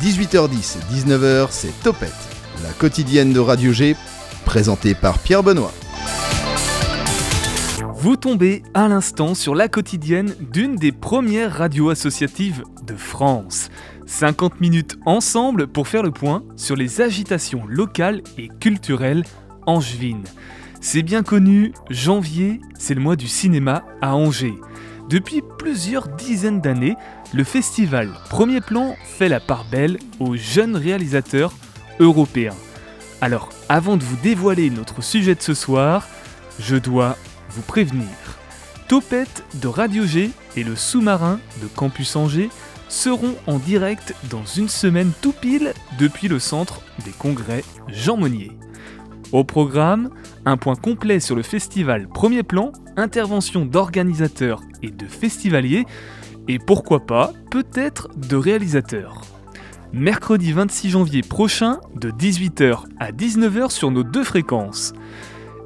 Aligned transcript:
18h10, 0.00 0.78
19h, 0.92 1.48
c'est 1.50 1.72
Topette, 1.82 2.12
la 2.62 2.70
quotidienne 2.72 3.32
de 3.32 3.40
Radio 3.40 3.72
G, 3.72 3.96
présentée 4.44 4.94
par 4.94 5.18
Pierre 5.18 5.42
Benoît. 5.42 5.72
Vous 7.94 8.16
tombez 8.16 8.62
à 8.74 8.88
l'instant 8.88 9.34
sur 9.34 9.54
la 9.54 9.68
quotidienne 9.68 10.34
d'une 10.52 10.76
des 10.76 10.92
premières 10.92 11.52
radios 11.52 11.90
associatives 11.90 12.62
de 12.86 12.94
France. 12.94 13.70
50 14.06 14.60
minutes 14.60 14.98
ensemble 15.04 15.66
pour 15.66 15.88
faire 15.88 16.02
le 16.02 16.10
point 16.10 16.44
sur 16.56 16.76
les 16.76 17.00
agitations 17.00 17.66
locales 17.66 18.22
et 18.38 18.48
culturelles 18.60 19.24
angevines. 19.66 20.24
C'est 20.80 21.02
bien 21.02 21.22
connu, 21.22 21.72
janvier, 21.90 22.60
c'est 22.78 22.94
le 22.94 23.00
mois 23.00 23.16
du 23.16 23.26
cinéma 23.26 23.84
à 24.00 24.14
Angers. 24.14 24.58
Depuis 25.08 25.42
plusieurs 25.58 26.08
dizaines 26.08 26.60
d'années, 26.60 26.96
le 27.34 27.44
festival 27.44 28.10
Premier 28.30 28.60
Plan 28.60 28.96
fait 29.04 29.28
la 29.28 29.40
part 29.40 29.64
belle 29.70 29.98
aux 30.18 30.36
jeunes 30.36 30.76
réalisateurs 30.76 31.52
européens. 32.00 32.54
Alors, 33.20 33.50
avant 33.68 33.96
de 33.96 34.04
vous 34.04 34.16
dévoiler 34.22 34.70
notre 34.70 35.02
sujet 35.02 35.34
de 35.34 35.42
ce 35.42 35.54
soir, 35.54 36.06
je 36.58 36.76
dois 36.76 37.16
vous 37.50 37.62
prévenir. 37.62 38.06
Topette 38.88 39.44
de 39.54 39.68
Radio 39.68 40.06
G 40.06 40.30
et 40.56 40.64
le 40.64 40.76
sous-marin 40.76 41.40
de 41.62 41.66
Campus 41.66 42.16
Angers 42.16 42.50
seront 42.88 43.34
en 43.46 43.58
direct 43.58 44.14
dans 44.30 44.44
une 44.44 44.68
semaine 44.68 45.12
tout 45.20 45.34
pile 45.34 45.74
depuis 45.98 46.28
le 46.28 46.38
centre 46.38 46.80
des 47.04 47.10
congrès 47.10 47.64
Jean 47.88 48.16
Monnier. 48.16 48.52
Au 49.32 49.44
programme, 49.44 50.08
un 50.46 50.56
point 50.56 50.76
complet 50.76 51.20
sur 51.20 51.36
le 51.36 51.42
festival 51.42 52.08
Premier 52.08 52.42
Plan, 52.42 52.72
intervention 52.96 53.66
d'organisateurs 53.66 54.62
et 54.82 54.90
de 54.90 55.06
festivaliers, 55.06 55.84
et 56.48 56.58
pourquoi 56.58 57.00
pas, 57.00 57.32
peut-être 57.50 58.08
de 58.16 58.36
réalisateurs. 58.36 59.22
Mercredi 59.92 60.52
26 60.52 60.90
janvier 60.90 61.22
prochain, 61.22 61.80
de 61.94 62.10
18h 62.10 62.84
à 62.98 63.12
19h 63.12 63.70
sur 63.70 63.90
nos 63.90 64.02
deux 64.02 64.24
fréquences. 64.24 64.92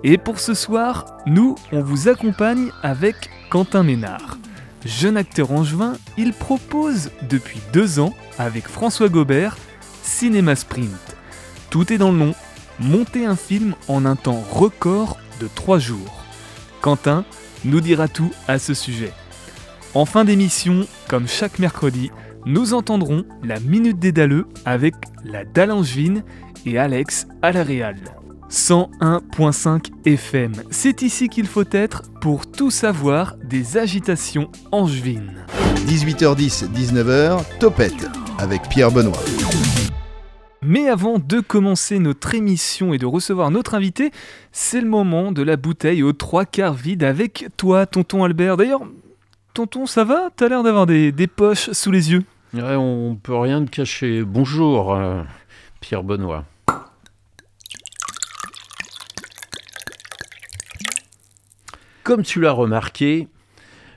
Et 0.05 0.19
pour 0.19 0.41
ce 0.41 0.55
soir, 0.55 1.17
nous, 1.27 1.55
on 1.71 1.81
vous 1.81 2.09
accompagne 2.09 2.71
avec 2.83 3.31
Quentin 3.51 3.85
Ménard. 3.85 4.39
Jeune 4.85 5.17
acteur 5.17 5.53
angevin, 5.53 5.95
il 6.19 6.33
propose 6.33 7.11
depuis 7.29 7.61
deux 7.73 8.01
ans, 8.01 8.13
avec 8.39 8.67
François 8.67 9.09
Gobert, 9.09 9.57
Cinéma 10.03 10.57
Sprint. 10.57 11.17
Tout 11.71 11.93
est 11.93 11.99
dans 11.99 12.11
le 12.11 12.19
nom, 12.19 12.35
monter 12.81 13.25
un 13.25 13.37
film 13.37 13.75
en 13.87 14.05
un 14.05 14.17
temps 14.17 14.43
record 14.51 15.19
de 15.41 15.49
trois 15.55 15.79
jours. 15.79 16.25
Quentin 16.81 17.25
nous 17.65 17.81
dira 17.81 18.09
tout 18.09 18.33
à 18.49 18.59
ce 18.59 18.75
sujet. 18.75 19.13
En 19.95 20.07
fin 20.07 20.25
d'émission, 20.25 20.87
comme 21.07 21.29
chaque 21.29 21.59
mercredi, 21.59 22.11
nous 22.47 22.73
entendrons 22.73 23.25
la 23.45 23.61
Minute 23.61 23.99
des 23.99 24.11
Dalleux 24.11 24.47
avec 24.65 24.95
la 25.23 25.45
Dallangevine 25.45 26.25
et 26.65 26.79
Alex 26.79 27.27
à 27.43 27.53
la 27.53 27.63
Réal. 27.63 27.97
101.5 28.49 29.91
FM, 30.07 30.53
c'est 30.71 31.03
ici 31.03 31.29
qu'il 31.29 31.47
faut 31.47 31.65
être 31.73 32.05
pour 32.23 32.51
tout 32.51 32.71
savoir 32.71 33.37
des 33.45 33.77
agitations 33.77 34.51
angevines. 34.71 35.45
18h10, 35.87 36.71
19h, 36.73 37.45
Topette, 37.59 38.09
avec 38.39 38.63
Pierre 38.71 38.93
Benoît. 38.93 39.23
Mais 40.63 40.89
avant 40.89 41.19
de 41.19 41.41
commencer 41.41 41.99
notre 41.99 42.35
émission 42.35 42.95
et 42.95 42.99
de 42.99 43.05
recevoir 43.05 43.51
notre 43.51 43.75
invité, 43.75 44.11
c'est 44.53 44.81
le 44.81 44.89
moment 44.89 45.33
de 45.33 45.43
la 45.43 45.57
bouteille 45.57 46.03
aux 46.03 46.13
trois 46.15 46.47
quarts 46.47 46.75
vide 46.75 47.05
avec 47.05 47.49
toi, 47.59 47.85
tonton 47.85 48.25
Albert. 48.25 48.57
D'ailleurs, 48.57 48.83
tonton, 49.53 49.87
ça 49.87 50.05
va? 50.05 50.31
T'as 50.35 50.49
l'air 50.49 50.63
d'avoir 50.63 50.87
des, 50.87 51.13
poches 51.27 51.71
sous 51.73 51.91
les 51.91 52.13
yeux. 52.13 52.25
Ouais, 52.55 52.77
on 52.77 53.17
peut 53.17 53.37
rien 53.37 53.65
te 53.65 53.71
cacher. 53.71 54.23
Bonjour, 54.23 54.95
euh, 54.95 55.23
Pierre 55.81 56.03
Benoît. 56.03 56.45
Comme 62.03 62.23
tu 62.23 62.41
l'as 62.41 62.53
remarqué, 62.53 63.29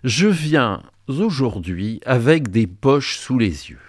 je 0.04 0.28
viens 0.28 0.84
aujourd'hui 1.08 2.02
avec 2.06 2.50
des 2.50 2.68
poches 2.68 3.18
sous 3.18 3.40
les 3.40 3.70
yeux. 3.70 3.80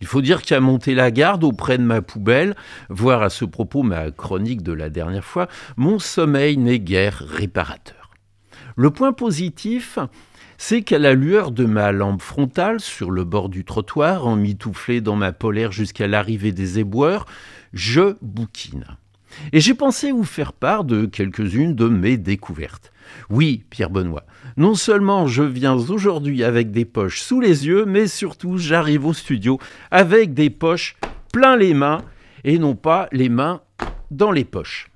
Il 0.00 0.06
faut 0.06 0.22
dire 0.22 0.42
qu'il 0.42 0.56
a 0.56 0.60
monté 0.60 0.94
la 0.94 1.10
garde 1.10 1.42
auprès 1.42 1.76
de 1.76 1.82
ma 1.82 2.02
poubelle, 2.02 2.54
voir 2.88 3.22
à 3.22 3.30
ce 3.30 3.44
propos 3.44 3.82
ma 3.82 4.12
chronique 4.12 4.62
de 4.62 4.72
la 4.72 4.90
dernière 4.90 5.24
fois, 5.24 5.48
mon 5.76 5.98
sommeil 5.98 6.56
n'est 6.56 6.78
guère 6.78 7.24
réparateur. 7.26 8.10
Le 8.76 8.90
point 8.90 9.12
positif, 9.12 9.98
c'est 10.58 10.82
qu'à 10.82 10.98
la 10.98 11.14
lueur 11.14 11.52
de 11.52 11.64
ma 11.64 11.92
lampe 11.92 12.20
frontale 12.20 12.80
sur 12.80 13.12
le 13.12 13.24
bord 13.24 13.48
du 13.48 13.64
trottoir, 13.64 14.26
emmitouflé 14.26 15.00
dans 15.00 15.14
ma 15.14 15.32
polaire 15.32 15.70
jusqu'à 15.70 16.08
l'arrivée 16.08 16.52
des 16.52 16.80
éboueurs, 16.80 17.26
je 17.72 18.16
bouquine. 18.20 18.84
Et 19.52 19.60
j'ai 19.60 19.74
pensé 19.74 20.10
vous 20.10 20.24
faire 20.24 20.52
part 20.52 20.82
de 20.82 21.06
quelques-unes 21.06 21.76
de 21.76 21.86
mes 21.86 22.16
découvertes. 22.16 22.92
Oui, 23.30 23.64
Pierre 23.70 23.88
Benoît, 23.88 24.24
non 24.56 24.74
seulement 24.74 25.28
je 25.28 25.44
viens 25.44 25.74
aujourd'hui 25.74 26.42
avec 26.42 26.72
des 26.72 26.84
poches 26.84 27.20
sous 27.20 27.40
les 27.40 27.66
yeux, 27.66 27.84
mais 27.86 28.08
surtout 28.08 28.58
j'arrive 28.58 29.06
au 29.06 29.14
studio 29.14 29.58
avec 29.92 30.34
des 30.34 30.50
poches 30.50 30.96
plein 31.32 31.56
les 31.56 31.72
mains 31.72 32.02
et 32.42 32.58
non 32.58 32.74
pas 32.74 33.08
les 33.12 33.28
mains 33.28 33.60
dans 34.10 34.32
les 34.32 34.44
poches. 34.44 34.90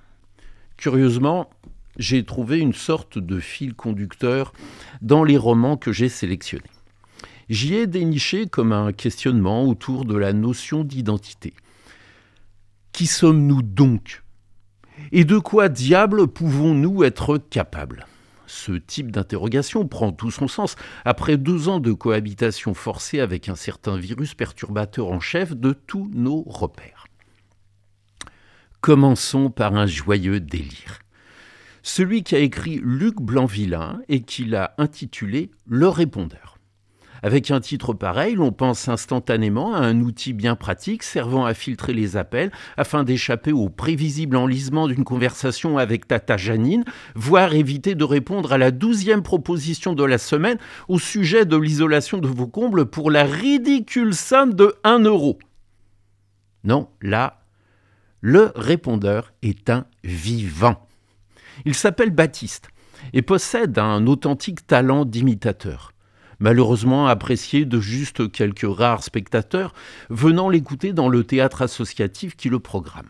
Curieusement, 0.76 1.48
j'ai 1.98 2.24
trouvé 2.24 2.58
une 2.58 2.72
sorte 2.72 3.18
de 3.18 3.38
fil 3.38 3.74
conducteur 3.74 4.52
dans 5.00 5.24
les 5.24 5.36
romans 5.36 5.76
que 5.76 5.92
j'ai 5.92 6.08
sélectionnés. 6.08 6.64
J'y 7.48 7.74
ai 7.74 7.86
déniché 7.86 8.46
comme 8.46 8.72
un 8.72 8.92
questionnement 8.92 9.64
autour 9.64 10.04
de 10.04 10.16
la 10.16 10.32
notion 10.32 10.84
d'identité. 10.84 11.54
Qui 12.92 13.06
sommes-nous 13.06 13.62
donc? 13.62 14.22
Et 15.10 15.24
de 15.24 15.38
quoi 15.38 15.68
diable 15.68 16.28
pouvons-nous 16.28 17.04
être 17.04 17.38
capables? 17.38 18.06
Ce 18.46 18.72
type 18.72 19.10
d'interrogation 19.10 19.86
prend 19.86 20.12
tout 20.12 20.30
son 20.30 20.48
sens 20.48 20.76
après 21.04 21.36
deux 21.36 21.68
ans 21.68 21.80
de 21.80 21.92
cohabitation 21.92 22.74
forcée 22.74 23.20
avec 23.20 23.48
un 23.48 23.54
certain 23.54 23.96
virus 23.96 24.34
perturbateur 24.34 25.08
en 25.08 25.20
chef 25.20 25.56
de 25.56 25.72
tous 25.72 26.10
nos 26.12 26.42
repères. 26.42 27.06
Commençons 28.80 29.50
par 29.50 29.74
un 29.74 29.86
joyeux 29.86 30.40
délire. 30.40 31.01
Celui 31.82 32.22
qui 32.22 32.36
a 32.36 32.38
écrit 32.38 32.80
Luc 32.82 33.16
Blanvillain 33.20 34.00
et 34.08 34.20
qui 34.20 34.44
l'a 34.44 34.74
intitulé 34.78 35.50
Le 35.66 35.88
répondeur. 35.88 36.58
Avec 37.24 37.50
un 37.50 37.60
titre 37.60 37.92
pareil, 37.92 38.34
l'on 38.34 38.52
pense 38.52 38.88
instantanément 38.88 39.74
à 39.74 39.78
un 39.78 40.00
outil 40.00 40.32
bien 40.32 40.56
pratique 40.56 41.02
servant 41.02 41.44
à 41.44 41.54
filtrer 41.54 41.92
les 41.92 42.16
appels 42.16 42.50
afin 42.76 43.02
d'échapper 43.02 43.52
au 43.52 43.68
prévisible 43.68 44.36
enlisement 44.36 44.88
d'une 44.88 45.04
conversation 45.04 45.78
avec 45.78 46.06
Tata 46.06 46.36
Janine, 46.36 46.84
voire 47.14 47.54
éviter 47.54 47.96
de 47.96 48.04
répondre 48.04 48.52
à 48.52 48.58
la 48.58 48.72
douzième 48.72 49.22
proposition 49.22 49.94
de 49.94 50.04
la 50.04 50.18
semaine 50.18 50.58
au 50.88 50.98
sujet 50.98 51.46
de 51.46 51.56
l'isolation 51.56 52.18
de 52.18 52.28
vos 52.28 52.48
combles 52.48 52.86
pour 52.86 53.10
la 53.10 53.24
ridicule 53.24 54.14
somme 54.14 54.54
de 54.54 54.74
1 54.82 55.00
euro. 55.00 55.38
Non, 56.64 56.88
là, 57.00 57.44
le 58.20 58.52
répondeur 58.54 59.32
est 59.42 59.70
un 59.70 59.86
vivant. 60.04 60.88
Il 61.64 61.74
s'appelle 61.74 62.10
Baptiste 62.10 62.68
et 63.12 63.22
possède 63.22 63.78
un 63.78 64.06
authentique 64.06 64.66
talent 64.66 65.04
d'imitateur 65.04 65.92
malheureusement 66.42 67.06
apprécié 67.06 67.64
de 67.64 67.78
juste 67.80 68.30
quelques 68.30 68.66
rares 68.68 69.04
spectateurs 69.04 69.72
venant 70.10 70.48
l'écouter 70.48 70.92
dans 70.92 71.08
le 71.08 71.22
théâtre 71.22 71.62
associatif 71.62 72.36
qui 72.36 72.48
le 72.48 72.58
programme. 72.58 73.08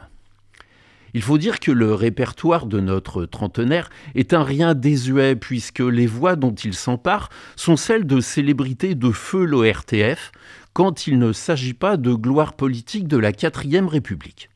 Il 1.15 1.23
faut 1.23 1.39
dire 1.39 1.59
que 1.59 1.73
le 1.73 1.95
répertoire 1.95 2.67
de 2.67 2.81
notre 2.81 3.25
trentenaire 3.25 3.91
est 4.15 4.35
un 4.35 4.45
rien 4.45 4.75
désuet 4.75 5.35
puisque 5.35 5.81
les 5.81 6.07
voix 6.07 6.37
dont 6.37 6.55
il 6.55 6.75
s'empare 6.75 7.31
sont 7.57 7.77
celles 7.77 8.07
de 8.07 8.21
célébrités 8.21 8.95
de 8.95 9.11
feu 9.11 9.45
l'ORTF 9.45 10.33
quand 10.73 11.06
il 11.06 11.19
ne 11.19 11.33
s'agit 11.33 11.75
pas 11.75 11.97
de 11.97 12.15
gloire 12.15 12.55
politique 12.55 13.09
de 13.09 13.19
la 13.19 13.33
quatrième 13.33 13.88
République. 13.88 14.51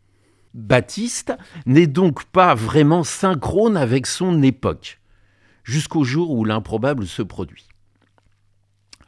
Baptiste 0.57 1.35
n'est 1.67 1.87
donc 1.87 2.25
pas 2.25 2.55
vraiment 2.55 3.05
synchrone 3.05 3.77
avec 3.77 4.07
son 4.07 4.43
époque, 4.43 5.03
jusqu'au 5.65 6.03
jour 6.03 6.31
où 6.31 6.47
l'improbable 6.47 7.07
se 7.07 7.21
produit. 7.21 7.69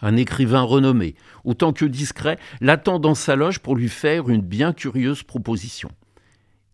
Un 0.03 0.17
écrivain 0.17 0.61
renommé, 0.61 1.15
autant 1.45 1.73
que 1.73 1.87
discret, 1.87 2.39
l'attend 2.61 2.99
dans 2.99 3.15
sa 3.15 3.35
loge 3.35 3.61
pour 3.61 3.77
lui 3.77 3.89
faire 3.89 4.29
une 4.29 4.43
bien 4.43 4.75
curieuse 4.75 5.23
proposition. 5.23 5.91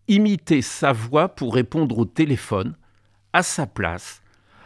Imiter 0.08 0.60
sa 0.60 0.90
voix 0.92 1.28
pour 1.28 1.54
répondre 1.54 1.96
au 1.96 2.04
téléphone, 2.04 2.74
à 3.32 3.44
sa 3.44 3.68
place, 3.68 4.22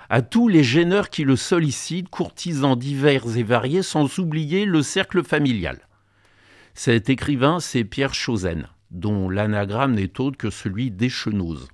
à 0.08 0.22
tous 0.22 0.48
les 0.48 0.64
gêneurs 0.64 1.10
qui 1.10 1.24
le 1.24 1.36
sollicitent, 1.36 2.08
courtisans 2.08 2.76
divers 2.76 3.36
et 3.36 3.42
variés, 3.42 3.82
sans 3.82 4.18
oublier 4.18 4.64
le 4.64 4.80
cercle 4.80 5.22
familial. 5.22 5.80
Cet 6.72 7.10
écrivain, 7.10 7.60
c'est 7.60 7.84
Pierre 7.84 8.14
Chausen, 8.14 8.68
dont 8.90 9.28
l'anagramme 9.28 9.94
n'est 9.94 10.20
autre 10.20 10.36
que 10.36 10.50
celui 10.50 10.90
d'Échenose 10.90 11.68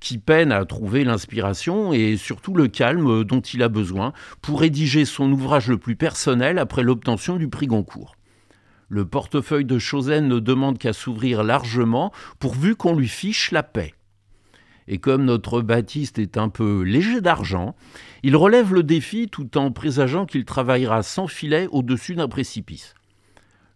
qui 0.00 0.18
peine 0.18 0.50
à 0.50 0.64
trouver 0.64 1.04
l'inspiration 1.04 1.92
et 1.92 2.16
surtout 2.16 2.54
le 2.54 2.68
calme 2.68 3.22
dont 3.24 3.40
il 3.40 3.62
a 3.62 3.68
besoin 3.68 4.12
pour 4.40 4.60
rédiger 4.60 5.04
son 5.04 5.30
ouvrage 5.30 5.68
le 5.68 5.76
plus 5.78 5.94
personnel 5.94 6.58
après 6.58 6.82
l'obtention 6.82 7.36
du 7.36 7.48
prix 7.48 7.66
Goncourt. 7.66 8.16
Le 8.88 9.04
portefeuille 9.04 9.66
de 9.66 9.78
Chosen 9.78 10.26
ne 10.26 10.40
demande 10.40 10.78
qu'à 10.78 10.92
s'ouvrir 10.92 11.44
largement 11.44 12.12
pourvu 12.40 12.74
qu'on 12.74 12.96
lui 12.96 13.06
fiche 13.06 13.52
la 13.52 13.62
paix. 13.62 13.94
Et 14.88 14.98
comme 14.98 15.24
notre 15.24 15.60
Baptiste 15.60 16.18
est 16.18 16.36
un 16.36 16.48
peu 16.48 16.82
léger 16.82 17.20
d'argent, 17.20 17.76
il 18.24 18.34
relève 18.34 18.74
le 18.74 18.82
défi 18.82 19.28
tout 19.28 19.56
en 19.56 19.70
présageant 19.70 20.26
qu'il 20.26 20.44
travaillera 20.44 21.04
sans 21.04 21.28
filet 21.28 21.68
au-dessus 21.70 22.16
d'un 22.16 22.26
précipice. 22.26 22.94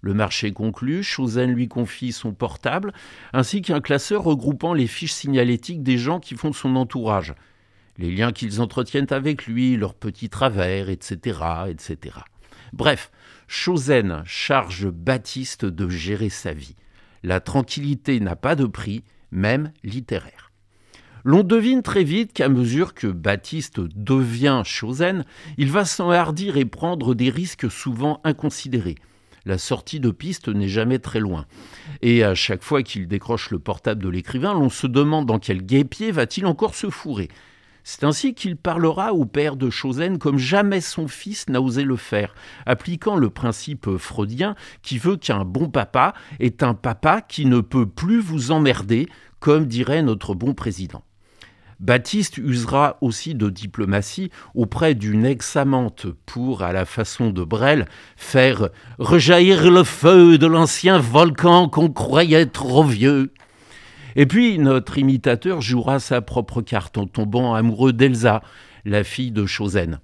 Le 0.05 0.13
marché 0.13 0.53
conclu, 0.53 1.03
Chosen 1.03 1.55
lui 1.55 1.67
confie 1.67 2.13
son 2.13 2.35
portable, 2.35 2.93
ainsi 3.33 3.63
qu'un 3.63 3.81
classeur 3.81 4.23
regroupant 4.23 4.75
les 4.75 4.87
fiches 4.87 5.15
signalétiques 5.15 5.83
des 5.83 5.97
gens 5.97 6.21
qui 6.21 6.35
font 6.35 6.53
son 6.53 6.77
entourage, 6.77 7.33
les 7.97 8.15
liens 8.15 8.31
qu'ils 8.31 8.61
entretiennent 8.61 9.11
avec 9.13 9.47
lui, 9.47 9.79
leurs 9.79 9.95
petits 9.95 10.29
travers, 10.29 10.91
etc., 10.91 11.39
etc. 11.69 12.19
Bref, 12.75 13.11
Chosen 13.49 14.23
charge 14.27 14.91
Baptiste 14.91 15.65
de 15.65 15.89
gérer 15.89 16.29
sa 16.29 16.53
vie. 16.53 16.77
La 17.23 17.41
tranquillité 17.41 18.21
n'a 18.21 18.37
pas 18.37 18.57
de 18.57 18.67
prix, 18.67 19.05
même 19.31 19.73
littéraire. 19.85 20.53
L'on 21.25 21.45
devine 21.45 21.81
très 21.81 22.05
vite 22.05 22.35
qu'à 22.35 22.51
mesure 22.51 22.93
que 22.93 23.07
Baptiste 23.07 23.81
devient 23.81 24.61
Chosen, 24.67 25.25
il 25.57 25.71
va 25.71 25.87
s'enhardir 25.87 26.59
et 26.59 26.67
prendre 26.67 27.15
des 27.15 27.31
risques 27.31 27.71
souvent 27.71 28.21
inconsidérés 28.23 28.97
la 29.47 29.59
sortie 29.59 30.01
de 30.01 30.11
piste 30.11 30.49
n'est 30.49 30.69
jamais 30.69 30.99
très 30.99 31.21
loin. 31.21 31.47
Et 32.03 32.25
à 32.25 32.35
chaque 32.35 32.63
fois 32.63 32.83
qu'il 32.83 33.07
décroche 33.07 33.51
le 33.51 33.59
portable 33.59 34.03
de 34.03 34.09
l'écrivain, 34.09 34.55
l'on 34.55 34.71
se 34.71 34.87
demande 34.87 35.27
dans 35.27 35.39
quel 35.39 35.63
guépier 35.63 36.11
va-t-il 36.11 36.47
encore 36.47 36.75
se 36.75 36.91
fourrer. 36.91 37.29
C'est 37.87 38.05
ainsi 38.05 38.35
qu'il 38.35 38.57
parlera 38.57 39.13
au 39.13 39.27
père 39.27 39.57
de 39.57 39.69
Chosen 39.69 40.19
comme 40.19 40.39
jamais 40.39 40.81
son 40.81 41.07
fils 41.07 41.51
n'a 41.51 41.61
osé 41.61 41.85
le 41.85 41.97
faire, 41.97 42.35
appliquant 42.65 43.17
le 43.17 43.29
principe 43.29 43.99
freudien 43.99 44.55
qui 44.83 44.97
veut 44.97 45.17
qu'un 45.17 45.45
bon 45.45 45.69
papa 45.69 46.15
est 46.41 46.63
un 46.63 46.73
papa 46.73 47.21
qui 47.21 47.45
ne 47.45 47.61
peut 47.61 47.87
plus 47.87 48.21
vous 48.21 48.53
emmerder, 48.53 49.07
comme 49.39 49.67
dirait 49.67 50.03
notre 50.03 50.35
bon 50.35 50.55
président. 50.55 51.05
Baptiste 51.81 52.39
usera 52.39 52.99
aussi 53.01 53.35
de 53.35 53.51
diplomatie 53.51 54.31
auprès 54.55 54.95
d'une 54.95 55.27
ex-amante 55.27 56.07
pour, 56.27 56.63
à 56.63 56.73
la 56.73 56.85
façon 56.85 57.31
de 57.31 57.45
Brel, 57.45 57.87
faire 58.17 58.69
rejaillir 58.99 59.71
le 59.71 59.85
feu 59.85 60.39
de 60.39 60.47
l'ancien 60.47 60.99
volcan 60.99 61.69
qu'on 61.69 61.91
croyait 61.91 62.47
trop 62.47 62.85
vieux. 62.85 63.33
Et 64.17 64.27
puis 64.27 64.59
notre 64.59 64.99
imitateur 64.99 65.61
jouera 65.61 65.99
sa 65.99 66.21
propre 66.21 66.63
carte 66.63 66.99
en 66.99 67.07
tombant 67.07 67.55
amoureux 67.55 67.93
d'Elsa, 67.93 68.43
la 68.85 69.03
fille 69.03 69.33
de 69.33 69.47
Chosen. 69.47 69.99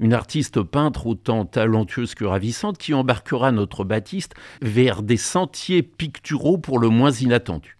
Une 0.00 0.14
artiste 0.14 0.62
peintre 0.62 1.06
autant 1.06 1.44
talentueuse 1.44 2.16
que 2.16 2.24
ravissante 2.24 2.78
qui 2.78 2.92
embarquera 2.92 3.52
notre 3.52 3.84
Baptiste 3.84 4.34
vers 4.60 5.02
des 5.02 5.16
sentiers 5.16 5.82
picturaux 5.82 6.58
pour 6.58 6.80
le 6.80 6.88
moins 6.88 7.12
inattendus. 7.12 7.76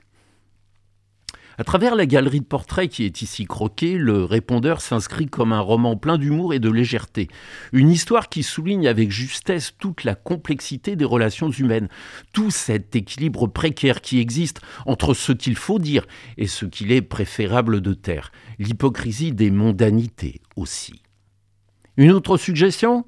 À 1.58 1.64
travers 1.64 1.94
la 1.94 2.06
galerie 2.06 2.40
de 2.40 2.46
portraits 2.46 2.90
qui 2.90 3.04
est 3.04 3.20
ici 3.20 3.44
croquée, 3.44 3.98
le 3.98 4.24
répondeur 4.24 4.80
s'inscrit 4.80 5.26
comme 5.26 5.52
un 5.52 5.60
roman 5.60 5.96
plein 5.96 6.16
d'humour 6.16 6.54
et 6.54 6.60
de 6.60 6.70
légèreté. 6.70 7.28
Une 7.72 7.90
histoire 7.90 8.30
qui 8.30 8.42
souligne 8.42 8.88
avec 8.88 9.10
justesse 9.10 9.74
toute 9.78 10.04
la 10.04 10.14
complexité 10.14 10.96
des 10.96 11.04
relations 11.04 11.50
humaines, 11.50 11.88
tout 12.32 12.50
cet 12.50 12.96
équilibre 12.96 13.46
précaire 13.46 14.00
qui 14.00 14.18
existe 14.18 14.60
entre 14.86 15.12
ce 15.12 15.32
qu'il 15.32 15.56
faut 15.56 15.78
dire 15.78 16.06
et 16.38 16.46
ce 16.46 16.64
qu'il 16.64 16.90
est 16.90 17.02
préférable 17.02 17.82
de 17.82 17.92
taire, 17.92 18.32
l'hypocrisie 18.58 19.32
des 19.32 19.50
mondanités 19.50 20.40
aussi. 20.56 21.02
Une 21.98 22.12
autre 22.12 22.38
suggestion? 22.38 23.04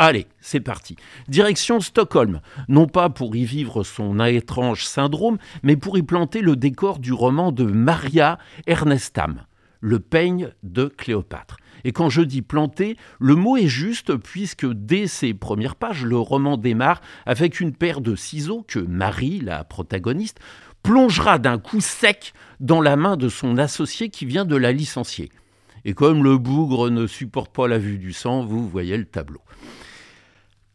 Allez, 0.00 0.28
c'est 0.40 0.60
parti. 0.60 0.94
Direction 1.26 1.80
Stockholm, 1.80 2.40
non 2.68 2.86
pas 2.86 3.10
pour 3.10 3.34
y 3.34 3.44
vivre 3.44 3.82
son 3.82 4.24
étrange 4.24 4.84
syndrome, 4.84 5.38
mais 5.64 5.76
pour 5.76 5.98
y 5.98 6.04
planter 6.04 6.40
le 6.40 6.54
décor 6.54 7.00
du 7.00 7.12
roman 7.12 7.50
de 7.50 7.64
Maria 7.64 8.38
Ernestam, 8.68 9.42
Le 9.80 9.98
peigne 9.98 10.50
de 10.62 10.86
Cléopâtre. 10.86 11.56
Et 11.82 11.90
quand 11.90 12.10
je 12.10 12.22
dis 12.22 12.42
planter, 12.42 12.96
le 13.18 13.34
mot 13.34 13.56
est 13.56 13.66
juste 13.66 14.14
puisque 14.14 14.66
dès 14.72 15.08
ses 15.08 15.34
premières 15.34 15.74
pages, 15.74 16.04
le 16.04 16.16
roman 16.16 16.56
démarre 16.56 17.00
avec 17.26 17.58
une 17.58 17.72
paire 17.72 18.00
de 18.00 18.14
ciseaux 18.14 18.64
que 18.68 18.78
Marie, 18.78 19.40
la 19.40 19.64
protagoniste, 19.64 20.38
plongera 20.84 21.40
d'un 21.40 21.58
coup 21.58 21.80
sec 21.80 22.34
dans 22.60 22.80
la 22.80 22.94
main 22.94 23.16
de 23.16 23.28
son 23.28 23.58
associé 23.58 24.10
qui 24.10 24.26
vient 24.26 24.44
de 24.44 24.56
la 24.56 24.70
licencier. 24.70 25.32
Et 25.84 25.92
comme 25.92 26.22
le 26.22 26.38
bougre 26.38 26.88
ne 26.88 27.08
supporte 27.08 27.52
pas 27.52 27.66
la 27.66 27.78
vue 27.78 27.98
du 27.98 28.12
sang, 28.12 28.44
vous 28.44 28.68
voyez 28.68 28.96
le 28.96 29.04
tableau. 29.04 29.40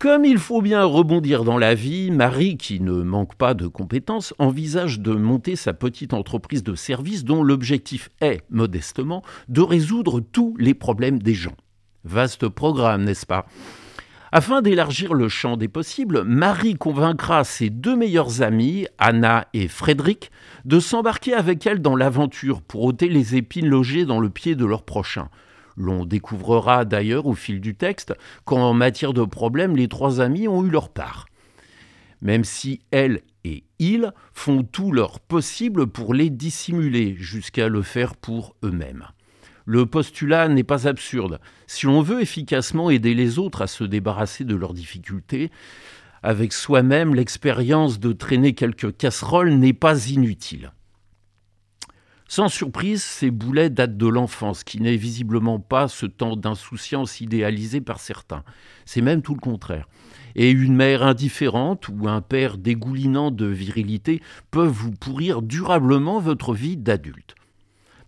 Comme 0.03 0.25
il 0.25 0.37
faut 0.37 0.61
bien 0.61 0.83
rebondir 0.83 1.45
dans 1.45 1.57
la 1.57 1.75
vie, 1.75 2.11
Marie, 2.11 2.57
qui 2.57 2.81
ne 2.81 2.91
manque 2.91 3.35
pas 3.35 3.53
de 3.53 3.67
compétences, 3.67 4.33
envisage 4.37 4.99
de 4.99 5.13
monter 5.13 5.55
sa 5.55 5.73
petite 5.73 6.13
entreprise 6.13 6.61
de 6.61 6.75
service 6.75 7.23
dont 7.23 7.41
l'objectif 7.41 8.09
est, 8.19 8.41
modestement, 8.49 9.23
de 9.47 9.61
résoudre 9.61 10.19
tous 10.19 10.57
les 10.59 10.73
problèmes 10.73 11.19
des 11.19 11.33
gens. 11.33 11.55
Vaste 12.03 12.49
programme, 12.49 13.05
n'est-ce 13.05 13.25
pas? 13.25 13.45
Afin 14.33 14.61
d'élargir 14.61 15.13
le 15.13 15.29
champ 15.29 15.55
des 15.55 15.69
possibles, 15.69 16.25
Marie 16.25 16.75
convaincra 16.75 17.45
ses 17.45 17.69
deux 17.69 17.95
meilleurs 17.95 18.41
amis, 18.41 18.87
Anna 18.97 19.47
et 19.53 19.69
Frédéric, 19.69 20.31
de 20.65 20.81
s'embarquer 20.81 21.33
avec 21.33 21.65
elle 21.65 21.81
dans 21.81 21.95
l'aventure 21.95 22.61
pour 22.61 22.83
ôter 22.83 23.07
les 23.07 23.37
épines 23.37 23.69
logées 23.69 24.03
dans 24.03 24.19
le 24.19 24.29
pied 24.29 24.55
de 24.55 24.65
leur 24.65 24.83
prochain. 24.83 25.29
L'on 25.75 26.05
découvrira 26.05 26.85
d'ailleurs 26.85 27.25
au 27.25 27.33
fil 27.33 27.59
du 27.59 27.75
texte 27.75 28.13
qu'en 28.45 28.73
matière 28.73 29.13
de 29.13 29.23
problèmes, 29.23 29.75
les 29.75 29.87
trois 29.87 30.21
amis 30.21 30.47
ont 30.47 30.63
eu 30.63 30.69
leur 30.69 30.89
part. 30.89 31.27
Même 32.21 32.43
si 32.43 32.81
elle 32.91 33.21
et 33.43 33.63
ils 33.79 34.13
font 34.33 34.63
tout 34.63 34.91
leur 34.91 35.19
possible 35.19 35.87
pour 35.87 36.13
les 36.13 36.29
dissimuler, 36.29 37.15
jusqu'à 37.17 37.67
le 37.67 37.81
faire 37.81 38.15
pour 38.15 38.55
eux-mêmes. 38.63 39.05
Le 39.65 39.85
postulat 39.85 40.47
n'est 40.47 40.63
pas 40.63 40.87
absurde. 40.87 41.39
Si 41.67 41.85
l'on 41.85 42.01
veut 42.01 42.21
efficacement 42.21 42.89
aider 42.89 43.13
les 43.13 43.39
autres 43.39 43.61
à 43.61 43.67
se 43.67 43.83
débarrasser 43.83 44.43
de 44.43 44.55
leurs 44.55 44.73
difficultés, 44.73 45.51
avec 46.21 46.53
soi-même, 46.53 47.15
l'expérience 47.15 47.99
de 47.99 48.13
traîner 48.13 48.53
quelques 48.53 48.95
casseroles 48.95 49.53
n'est 49.53 49.73
pas 49.73 50.07
inutile. 50.07 50.71
Sans 52.35 52.47
surprise, 52.47 53.03
ces 53.03 53.29
boulets 53.29 53.69
datent 53.69 53.95
de 53.95 54.07
l'enfance, 54.07 54.63
qui 54.63 54.81
n'est 54.81 54.95
visiblement 54.95 55.59
pas 55.59 55.87
ce 55.87 56.07
temps 56.07 56.35
d'insouciance 56.35 57.21
idéalisé 57.21 57.79
par 57.79 57.99
certains. 57.99 58.43
C'est 58.85 59.01
même 59.01 59.21
tout 59.21 59.35
le 59.35 59.39
contraire. 59.39 59.87
Et 60.33 60.49
une 60.49 60.75
mère 60.75 61.03
indifférente 61.03 61.89
ou 61.89 62.09
un 62.09 62.21
père 62.21 62.57
dégoulinant 62.57 63.29
de 63.29 63.45
virilité 63.45 64.19
peuvent 64.49 64.65
vous 64.65 64.89
pourrir 64.89 65.43
durablement 65.43 66.19
votre 66.19 66.55
vie 66.55 66.75
d'adulte. 66.75 67.35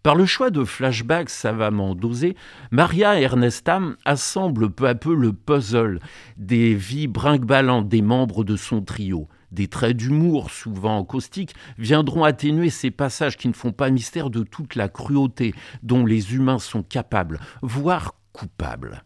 Par 0.01 0.15
le 0.15 0.25
choix 0.25 0.49
de 0.49 0.63
flashbacks 0.63 1.29
savamment 1.29 1.93
dosés, 1.93 2.35
Maria 2.71 3.21
Ernestam 3.21 3.95
assemble 4.05 4.71
peu 4.71 4.87
à 4.87 4.95
peu 4.95 5.13
le 5.13 5.33
puzzle 5.33 5.99
des 6.37 6.73
vies 6.73 7.05
brinque 7.05 7.45
des 7.87 8.01
membres 8.01 8.43
de 8.43 8.55
son 8.55 8.81
trio. 8.81 9.27
Des 9.55 9.69
traits 9.69 9.95
d'humour, 9.95 10.51
souvent 10.51 11.01
caustiques, 11.05 11.55
viendront 11.77 12.25
atténuer 12.25 12.69
ces 12.69 12.91
passages 12.91 13.37
qui 13.37 13.47
ne 13.47 13.53
font 13.53 13.71
pas 13.71 13.89
mystère 13.89 14.29
de 14.29 14.43
toute 14.43 14.75
la 14.75 14.89
cruauté 14.89 15.55
dont 15.81 16.05
les 16.05 16.35
humains 16.35 16.59
sont 16.59 16.83
capables, 16.83 17.39
voire 17.61 18.15
coupables. 18.33 19.05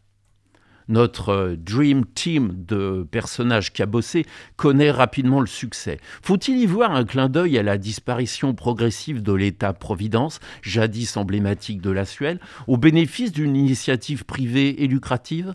Notre 0.88 1.30
euh, 1.30 1.56
Dream 1.56 2.04
Team 2.16 2.52
de 2.66 3.08
personnages 3.12 3.72
cabossés 3.72 4.26
connaît 4.56 4.90
rapidement 4.90 5.40
le 5.40 5.46
succès. 5.46 6.00
Faut-il 6.24 6.58
y 6.58 6.66
voir 6.66 6.94
un 6.94 7.06
clin 7.06 7.30
d'œil 7.30 7.60
à 7.60 7.64
la 7.64 7.78
disparition 7.78 8.56
progressive 8.56 9.22
de 9.22 9.34
l'État-providence, 9.34 10.40
jadis 10.64 11.16
emblématique 11.16 11.80
de 11.80 11.92
la 11.92 12.06
Suède, 12.06 12.40
au 12.66 12.78
bénéfice 12.78 13.32
d'une 13.32 13.56
initiative 13.56 14.26
privée 14.26 14.82
et 14.84 14.88
lucrative? 14.88 15.54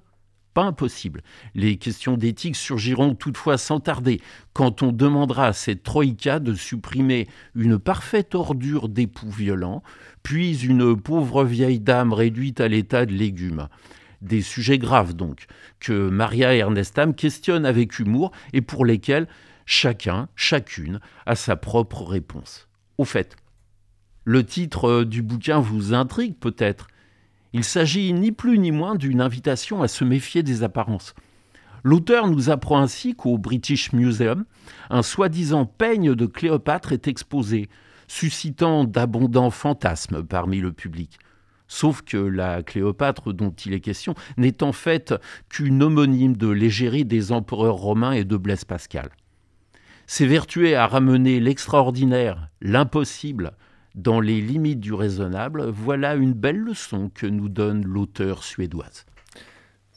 Pas 0.55 0.63
impossible. 0.63 1.23
Les 1.55 1.77
questions 1.77 2.17
d'éthique 2.17 2.57
surgiront 2.57 3.15
toutefois 3.15 3.59
sans 3.59 3.81
tarder, 3.81 4.21
quand 4.53 4.83
on 4.83 4.93
demandera 4.93 5.49
à 5.49 5.53
cette 5.53 5.83
troïka 5.83 6.39
de 6.39 6.55
supprimer 6.55 7.29
une 7.55 7.79
parfaite 7.79 8.35
ordure 8.35 8.89
d'époux 8.89 9.31
violents, 9.31 9.83
puis 10.23 10.65
une 10.65 10.97
pauvre 10.99 11.45
vieille 11.45 11.81
dame 11.81 12.13
réduite 12.13 12.61
à 12.61 12.69
l'état 12.69 13.05
de 13.05 13.13
légumes. 13.13 13.69
Des 14.23 14.41
sujets 14.41 14.79
graves 14.79 15.13
donc, 15.13 15.47
que 15.81 16.09
Maria 16.09 16.55
Ernestam 16.55 17.15
questionne 17.15 17.67
avec 17.67 17.99
humour 17.99 18.31
et 18.55 18.63
pour 18.63 18.87
lesquels 18.87 19.29
chacun, 19.67 20.29
chacune, 20.37 21.01
a 21.27 21.37
sa 21.37 21.57
propre 21.57 22.05
réponse. 22.05 22.69
Au 22.97 23.05
fait, 23.05 23.37
le 24.25 24.45
titre 24.45 25.05
du 25.05 25.21
bouquin 25.21 25.59
vous 25.59 25.93
intrigue 25.93 26.39
peut-être? 26.39 26.87
Il 27.55 27.63
s'agit 27.63 28.13
ni 28.13 28.33
plus 28.33 28.59
ni 28.59 28.73
moins 28.73 28.97
d'une 28.97 29.21
invitation 29.21 29.81
à 29.81 29.89
se 29.89 30.05
méfier 30.05 30.43
des 30.43 30.65
apparences. 30.65 31.15
L'auteur 31.85 32.27
nous 32.27 32.51
apprend 32.51 32.81
ainsi 32.81 33.15
qu'au 33.15 33.39
British 33.39 33.93
Museum, 33.93 34.45
un 34.91 35.03
soi-disant 35.03 35.65
peigne 35.65 36.17
de 36.17 36.27
Cléopâtre 36.27 36.93
est 36.93 37.07
exposé, 37.07 37.69
suscitant 38.09 38.83
d'abondants 38.85 39.51
fantasmes 39.51 40.25
parmi 40.25 40.59
le 40.59 40.73
public. 40.73 41.19
Sauf 41.69 42.03
que 42.03 42.17
la 42.17 42.65
Cléopâtre 42.65 43.33
dont 43.33 43.53
il 43.65 43.73
est 43.73 43.81
question 43.81 44.15
n'est 44.37 44.65
en 44.65 44.73
fait 44.73 45.15
qu'une 45.49 45.81
homonyme 45.81 46.37
de 46.37 46.49
l'égérie 46.49 47.05
des 47.05 47.31
empereurs 47.31 47.77
romains 47.77 48.13
et 48.13 48.25
de 48.25 48.37
Blaise 48.37 48.65
Pascal. 48.65 49.11
S'évertuer 50.09 50.75
à 50.75 50.89
ramener 50.89 51.39
l'extraordinaire, 51.39 52.49
l'impossible, 52.61 53.53
dans 53.95 54.21
les 54.21 54.41
limites 54.41 54.81
du 54.81 54.93
raisonnable, 54.93 55.71
voilà 55.71 56.15
une 56.15 56.33
belle 56.33 56.59
leçon 56.59 57.11
que 57.15 57.27
nous 57.27 57.49
donne 57.49 57.85
l'auteur 57.85 58.43
suédoise. 58.43 59.07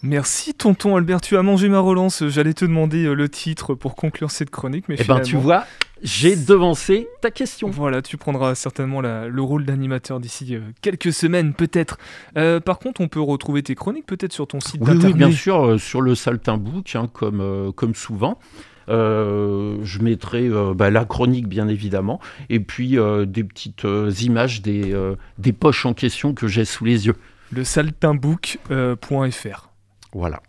Merci 0.03 0.53
tonton 0.53 0.95
Albert, 0.95 1.21
tu 1.21 1.37
as 1.37 1.41
mangé 1.41 1.69
ma 1.69 1.79
relance, 1.79 2.27
j'allais 2.27 2.53
te 2.53 2.65
demander 2.65 3.05
euh, 3.05 3.15
le 3.15 3.29
titre 3.29 3.73
pour 3.73 3.95
conclure 3.95 4.29
cette 4.29 4.51
chronique, 4.51 4.85
mais 4.87 4.95
eh 4.99 5.03
ben, 5.03 5.21
tu 5.21 5.35
vois, 5.35 5.65
j'ai 6.03 6.35
devancé 6.35 7.07
ta 7.21 7.31
question. 7.31 7.71
Voilà, 7.71 8.03
tu 8.03 8.15
prendras 8.15 8.53
certainement 8.53 9.01
le 9.01 9.41
rôle 9.41 9.65
d'animateur 9.65 10.19
d'ici 10.19 10.53
euh, 10.53 10.59
quelques 10.83 11.11
semaines 11.11 11.55
peut-être. 11.55 11.97
Euh, 12.37 12.59
par 12.59 12.77
contre, 12.77 13.01
on 13.01 13.07
peut 13.07 13.19
retrouver 13.19 13.63
tes 13.63 13.73
chroniques 13.73 14.05
peut-être 14.05 14.33
sur 14.33 14.45
ton 14.45 14.59
site 14.59 14.81
oui, 14.81 14.99
Oui, 15.03 15.13
bien 15.13 15.31
sûr, 15.31 15.79
sur 15.79 16.01
le 16.01 16.13
Saltimbook, 16.13 16.95
hein, 16.95 17.09
comme, 17.11 17.73
comme 17.75 17.95
souvent. 17.95 18.37
Je 18.87 20.01
mettrai 20.01 20.49
bah, 20.75 20.89
la 20.89 21.05
chronique 21.05 21.47
bien 21.47 21.67
évidemment 21.67 22.19
et 22.49 22.59
puis 22.59 22.97
des 23.27 23.43
petites 23.43 23.85
images 24.21 24.61
des, 24.61 24.95
des 25.37 25.53
poches 25.53 25.85
en 25.85 25.93
question 25.93 26.33
que 26.33 26.47
j'ai 26.47 26.65
sous 26.65 26.85
les 26.85 27.07
yeux. 27.07 27.15
Le 27.51 27.63
saltimbook.fr. 27.63 29.69
Voilà. 30.13 30.41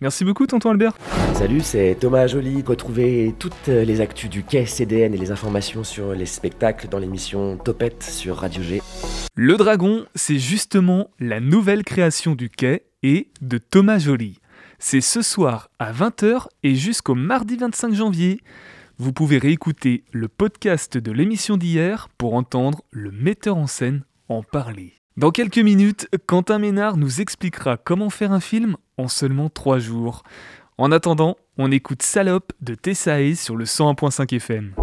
Merci 0.00 0.24
beaucoup, 0.24 0.46
tonton 0.46 0.70
Albert. 0.70 0.96
Salut, 1.34 1.60
c'est 1.60 1.96
Thomas 2.00 2.26
Joly. 2.26 2.62
Retrouvez 2.66 3.34
toutes 3.38 3.66
les 3.66 4.00
actus 4.00 4.30
du 4.30 4.42
quai 4.42 4.64
CDN 4.64 5.14
et 5.14 5.18
les 5.18 5.30
informations 5.30 5.84
sur 5.84 6.14
les 6.14 6.26
spectacles 6.26 6.88
dans 6.88 6.98
l'émission 6.98 7.58
Topette 7.58 8.02
sur 8.02 8.38
Radio 8.38 8.62
G. 8.62 8.82
Le 9.34 9.56
Dragon, 9.56 10.04
c'est 10.14 10.38
justement 10.38 11.10
la 11.20 11.40
nouvelle 11.40 11.84
création 11.84 12.34
du 12.34 12.48
quai 12.48 12.84
et 13.02 13.28
de 13.40 13.58
Thomas 13.58 13.98
Joly. 13.98 14.38
C'est 14.84 15.00
ce 15.00 15.22
soir 15.22 15.70
à 15.78 15.92
20h 15.92 16.48
et 16.64 16.74
jusqu'au 16.74 17.14
mardi 17.14 17.56
25 17.56 17.94
janvier. 17.94 18.40
Vous 18.98 19.12
pouvez 19.12 19.38
réécouter 19.38 20.02
le 20.10 20.26
podcast 20.26 20.98
de 20.98 21.12
l'émission 21.12 21.56
d'hier 21.56 22.08
pour 22.18 22.34
entendre 22.34 22.82
le 22.90 23.12
metteur 23.12 23.56
en 23.56 23.68
scène 23.68 24.02
en 24.28 24.42
parler. 24.42 24.94
Dans 25.16 25.30
quelques 25.30 25.58
minutes, 25.58 26.08
Quentin 26.26 26.58
Ménard 26.58 26.96
nous 26.96 27.20
expliquera 27.20 27.76
comment 27.76 28.10
faire 28.10 28.32
un 28.32 28.40
film 28.40 28.76
en 28.98 29.06
seulement 29.06 29.48
3 29.48 29.78
jours. 29.78 30.24
En 30.78 30.90
attendant, 30.90 31.36
on 31.58 31.70
écoute 31.70 32.02
Salope 32.02 32.52
de 32.60 32.74
Tessae 32.74 33.36
sur 33.36 33.56
le 33.56 33.66
101.5 33.66 34.34
FM. 34.34 34.74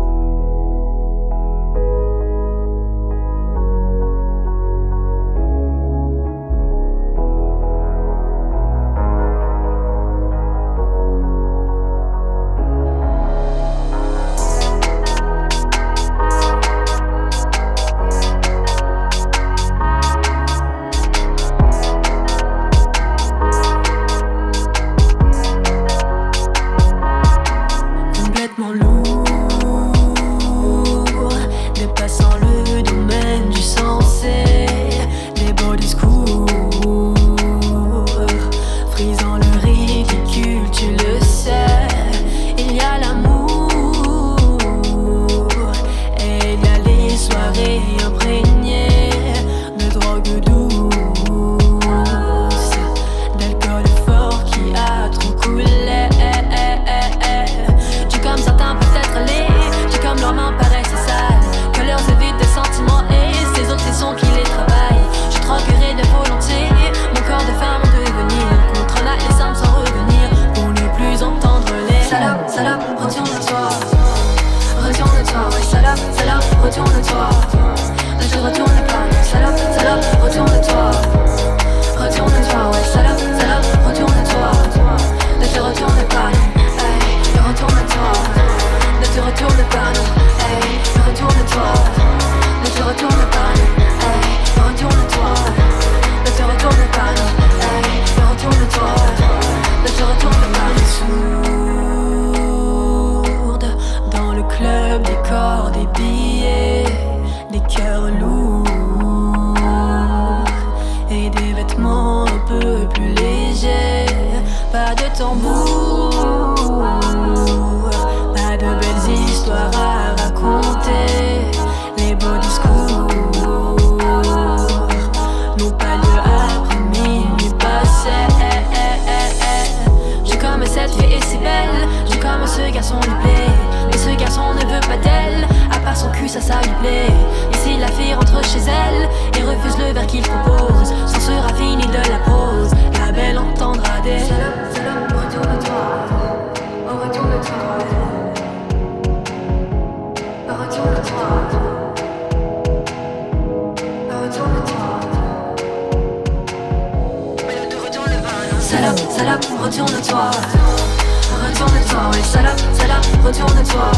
retourne-toi, 163.29 163.91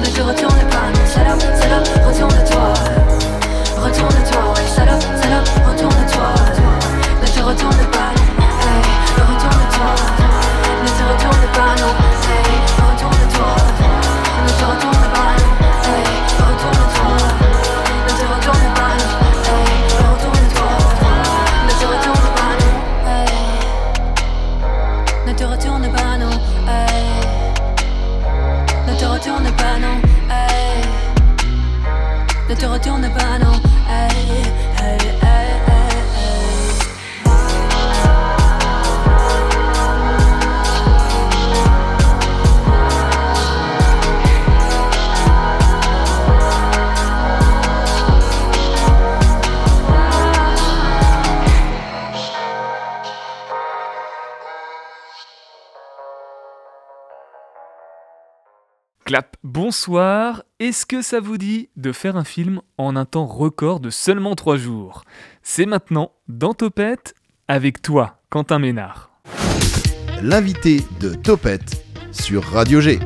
ne 0.00 0.22
retourne 0.22 0.59
bonsoir. 59.70 60.42
Est-ce 60.58 60.84
que 60.84 61.00
ça 61.00 61.20
vous 61.20 61.38
dit 61.38 61.68
de 61.76 61.92
faire 61.92 62.16
un 62.16 62.24
film 62.24 62.60
en 62.76 62.96
un 62.96 63.04
temps 63.04 63.28
record 63.28 63.78
de 63.78 63.88
seulement 63.88 64.34
3 64.34 64.56
jours? 64.56 65.04
C'est 65.44 65.64
maintenant 65.64 66.10
dans 66.26 66.54
Topette 66.54 67.14
avec 67.46 67.80
toi, 67.80 68.20
Quentin 68.30 68.58
Ménard. 68.58 69.12
L'invité 70.20 70.82
de 70.98 71.14
Topette 71.14 71.84
sur 72.10 72.42
Radio 72.42 72.80
G. 72.80 72.98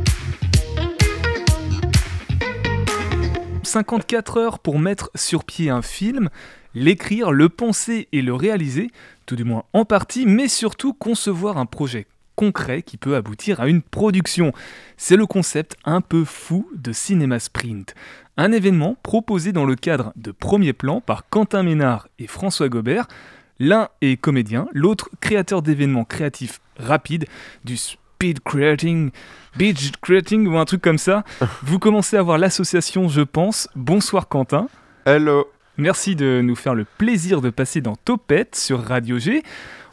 54 3.63 4.39
heures 4.39 4.59
pour 4.59 4.79
mettre 4.79 5.11
sur 5.15 5.45
pied 5.45 5.69
un 5.69 5.83
film, 5.83 6.31
l'écrire, 6.73 7.31
le 7.31 7.51
penser 7.51 8.09
et 8.13 8.23
le 8.23 8.33
réaliser, 8.33 8.91
tout 9.27 9.37
du 9.37 9.45
moins 9.45 9.65
en 9.75 9.85
partie, 9.85 10.25
mais 10.25 10.49
surtout 10.49 10.95
concevoir 10.95 11.59
un 11.59 11.67
projet 11.67 12.07
concret 12.37 12.83
qui 12.83 12.97
peut 12.97 13.17
aboutir 13.17 13.61
à 13.61 13.69
une 13.69 13.83
production. 13.83 14.53
C'est 14.97 15.17
le 15.17 15.27
concept 15.27 15.77
un 15.85 16.01
peu 16.01 16.25
fou 16.25 16.69
de 16.75 16.93
Cinéma 16.93 17.39
Sprint. 17.39 17.95
Un 18.37 18.53
événement 18.53 18.97
proposé 19.03 19.53
dans 19.53 19.65
le 19.65 19.77
cadre 19.77 20.13
de 20.17 20.33
Premier 20.33 20.73
Plan 20.73 21.01
par 21.01 21.29
Quentin 21.29 21.63
Ménard 21.63 22.09
et 22.19 22.27
François 22.27 22.69
Gobert. 22.69 23.07
L'un 23.61 23.89
est 24.01 24.21
comédien, 24.21 24.67
l'autre 24.73 25.11
créateur 25.21 25.63
d'événements 25.63 26.05
créatifs 26.05 26.61
rapides, 26.77 27.27
du 27.65 27.77
speed 27.77 28.41
creating, 28.41 29.13
beach 29.57 29.93
creating 30.03 30.47
ou 30.49 30.59
un 30.59 30.65
truc 30.65 30.83
comme 30.83 30.99
ça. 30.99 31.23
Vous 31.63 31.79
commencez 31.79 32.17
à 32.17 32.23
voir 32.23 32.39
l'association, 32.39 33.09
je 33.09 33.23
pense. 33.23 33.69
Bonsoir 33.77 34.29
Quentin. 34.29 34.69
Hello. 35.07 35.47
Merci 35.77 36.15
de 36.15 36.41
nous 36.41 36.55
faire 36.55 36.77
le 36.77 36.85
plaisir 36.85 37.41
de 37.41 37.51
passer 37.51 37.81
dans 37.81 37.97
Topette 37.97 38.55
sur 38.55 38.81
Radio 38.81 39.19
G. 39.19 39.43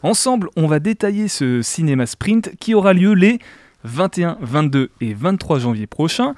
Ensemble, 0.04 0.48
on 0.54 0.68
va 0.68 0.78
détailler 0.78 1.26
ce 1.26 1.60
cinéma 1.60 2.06
sprint 2.06 2.54
qui 2.60 2.74
aura 2.74 2.92
lieu 2.92 3.14
les 3.14 3.40
21, 3.82 4.38
22 4.40 4.90
et 5.00 5.12
23 5.12 5.58
janvier 5.58 5.88
prochains. 5.88 6.36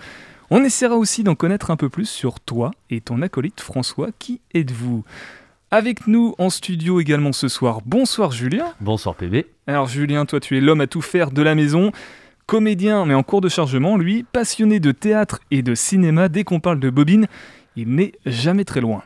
On 0.49 0.65
essaiera 0.65 0.97
aussi 0.97 1.25
d'en 1.25 1.35
connaître 1.35 1.71
un 1.71 1.77
peu 1.77 1.91
plus 1.91 2.09
sur 2.09 2.41
toi 2.41 2.71
et 2.89 3.03
ton 3.03 3.21
acolyte 3.21 3.61
François. 3.61 4.09
Qui 4.19 4.41
êtes-vous? 4.55 5.05
Avec 5.71 6.07
nous 6.07 6.35
en 6.39 6.49
studio 6.49 6.99
également 6.99 7.33
ce 7.33 7.49
soir, 7.49 7.81
bonsoir 7.85 8.33
Julien. 8.33 8.73
Bonsoir 8.81 9.15
PB. 9.15 9.45
Alors 9.67 9.89
Julien, 9.89 10.25
toi 10.25 10.41
tu 10.41 10.57
es 10.57 10.63
l'homme 10.63 10.81
à 10.81 10.87
tout 10.87 11.03
faire 11.03 11.31
de 11.31 11.43
la 11.43 11.55
maison. 11.55 11.93
Comédien 12.47 13.05
mais 13.05 13.15
en 13.15 13.23
cours 13.23 13.43
de 13.43 13.51
chargement, 13.51 13.99
lui, 13.99 14.23
passionné 14.23 14.81
de 14.81 14.93
théâtre 14.93 15.41
et 15.51 15.61
de 15.61 15.75
cinéma, 15.75 16.31
dès 16.31 16.45
qu'on 16.45 16.61
parle 16.61 16.81
de 16.81 16.89
bobine, 16.89 17.27
il 17.77 17.95
n'est 17.95 18.13
jamais 18.25 18.65
très 18.65 18.81
loin. 18.81 19.03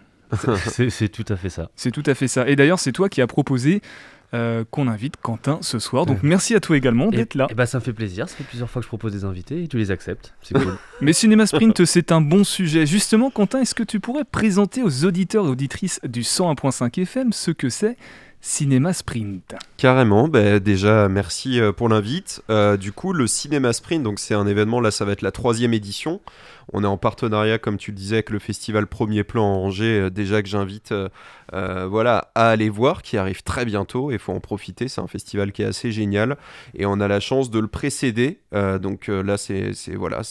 C'est 0.66 1.08
tout 1.08 1.24
à 1.28 1.36
fait 1.36 1.50
ça. 1.50 1.70
C'est 1.76 1.90
tout 1.90 2.02
à 2.06 2.14
fait 2.14 2.28
ça. 2.28 2.48
Et 2.48 2.56
d'ailleurs, 2.56 2.78
c'est 2.78 2.92
toi 2.92 3.08
qui 3.08 3.20
as 3.20 3.26
proposé 3.26 3.82
euh, 4.34 4.62
qu'on 4.70 4.88
invite 4.88 5.16
Quentin 5.16 5.58
ce 5.62 5.78
soir. 5.78 6.04
Donc 6.04 6.18
merci 6.22 6.54
à 6.54 6.60
toi 6.60 6.76
également 6.76 7.08
d'être 7.08 7.34
là. 7.34 7.46
Et 7.48 7.54
bah 7.54 7.64
ça 7.64 7.78
me 7.78 7.82
fait 7.82 7.94
plaisir, 7.94 8.28
ça 8.28 8.36
fait 8.36 8.44
plusieurs 8.44 8.68
fois 8.68 8.80
que 8.80 8.84
je 8.84 8.88
propose 8.88 9.12
des 9.12 9.24
invités 9.24 9.62
et 9.62 9.68
tu 9.68 9.78
les 9.78 9.90
acceptes, 9.90 10.34
c'est 10.42 10.52
cool. 10.52 10.76
Mais 11.00 11.14
Cinéma 11.14 11.46
Sprint 11.46 11.86
c'est 11.86 12.12
un 12.12 12.20
bon 12.20 12.44
sujet. 12.44 12.84
Justement 12.84 13.30
Quentin, 13.30 13.62
est-ce 13.62 13.74
que 13.74 13.82
tu 13.82 14.00
pourrais 14.00 14.24
présenter 14.24 14.82
aux 14.82 15.06
auditeurs 15.06 15.46
et 15.46 15.48
auditrices 15.48 15.98
du 16.04 16.20
101.5 16.20 17.00
FM 17.00 17.32
ce 17.32 17.52
que 17.52 17.70
c'est 17.70 17.96
Cinéma 18.42 18.92
Sprint? 18.92 19.54
Carrément, 19.78 20.28
bah, 20.28 20.60
déjà 20.60 21.08
merci 21.08 21.58
euh, 21.58 21.72
pour 21.72 21.88
l'invite. 21.88 22.42
Euh, 22.50 22.76
du 22.76 22.92
coup, 22.92 23.14
le 23.14 23.26
Cinéma 23.26 23.72
Sprint, 23.72 24.02
donc 24.02 24.18
c'est 24.18 24.34
un 24.34 24.46
événement, 24.46 24.82
là 24.82 24.90
ça 24.90 25.06
va 25.06 25.12
être 25.12 25.22
la 25.22 25.32
troisième 25.32 25.72
édition. 25.72 26.20
On 26.72 26.84
est 26.84 26.86
en 26.86 26.96
partenariat, 26.96 27.58
comme 27.58 27.76
tu 27.76 27.90
le 27.90 27.96
disais, 27.96 28.16
avec 28.16 28.30
le 28.30 28.38
festival 28.38 28.86
Premier 28.86 29.24
Plan 29.24 29.44
en 29.44 29.64
Angers, 29.66 30.00
euh, 30.00 30.10
déjà 30.10 30.42
que 30.42 30.48
j'invite 30.48 30.94
voilà, 31.52 32.30
à 32.34 32.50
aller 32.50 32.68
voir, 32.68 33.02
qui 33.02 33.16
arrive 33.16 33.42
très 33.42 33.64
bientôt, 33.64 34.10
et 34.10 34.14
il 34.14 34.18
faut 34.18 34.32
en 34.32 34.40
profiter, 34.40 34.86
c'est 34.88 35.00
un 35.00 35.06
festival 35.06 35.52
qui 35.52 35.62
est 35.62 35.66
assez 35.66 35.90
génial, 35.90 36.36
et 36.74 36.84
on 36.84 37.00
a 37.00 37.08
la 37.08 37.20
chance 37.20 37.50
de 37.50 37.58
le 37.58 37.68
précéder, 37.68 38.40
donc 38.52 39.08
là 39.08 39.38
c'est 39.38 39.72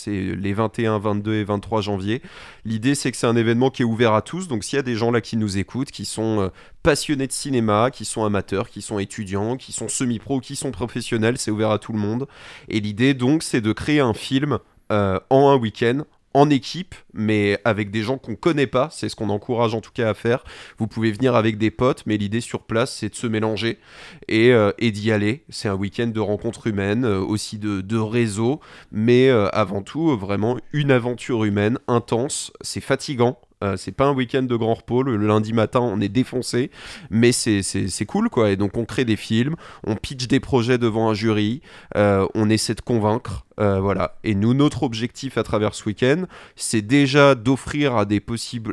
les 0.05 0.53
21, 0.53 0.99
22 0.99 1.33
et 1.33 1.43
23 1.43 1.81
janvier. 1.81 2.21
L'idée 2.65 2.93
c'est 2.93 3.11
que 3.11 3.17
c'est 3.17 3.25
un 3.25 3.35
événement 3.35 3.71
qui 3.71 3.81
est 3.81 3.85
ouvert 3.85 4.13
à 4.13 4.21
tous, 4.21 4.47
donc 4.47 4.63
s'il 4.63 4.77
y 4.77 4.79
a 4.79 4.83
des 4.83 4.95
gens 4.95 5.09
là 5.09 5.21
qui 5.21 5.37
nous 5.37 5.57
écoutent, 5.57 5.89
qui 5.89 6.05
sont 6.05 6.51
passionnés 6.83 7.27
de 7.27 7.31
cinéma, 7.31 7.89
qui 7.91 8.05
sont 8.05 8.23
amateurs, 8.23 8.69
qui 8.69 8.83
sont 8.83 8.99
étudiants, 8.99 9.57
qui 9.57 9.71
sont 9.71 9.87
semi-pro, 9.87 10.39
qui 10.39 10.55
sont 10.55 10.71
professionnels, 10.71 11.37
c'est 11.39 11.51
ouvert 11.51 11.71
à 11.71 11.79
tout 11.79 11.93
le 11.93 11.99
monde. 11.99 12.27
Et 12.69 12.79
l'idée 12.79 13.15
donc 13.15 13.41
c'est 13.41 13.61
de 13.61 13.73
créer 13.73 14.01
un 14.01 14.13
film 14.13 14.59
euh, 14.91 15.19
en 15.29 15.49
un 15.49 15.57
week-end 15.57 16.03
en 16.37 16.51
équipe, 16.51 16.93
mais 17.15 17.59
avec 17.65 17.89
des 17.89 18.03
gens 18.03 18.19
qu'on 18.19 18.35
connaît 18.35 18.67
pas. 18.67 18.89
C'est 18.91 19.09
ce 19.09 19.15
qu'on 19.15 19.29
encourage 19.29 19.73
en 19.73 19.81
tout 19.81 19.89
cas 19.91 20.09
à 20.09 20.13
faire. 20.13 20.43
Vous 20.77 20.85
pouvez 20.85 21.11
venir 21.11 21.35
avec 21.35 21.57
des 21.57 21.71
potes, 21.71 22.03
mais 22.05 22.17
l'idée 22.17 22.41
sur 22.41 22.61
place, 22.61 22.93
c'est 22.93 23.09
de 23.09 23.15
se 23.15 23.25
mélanger 23.25 23.79
et, 24.27 24.51
euh, 24.51 24.71
d'y 24.79 25.11
aller. 25.11 25.43
C'est 25.49 25.67
un 25.67 25.73
week-end 25.73 26.07
de 26.07 26.19
rencontres 26.19 26.67
humaines, 26.67 27.05
euh, 27.05 27.19
aussi 27.19 27.57
de, 27.57 27.81
de 27.81 27.97
réseaux, 27.97 28.59
mais 28.91 29.29
avant 29.29 29.81
tout, 29.81 30.15
vraiment 30.15 30.57
une 30.73 30.91
aventure 30.91 31.43
humaine 31.43 31.79
intense. 31.87 32.51
C'est 32.61 32.81
fatigant, 32.81 33.39
euh, 33.63 33.75
c'est 33.77 33.91
pas 33.91 34.05
un 34.05 34.13
week-end 34.13 34.43
de 34.43 34.55
grand 34.55 34.75
repos. 34.75 35.03
Le, 35.03 35.17
lundi 35.17 35.53
matin, 35.53 35.79
on 35.79 35.99
est 35.99 36.09
défoncé, 36.09 36.71
mais 37.09 37.31
c'est 37.31 38.05
cool 38.05 38.29
quoi. 38.29 38.51
Et 38.51 38.55
donc, 38.55 38.77
on 38.77 38.85
crée 38.85 39.05
des 39.05 39.15
films, 39.15 39.55
on 39.85 39.95
pitch 39.95 40.27
des 40.27 40.39
projets 40.39 40.77
devant 40.77 41.09
un 41.09 41.13
jury, 41.13 41.61
euh, 41.95 42.27
on 42.35 42.49
essaie 42.49 42.75
de 42.75 42.81
convaincre. 42.81 43.45
Euh, 43.59 43.79
voilà. 43.79 44.15
Et 44.23 44.35
nous, 44.35 44.53
notre 44.53 44.83
objectif 44.83 45.37
à 45.37 45.43
travers 45.43 45.73
ce 45.73 45.85
week-end, 45.85 46.25
c'est 46.55 46.83
déjà 46.83 47.33
d'offrir 47.33 47.95
à 47.95 48.05
des 48.05 48.23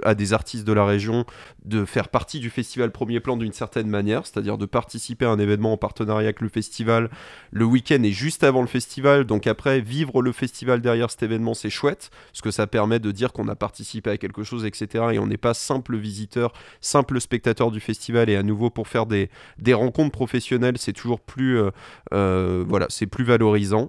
à 0.02 0.14
des 0.14 0.32
artistes 0.32 0.66
de 0.66 0.72
la 0.72 0.84
région 0.84 1.24
de 1.64 1.86
faire 1.86 2.08
partie 2.08 2.40
du 2.40 2.50
festival 2.50 2.90
Premier 2.90 3.20
Plan 3.20 3.36
d'une 3.38 3.52
certaine 3.52 3.88
manière, 3.88 4.26
c'est-à-dire 4.26 4.58
de 4.58 4.66
participer 4.66 5.24
à 5.24 5.30
un 5.30 5.38
événement 5.38 5.72
en 5.72 5.76
partenariat 5.78 6.26
avec 6.26 6.42
le 6.42 6.48
festival. 6.50 7.08
Le 7.50 7.64
week-end 7.64 8.02
est 8.02 8.10
juste 8.10 8.44
avant 8.44 8.60
le 8.60 8.66
festival, 8.66 9.24
donc 9.24 9.46
après, 9.46 9.80
vivre 9.80 10.20
le 10.20 10.32
festival 10.32 10.82
derrière 10.82 11.10
cet 11.10 11.22
événement, 11.22 11.54
c'est 11.54 11.70
chouette, 11.70 12.10
parce 12.32 12.42
que 12.42 12.50
ça 12.50 12.66
permet 12.66 12.98
de 12.98 13.10
dire 13.10 13.32
qu'on 13.32 13.48
a 13.48 13.54
participé 13.54 14.10
à 14.10 14.18
quelque 14.18 14.42
chose, 14.42 14.66
Et 14.82 15.18
on 15.18 15.26
n'est 15.26 15.36
pas 15.36 15.54
simple 15.54 15.96
visiteur, 15.96 16.52
simple 16.80 17.20
spectateur 17.20 17.70
du 17.70 17.80
festival. 17.80 18.30
Et 18.30 18.36
à 18.36 18.42
nouveau, 18.42 18.70
pour 18.70 18.88
faire 18.88 19.06
des, 19.06 19.30
des 19.58 19.74
rencontres 19.74 20.12
professionnelles, 20.12 20.78
c'est 20.78 20.92
toujours 20.92 21.20
plus, 21.20 21.58
euh, 21.58 21.70
euh, 22.12 22.64
voilà, 22.66 22.86
c'est 22.88 23.06
plus 23.06 23.24
valorisant. 23.24 23.88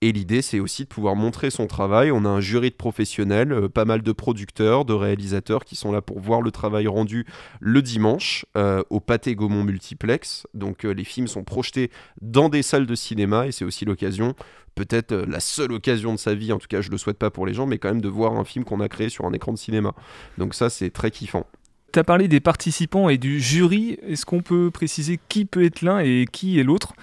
Et 0.00 0.12
l'idée, 0.12 0.42
c'est 0.42 0.58
aussi 0.58 0.82
de 0.82 0.88
pouvoir 0.88 1.14
montrer 1.14 1.50
son 1.50 1.66
travail. 1.66 2.10
On 2.10 2.24
a 2.24 2.28
un 2.28 2.40
jury 2.40 2.70
de 2.70 2.74
professionnels, 2.74 3.52
euh, 3.52 3.68
pas 3.68 3.84
mal 3.84 4.02
de 4.02 4.12
producteurs, 4.12 4.84
de 4.84 4.92
réalisateurs 4.92 5.64
qui 5.64 5.76
sont 5.76 5.92
là 5.92 6.02
pour 6.02 6.20
voir 6.20 6.42
le 6.42 6.50
travail 6.50 6.86
rendu 6.86 7.26
le 7.60 7.82
dimanche 7.82 8.44
au 8.90 9.00
Pâté 9.00 9.34
Gaumont 9.34 9.64
Multiplex. 9.64 10.46
Donc 10.54 10.84
les 10.84 11.04
films 11.04 11.28
sont 11.28 11.44
projetés 11.44 11.90
dans 12.20 12.48
des 12.48 12.62
salles 12.62 12.86
de 12.86 12.94
cinéma 12.94 13.46
et 13.46 13.52
c'est 13.52 13.64
aussi 13.64 13.84
l'occasion, 13.84 14.34
peut-être 14.74 15.14
la 15.14 15.40
seule 15.40 15.72
occasion 15.72 16.12
de 16.12 16.18
sa 16.18 16.34
vie, 16.34 16.52
en 16.52 16.58
tout 16.58 16.68
cas 16.68 16.80
je 16.80 16.90
le 16.90 16.98
souhaite 16.98 17.18
pas 17.18 17.30
pour 17.30 17.46
les 17.46 17.54
gens, 17.54 17.66
mais 17.66 17.78
quand 17.78 17.88
même 17.88 18.00
de 18.00 18.08
voir 18.08 18.36
un 18.36 18.44
film 18.44 18.64
qu'on 18.64 18.80
a 18.80 18.88
créé 18.88 19.08
sur 19.08 19.24
un 19.24 19.32
écran 19.32 19.52
de 19.52 19.58
cinéma. 19.58 19.94
Donc 20.38 20.54
ça, 20.54 20.70
c'est 20.70 20.90
très 20.90 21.10
kiffant. 21.10 21.46
Tu 21.92 21.98
as 21.98 22.04
parlé 22.04 22.26
des 22.26 22.40
participants 22.40 23.08
et 23.10 23.18
du 23.18 23.38
jury. 23.38 23.98
Est-ce 24.02 24.24
qu'on 24.24 24.40
peut 24.40 24.70
préciser 24.70 25.20
qui 25.28 25.44
peut 25.44 25.62
être 25.62 25.82
l'un 25.82 25.98
et 25.98 26.26
qui 26.30 26.58
est 26.58 26.62
l'autre? 26.62 26.94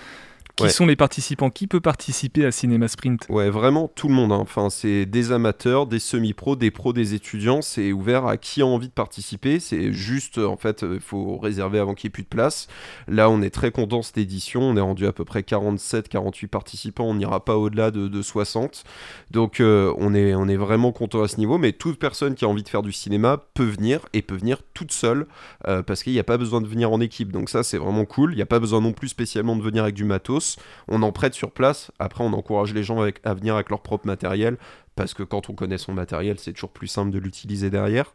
Qui 0.67 0.73
sont 0.73 0.85
les 0.85 0.95
participants? 0.95 1.49
Qui 1.49 1.67
peut 1.67 1.79
participer 1.79 2.45
à 2.45 2.51
Cinéma 2.51 2.87
Sprint? 2.87 3.25
Ouais, 3.29 3.49
vraiment 3.49 3.87
tout 3.93 4.07
le 4.07 4.13
monde. 4.13 4.31
Hein. 4.31 4.39
Enfin, 4.41 4.69
c'est 4.69 5.05
des 5.05 5.31
amateurs, 5.31 5.87
des 5.87 5.99
semi-pros, 5.99 6.55
des 6.55 6.71
pros, 6.71 6.93
des 6.93 7.13
étudiants. 7.13 7.61
C'est 7.61 7.91
ouvert 7.91 8.25
à 8.25 8.37
qui 8.37 8.61
a 8.61 8.65
envie 8.65 8.87
de 8.87 8.93
participer. 8.93 9.59
C'est 9.59 9.91
juste, 9.91 10.37
en 10.37 10.57
fait, 10.57 10.83
il 10.89 10.99
faut 10.99 11.37
réserver 11.37 11.79
avant 11.79 11.93
qu'il 11.93 12.07
n'y 12.07 12.11
ait 12.11 12.13
plus 12.13 12.23
de 12.23 12.27
place. 12.27 12.67
Là, 13.07 13.29
on 13.29 13.41
est 13.41 13.49
très 13.49 13.71
content 13.71 14.01
cette 14.01 14.17
édition. 14.17 14.61
On 14.61 14.75
est 14.75 14.81
rendu 14.81 15.05
à 15.07 15.13
peu 15.13 15.25
près 15.25 15.43
47, 15.43 16.09
48 16.09 16.47
participants. 16.47 17.05
On 17.05 17.15
n'ira 17.15 17.43
pas 17.43 17.57
au-delà 17.57 17.91
de, 17.91 18.21
60. 18.21 18.83
Donc, 19.31 19.59
euh, 19.59 19.93
on, 19.97 20.13
est, 20.13 20.35
on 20.35 20.47
est 20.47 20.57
vraiment 20.57 20.91
content 20.91 21.23
à 21.23 21.27
ce 21.27 21.37
niveau. 21.37 21.57
Mais 21.57 21.71
toute 21.71 21.99
personne 21.99 22.35
qui 22.35 22.45
a 22.45 22.47
envie 22.47 22.63
de 22.63 22.69
faire 22.69 22.83
du 22.83 22.91
cinéma 22.91 23.37
peut 23.53 23.63
venir 23.63 24.01
et 24.13 24.21
peut 24.21 24.35
venir 24.35 24.61
toute 24.73 24.91
seule 24.91 25.25
euh, 25.67 25.81
parce 25.83 26.03
qu'il 26.03 26.13
n'y 26.13 26.19
a 26.19 26.23
pas 26.23 26.37
besoin 26.37 26.61
de 26.61 26.67
venir 26.67 26.91
en 26.91 26.99
équipe. 26.99 27.31
Donc, 27.31 27.49
ça, 27.49 27.63
c'est 27.63 27.77
vraiment 27.77 28.05
cool. 28.05 28.33
Il 28.33 28.35
n'y 28.35 28.41
a 28.41 28.47
pas 28.47 28.59
besoin 28.59 28.81
non 28.81 28.91
plus 28.91 29.07
spécialement 29.07 29.55
de 29.55 29.61
venir 29.61 29.83
avec 29.83 29.95
du 29.95 30.03
matos 30.03 30.48
on 30.87 31.01
en 31.01 31.11
prête 31.11 31.33
sur 31.33 31.51
place. 31.51 31.91
Après, 31.99 32.23
on 32.23 32.33
encourage 32.33 32.73
les 32.73 32.83
gens 32.83 33.01
à 33.23 33.33
venir 33.33 33.55
avec 33.55 33.69
leur 33.69 33.81
propre 33.81 34.07
matériel 34.07 34.57
parce 34.99 35.13
que 35.13 35.23
quand 35.23 35.49
on 35.49 35.53
connaît 35.53 35.77
son 35.77 35.93
matériel, 35.93 36.35
c'est 36.39 36.51
toujours 36.51 36.71
plus 36.71 36.89
simple 36.89 37.09
de 37.09 37.19
l'utiliser 37.19 37.69
derrière. 37.69 38.13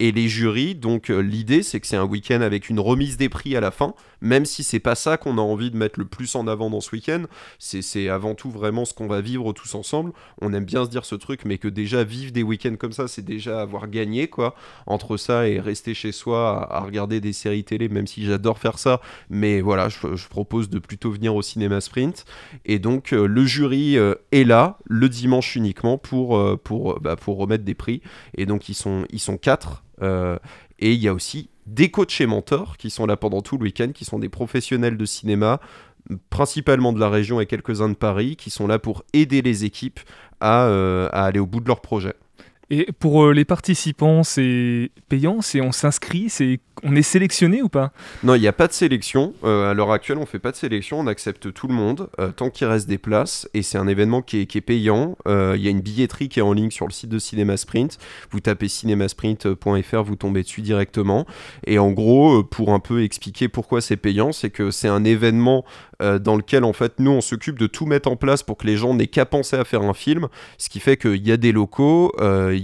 Et 0.00 0.12
les 0.12 0.28
jurys, 0.28 0.74
donc 0.74 1.08
euh, 1.08 1.20
l'idée, 1.20 1.62
c'est 1.62 1.80
que 1.80 1.86
c'est 1.86 1.96
un 1.96 2.04
week-end 2.04 2.42
avec 2.42 2.68
une 2.68 2.78
remise 2.78 3.16
des 3.16 3.30
prix 3.30 3.56
à 3.56 3.60
la 3.62 3.70
fin, 3.70 3.94
même 4.20 4.44
si 4.44 4.62
c'est 4.62 4.78
pas 4.78 4.96
ça 4.96 5.16
qu'on 5.16 5.38
a 5.38 5.40
envie 5.40 5.70
de 5.70 5.78
mettre 5.78 5.98
le 5.98 6.04
plus 6.04 6.34
en 6.34 6.46
avant 6.46 6.68
dans 6.68 6.82
ce 6.82 6.90
week-end. 6.94 7.22
C'est 7.58 8.10
avant 8.10 8.34
tout 8.34 8.50
vraiment 8.50 8.84
ce 8.84 8.92
qu'on 8.92 9.06
va 9.06 9.22
vivre 9.22 9.54
tous 9.54 9.74
ensemble. 9.74 10.12
On 10.42 10.52
aime 10.52 10.66
bien 10.66 10.84
se 10.84 10.90
dire 10.90 11.06
ce 11.06 11.14
truc, 11.14 11.46
mais 11.46 11.56
que 11.56 11.68
déjà 11.68 12.04
vivre 12.04 12.32
des 12.32 12.42
week-ends 12.42 12.76
comme 12.78 12.92
ça, 12.92 13.08
c'est 13.08 13.24
déjà 13.24 13.62
avoir 13.62 13.88
gagné, 13.88 14.28
quoi. 14.28 14.54
Entre 14.86 15.16
ça 15.16 15.48
et 15.48 15.58
rester 15.58 15.94
chez 15.94 16.12
soi 16.12 16.70
à, 16.70 16.80
regarder 16.80 17.22
des 17.22 17.32
séries 17.32 17.64
télé, 17.64 17.88
même 17.88 18.06
si 18.06 18.26
j'adore 18.26 18.58
faire 18.58 18.78
ça, 18.78 19.00
mais 19.30 19.62
voilà, 19.62 19.88
je, 19.88 20.28
propose 20.28 20.68
de 20.68 20.80
plutôt 20.80 21.10
venir 21.10 21.34
au 21.34 21.40
cinéma 21.40 21.80
sprint. 21.80 22.26
Et 22.66 22.78
donc, 22.78 23.14
euh, 23.14 23.26
le 23.26 23.46
jury 23.46 23.96
euh, 23.96 24.16
est 24.32 24.44
là 24.44 24.76
le 24.84 25.08
dimanche 25.08 25.56
uniquement 25.56 25.96
pour 25.96 26.25
euh, 26.34 26.56
pour, 26.56 26.92
euh, 26.92 26.98
bah, 27.00 27.16
pour 27.16 27.36
remettre 27.36 27.64
des 27.64 27.74
prix. 27.74 28.02
Et 28.36 28.46
donc, 28.46 28.68
ils 28.68 28.74
sont, 28.74 29.06
ils 29.10 29.20
sont 29.20 29.36
quatre. 29.36 29.84
Euh, 30.02 30.38
et 30.78 30.92
il 30.92 31.00
y 31.00 31.08
a 31.08 31.14
aussi 31.14 31.50
des 31.66 31.90
coachs 31.90 32.20
et 32.20 32.26
mentors 32.26 32.76
qui 32.76 32.90
sont 32.90 33.06
là 33.06 33.16
pendant 33.16 33.42
tout 33.42 33.58
le 33.58 33.64
week-end, 33.64 33.90
qui 33.94 34.04
sont 34.04 34.18
des 34.18 34.28
professionnels 34.28 34.96
de 34.96 35.04
cinéma, 35.04 35.60
principalement 36.30 36.92
de 36.92 37.00
la 37.00 37.08
région 37.08 37.40
et 37.40 37.46
quelques-uns 37.46 37.88
de 37.88 37.94
Paris, 37.94 38.36
qui 38.36 38.50
sont 38.50 38.66
là 38.66 38.78
pour 38.78 39.04
aider 39.12 39.42
les 39.42 39.64
équipes 39.64 40.00
à 40.40 40.66
aller 41.12 41.40
au 41.40 41.46
bout 41.46 41.60
de 41.60 41.66
leur 41.66 41.80
projet. 41.80 42.14
Et 42.68 42.88
pour 42.98 43.24
euh, 43.24 43.32
les 43.32 43.44
participants, 43.44 44.24
c'est 44.24 44.90
payant, 45.08 45.40
c'est 45.40 45.60
on 45.60 45.70
s'inscrit, 45.70 46.28
c'est 46.28 46.58
on 46.82 46.94
est 46.94 47.02
sélectionné 47.02 47.62
ou 47.62 47.68
pas? 47.68 47.92
Non, 48.22 48.34
il 48.34 48.40
n'y 48.40 48.48
a 48.48 48.52
pas 48.52 48.66
de 48.66 48.72
sélection. 48.72 49.32
Euh, 49.44 49.70
à 49.70 49.74
l'heure 49.74 49.92
actuelle, 49.92 50.18
on 50.18 50.26
fait 50.26 50.40
pas 50.40 50.50
de 50.50 50.56
sélection, 50.56 50.98
on 50.98 51.06
accepte 51.06 51.52
tout 51.52 51.68
le 51.68 51.74
monde 51.74 52.10
euh, 52.18 52.32
tant 52.32 52.50
qu'il 52.50 52.66
reste 52.66 52.88
des 52.88 52.98
places. 52.98 53.48
Et 53.54 53.62
c'est 53.62 53.78
un 53.78 53.86
événement 53.86 54.20
qui 54.20 54.40
est, 54.40 54.60
payant. 54.60 55.16
Il 55.26 55.60
y 55.60 55.68
a 55.68 55.70
une 55.70 55.80
billetterie 55.80 56.28
qui 56.28 56.40
est 56.40 56.42
en 56.42 56.52
ligne 56.52 56.70
sur 56.70 56.86
le 56.86 56.92
site 56.92 57.08
de 57.08 57.18
Cinéma 57.18 57.56
Sprint. 57.56 57.98
Vous 58.30 58.40
tapez 58.40 58.68
cinémasprint.fr, 58.68 60.02
vous 60.02 60.16
tombez 60.16 60.42
dessus 60.42 60.60
directement. 60.60 61.24
Et 61.66 61.78
en 61.78 61.92
gros, 61.92 62.42
pour 62.42 62.72
un 62.72 62.80
peu 62.80 63.04
expliquer 63.04 63.48
pourquoi 63.48 63.80
c'est 63.80 63.96
payant, 63.96 64.32
c'est 64.32 64.50
que 64.50 64.70
c'est 64.70 64.88
un 64.88 65.04
événement 65.04 65.64
dans 66.00 66.36
lequel 66.36 66.64
en 66.64 66.74
fait 66.74 66.94
nous 66.98 67.10
on 67.10 67.22
s'occupe 67.22 67.58
de 67.58 67.66
tout 67.66 67.86
mettre 67.86 68.10
en 68.10 68.16
place 68.16 68.42
pour 68.42 68.58
que 68.58 68.66
les 68.66 68.76
gens 68.76 68.92
n'aient 68.92 69.06
qu'à 69.06 69.24
penser 69.24 69.56
à 69.56 69.64
faire 69.64 69.82
un 69.82 69.94
film. 69.94 70.28
Ce 70.58 70.68
qui 70.68 70.80
fait 70.80 70.96
qu'il 70.96 71.26
y 71.26 71.32
a 71.32 71.38
des 71.38 71.52
locaux 71.52 72.12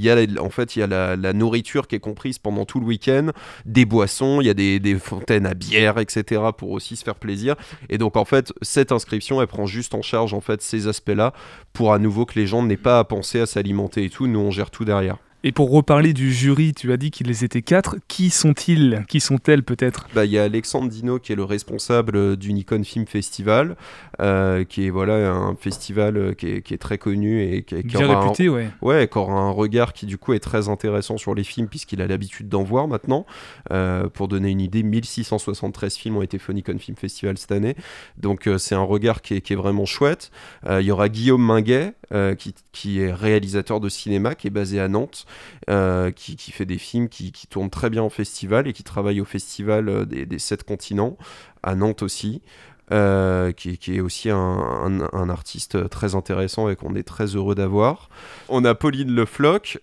y 0.01 0.11
a 0.11 0.17
en 0.41 0.51
fait 0.51 0.77
il 0.77 0.81
y 0.81 0.83
a 0.83 1.17
la, 1.17 1.33
nourriture 1.33 1.87
qui 1.87 1.97
est 1.97 2.01
comprise 2.01 2.39
pendant 2.39 2.65
tout 2.65 2.81
le 2.81 2.87
week-end, 2.87 3.31
des 3.65 3.85
boissons, 3.85 4.41
il 4.41 4.47
y 4.47 4.51
a 4.51 4.55
des, 4.55 4.99
fontaines 4.99 5.47
à 5.47 5.55
bière, 5.55 5.99
etc. 5.99 6.43
pour 6.57 6.71
aussi 6.71 6.97
se 6.97 7.05
faire 7.05 7.17
plaisir. 7.17 7.57
Et 7.89 7.99
donc 7.99 8.17
en 8.17 8.25
fait 8.25 8.53
cette 8.63 8.93
inscription 8.93 9.41
elle 9.41 9.49
prend 9.49 9.67
juste 9.67 9.95
en 9.95 10.03
charge 10.03 10.35
en 10.35 10.41
fait 10.41 10.63
ces 10.63 10.89
aspects-là 10.89 11.33
pour 11.73 11.93
à 11.93 11.99
nouveau 11.99 12.27
que 12.27 12.39
les 12.39 12.47
gens 12.47 12.63
n'aient 12.63 12.77
pas 12.77 12.99
à 12.99 13.05
penser 13.05 13.41
à 13.41 13.47
s'alimenter 13.47 14.05
et 14.05 14.11
tout. 14.11 14.27
Nous 14.27 14.41
on 14.41 14.51
gère 14.51 14.71
tout 14.71 14.85
derrière. 14.85 15.19
Et 15.45 15.51
pour 15.51 15.73
reparler 15.73 16.13
du 16.13 16.33
jury, 16.33 16.73
tu 16.73 16.93
as 16.93 16.97
dit 16.97 17.11
qu'ils 17.11 17.43
étaient 17.43 17.63
quatre. 17.63 17.97
Qui 18.07 18.31
sont-ils? 18.31 19.05
Qui 19.09 19.19
sont-elles 19.19 19.65
peut-être? 19.65 20.07
Bah, 20.15 20.25
Il 20.25 20.31
y 20.31 20.39
a 20.39 20.45
Alexandre 20.45 20.89
Dino 20.89 21.19
qui 21.19 21.33
est 21.33 21.37
le 21.37 21.43
responsable 21.43 22.17
euh, 22.17 22.37
du 22.37 22.53
Nikon 22.53 22.85
Film 22.85 23.07
Festival, 23.09 23.77
euh, 24.21 24.63
qui 24.63 24.87
est 24.87 24.91
voilà, 24.91 25.33
un 25.33 25.57
festival 25.57 26.17
euh, 26.17 26.33
qui 26.33 26.47
est, 26.47 26.79
très 26.79 26.97
connu 26.97 27.43
et 27.43 27.65
qui, 27.65 27.83
Bien 27.83 28.21
réputé, 28.21 28.49
ouais. 28.49 28.69
Ouais, 28.83 29.09
qui 29.09 29.19
aura 29.19 29.33
un 29.33 29.51
regard 29.51 29.95
qui 29.95 30.07
du 30.07 30.17
coup 30.17 30.33
est 30.33 30.39
très 30.41 30.69
intéressant 30.69 31.19
sur 31.19 31.35
les 31.35 31.43
films 31.43 31.67
puisqu'il 31.67 32.01
a 32.01 32.07
l'habitude 32.07 32.49
d'en 32.49 32.63
voir 32.63 32.87
maintenant. 32.87 33.27
pour 34.15 34.29
donner 34.29 34.51
une 34.51 34.61
idée, 34.61 34.85
1673 34.85 35.97
films 35.97 36.19
ont 36.19 36.23
été 36.23 36.39
faits 36.39 36.51
au 36.51 36.53
Nikon 36.53 36.79
Film 36.79 36.97
Festival 36.97 37.37
cette 37.37 37.53
année. 37.53 37.75
Donc 38.17 38.49
c'est 38.59 38.77
un 38.77 38.83
regard 38.83 39.23
qui 39.23 39.35
est, 39.35 39.41
qui 39.41 39.55
est 39.55 39.57
vraiment 39.57 39.87
chouette. 39.87 40.31
Il 40.69 40.83
y 40.83 40.93
aura 40.93 41.09
Guillaume 41.09 41.43
Minguet, 41.45 41.95
qui, 42.39 42.55
qui, 42.73 43.01
est 43.01 43.13
réalisateur 43.13 43.81
de 43.81 43.89
cinéma, 43.89 44.35
qui 44.35 44.47
est 44.47 44.51
basé 44.51 44.81
à 44.81 44.89
Nantes 44.89 45.27
euh, 45.71 46.11
qui, 46.11 46.37
fait 46.51 46.67
des 46.67 46.79
films 46.79 47.09
qui, 47.09 47.33
tournent 47.49 47.71
très 47.71 47.91
bien 47.91 48.03
en 48.03 48.11
festival 48.11 48.67
et 48.67 48.73
qui 48.73 48.83
travaille 48.83 49.21
au 49.21 49.25
festival 49.25 49.89
euh, 49.89 50.05
des, 50.05 50.39
sept 50.39 50.65
continents, 50.65 51.17
à 51.63 51.75
Nantes 51.75 52.03
aussi. 52.03 52.43
Euh, 52.91 53.53
qui, 53.53 53.79
est 53.89 54.01
aussi 54.01 54.29
un, 54.29 55.31
artiste 55.31 55.89
très 55.89 56.15
intéressant 56.15 56.69
et 56.69 56.77
qu'on 56.77 56.95
est 56.95 57.05
très 57.05 57.25
heureux 57.37 57.55
d'avoir. 57.55 58.11
On 58.51 58.67
a 58.67 58.75
Pauline 58.75 59.15
Le 59.15 59.25
Floch, 59.25 59.79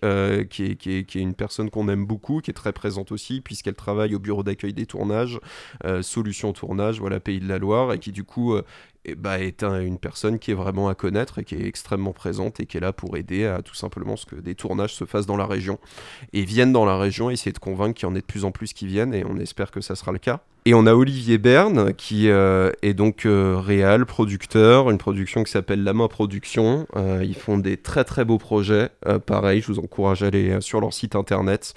qui, 0.50 0.64
est, 0.64 0.76
qui, 0.76 0.96
est, 0.98 1.14
une 1.16 1.34
personne 1.34 1.70
qu'on 1.70 1.88
aime 1.88 2.04
beaucoup, 2.04 2.40
qui 2.40 2.52
est 2.52 2.54
très 2.54 2.72
présente 2.72 3.10
aussi, 3.10 3.40
puisqu'elle 3.40 3.74
travaille 3.74 4.14
au 4.14 4.20
bureau 4.20 4.44
d'accueil 4.44 4.74
des 4.74 4.86
tournages, 4.86 5.40
Solutions 6.02 6.52
Tournage, 6.52 7.00
voilà, 7.00 7.18
Pays 7.18 7.40
de 7.40 7.48
la 7.48 7.58
Loire, 7.58 7.92
et 7.92 7.98
qui 7.98 8.12
du 8.12 8.22
coup 8.22 8.54
et 9.04 9.14
bah, 9.14 9.38
est 9.38 9.62
une 9.62 9.98
personne 9.98 10.38
qui 10.38 10.50
est 10.50 10.54
vraiment 10.54 10.88
à 10.88 10.94
connaître 10.94 11.38
et 11.38 11.44
qui 11.44 11.54
est 11.54 11.66
extrêmement 11.66 12.12
présente 12.12 12.60
et 12.60 12.66
qui 12.66 12.76
est 12.76 12.80
là 12.80 12.92
pour 12.92 13.16
aider 13.16 13.46
à 13.46 13.62
tout 13.62 13.74
simplement 13.74 14.16
ce 14.16 14.26
que 14.26 14.36
des 14.36 14.54
tournages 14.54 14.94
se 14.94 15.04
fassent 15.04 15.26
dans 15.26 15.36
la 15.36 15.46
région 15.46 15.78
et 16.32 16.44
viennent 16.44 16.72
dans 16.72 16.84
la 16.84 16.98
région, 16.98 17.30
essayer 17.30 17.52
de 17.52 17.58
convaincre 17.58 17.94
qu'il 17.94 18.08
y 18.08 18.12
en 18.12 18.14
ait 18.14 18.20
de 18.20 18.26
plus 18.26 18.44
en 18.44 18.52
plus 18.52 18.72
qui 18.72 18.86
viennent 18.86 19.14
et 19.14 19.24
on 19.24 19.36
espère 19.38 19.70
que 19.70 19.80
ça 19.80 19.96
sera 19.96 20.12
le 20.12 20.18
cas. 20.18 20.42
Et 20.66 20.74
on 20.74 20.84
a 20.84 20.92
Olivier 20.92 21.38
Berne 21.38 21.94
qui 21.94 22.28
euh, 22.28 22.70
est 22.82 22.92
donc 22.92 23.24
euh, 23.24 23.56
réal, 23.58 24.04
producteur, 24.04 24.90
une 24.90 24.98
production 24.98 25.42
qui 25.42 25.50
s'appelle 25.50 25.82
Lama 25.82 26.06
Production. 26.06 26.86
Euh, 26.96 27.24
ils 27.24 27.34
font 27.34 27.56
des 27.56 27.78
très 27.78 28.04
très 28.04 28.26
beaux 28.26 28.36
projets. 28.36 28.90
pareil, 29.24 29.62
je 29.62 29.68
vous 29.68 29.78
encourage 29.78 30.22
à 30.22 30.26
aller 30.26 30.60
sur 30.60 30.82
leur 30.82 30.92
site 30.92 31.16
internet. 31.16 31.72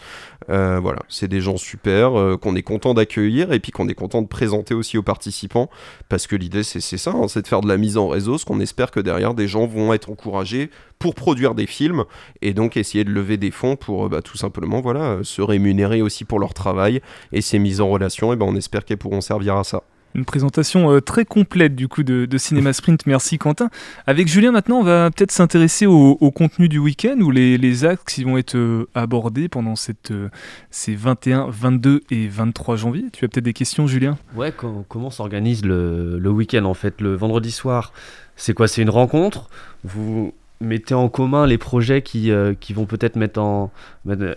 voilà, 0.49 0.99
c'est 1.07 1.29
des 1.29 1.39
gens 1.39 1.55
super 1.55 2.37
qu'on 2.41 2.55
est 2.57 2.61
content 2.63 2.93
d'accueillir 2.93 3.53
et 3.53 3.59
puis 3.61 3.71
qu'on 3.71 3.87
est 3.87 3.93
content 3.93 4.21
de 4.21 4.27
présenter 4.27 4.73
aussi 4.73 4.97
aux 4.97 5.03
participants 5.03 5.69
parce 6.09 6.27
que 6.27 6.35
l'idée 6.35 6.63
c'est 6.63 6.81
ça, 6.81 7.11
hein, 7.11 7.27
c'est 7.29 7.41
de 7.41 7.47
faire 7.47 7.61
de 7.61 7.69
la 7.69 7.77
mise 7.77 7.95
en 7.95 8.09
réseau, 8.09 8.37
ce 8.37 8.43
qu'on 8.43 8.59
espère 8.59 8.91
que 8.91 8.99
derrière 8.99 9.33
des 9.33 9.47
gens 9.47 9.65
vont 9.65 9.93
être 9.93 10.09
encouragés 10.09 10.69
pour 11.03 11.15
produire 11.15 11.53
des 11.53 11.67
films 11.67 12.05
et 12.41 12.53
donc 12.53 12.77
essayer 12.77 13.03
de 13.03 13.11
lever 13.11 13.35
des 13.35 13.51
fonds 13.51 13.75
pour 13.75 14.07
bah, 14.07 14.21
tout 14.21 14.37
simplement 14.37 14.79
voilà 14.79 15.19
se 15.23 15.41
rémunérer 15.41 16.01
aussi 16.01 16.23
pour 16.23 16.39
leur 16.39 16.53
travail 16.53 17.01
et 17.33 17.41
ces 17.41 17.59
mises 17.59 17.81
en 17.81 17.89
relation 17.89 18.31
et 18.31 18.37
ben 18.37 18.45
on 18.45 18.55
espère 18.55 18.85
qu'elles 18.85 18.99
pourront 18.99 19.19
servir 19.19 19.57
à 19.57 19.65
ça. 19.65 19.83
Une 20.15 20.23
présentation 20.23 20.93
euh, 20.93 21.01
très 21.01 21.25
complète 21.25 21.75
du 21.75 21.89
coup 21.89 22.03
de, 22.03 22.37
Cinéma 22.37 22.71
Sprint, 22.71 23.05
merci 23.05 23.37
Quentin. 23.37 23.69
Avec 24.07 24.29
Julien 24.29 24.51
maintenant, 24.51 24.77
on 24.77 24.83
va 24.83 25.11
peut-être 25.11 25.31
s'intéresser 25.31 25.87
au, 25.87 26.31
contenu 26.31 26.69
du 26.69 26.79
week-end 26.79 27.17
ou 27.19 27.31
les, 27.31 27.57
les, 27.57 27.83
actes 27.83 28.07
qui 28.07 28.23
vont 28.23 28.37
être 28.37 28.55
euh, 28.55 28.87
abordés 28.95 29.49
pendant 29.49 29.75
cette, 29.75 30.11
euh, 30.11 30.29
ces 30.71 30.95
21, 30.95 31.47
22 31.49 32.03
et 32.11 32.29
23 32.29 32.77
janvier. 32.77 33.05
Tu 33.11 33.25
as 33.25 33.27
peut-être 33.27 33.43
des 33.43 33.51
questions 33.51 33.87
Julien? 33.87 34.17
Ouais, 34.37 34.53
comment 34.87 35.09
s'organise 35.09 35.65
le, 35.65 36.17
le 36.17 36.29
week-end 36.29 36.63
en 36.63 36.73
fait? 36.73 37.01
Le 37.01 37.13
vendredi 37.13 37.51
soir, 37.51 37.91
c'est 38.37 38.53
quoi? 38.53 38.69
C'est 38.69 38.81
une 38.81 38.89
rencontre? 38.89 39.49
Vous, 39.83 40.33
mettez 40.63 40.93
en 40.93 41.09
commun 41.09 41.45
les 41.45 41.57
projets 41.57 42.01
qui, 42.01 42.31
euh, 42.31 42.53
qui 42.59 42.73
vont 42.73 42.85
peut-être 42.85 43.15
mettre 43.15 43.39
en, 43.39 43.71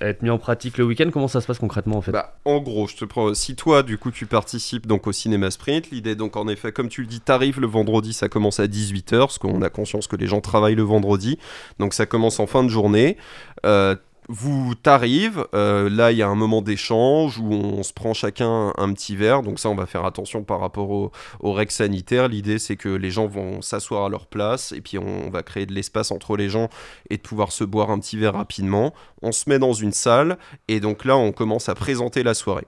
être 0.00 0.22
mis 0.22 0.30
en 0.30 0.38
pratique 0.38 0.78
le 0.78 0.84
week-end 0.84 1.10
Comment 1.12 1.28
ça 1.28 1.40
se 1.40 1.46
passe 1.46 1.58
concrètement 1.58 1.96
en 1.96 2.02
fait? 2.02 2.12
Bah, 2.12 2.36
En 2.44 2.60
gros, 2.60 2.86
je 2.86 2.96
te 2.96 3.04
prends. 3.04 3.32
Si 3.34 3.56
toi, 3.56 3.82
du 3.82 3.98
coup, 3.98 4.10
tu 4.10 4.26
participes 4.26 4.86
donc 4.86 5.06
au 5.06 5.12
cinéma 5.12 5.50
sprint, 5.50 5.90
l'idée, 5.90 6.14
donc 6.14 6.36
en 6.36 6.48
effet, 6.48 6.72
comme 6.72 6.88
tu 6.88 7.00
le 7.00 7.06
dis, 7.06 7.20
t'arrives 7.20 7.60
le 7.60 7.66
vendredi, 7.66 8.12
ça 8.12 8.28
commence 8.28 8.60
à 8.60 8.66
18h, 8.66 9.18
parce 9.18 9.38
qu'on 9.38 9.62
a 9.62 9.70
conscience 9.70 10.06
que 10.06 10.16
les 10.16 10.26
gens 10.26 10.40
travaillent 10.40 10.74
le 10.74 10.82
vendredi. 10.82 11.38
Donc 11.78 11.94
ça 11.94 12.06
commence 12.06 12.40
en 12.40 12.46
fin 12.46 12.62
de 12.62 12.68
journée. 12.68 13.16
Euh, 13.64 13.96
vous 14.28 14.74
t'arrives, 14.74 15.46
euh, 15.54 15.88
là 15.88 16.10
il 16.10 16.18
y 16.18 16.22
a 16.22 16.28
un 16.28 16.34
moment 16.34 16.62
d'échange 16.62 17.38
où 17.38 17.52
on 17.52 17.82
se 17.82 17.92
prend 17.92 18.12
chacun 18.12 18.72
un 18.76 18.92
petit 18.92 19.14
verre, 19.14 19.42
donc 19.42 19.58
ça 19.60 19.68
on 19.68 19.74
va 19.74 19.86
faire 19.86 20.04
attention 20.04 20.42
par 20.42 20.60
rapport 20.60 20.90
aux 20.90 21.12
au 21.40 21.52
règles 21.52 21.72
sanitaires. 21.72 22.28
L'idée 22.28 22.58
c'est 22.58 22.76
que 22.76 22.88
les 22.88 23.10
gens 23.10 23.26
vont 23.26 23.62
s'asseoir 23.62 24.04
à 24.04 24.08
leur 24.08 24.26
place 24.26 24.72
et 24.72 24.80
puis 24.80 24.98
on, 24.98 25.30
va 25.30 25.42
créer 25.42 25.66
de 25.66 25.72
l'espace 25.72 26.10
entre 26.10 26.36
les 26.36 26.48
gens 26.48 26.68
et 27.10 27.16
de 27.16 27.22
pouvoir 27.22 27.52
se 27.52 27.64
boire 27.64 27.90
un 27.90 27.98
petit 27.98 28.16
verre 28.16 28.34
rapidement. 28.34 28.94
On 29.26 29.32
se 29.32 29.48
met 29.48 29.58
dans 29.58 29.72
une 29.72 29.92
salle 29.92 30.38
et 30.68 30.78
donc 30.78 31.04
là 31.04 31.16
on 31.16 31.32
commence 31.32 31.68
à 31.68 31.74
présenter 31.74 32.22
la 32.22 32.32
soirée 32.32 32.66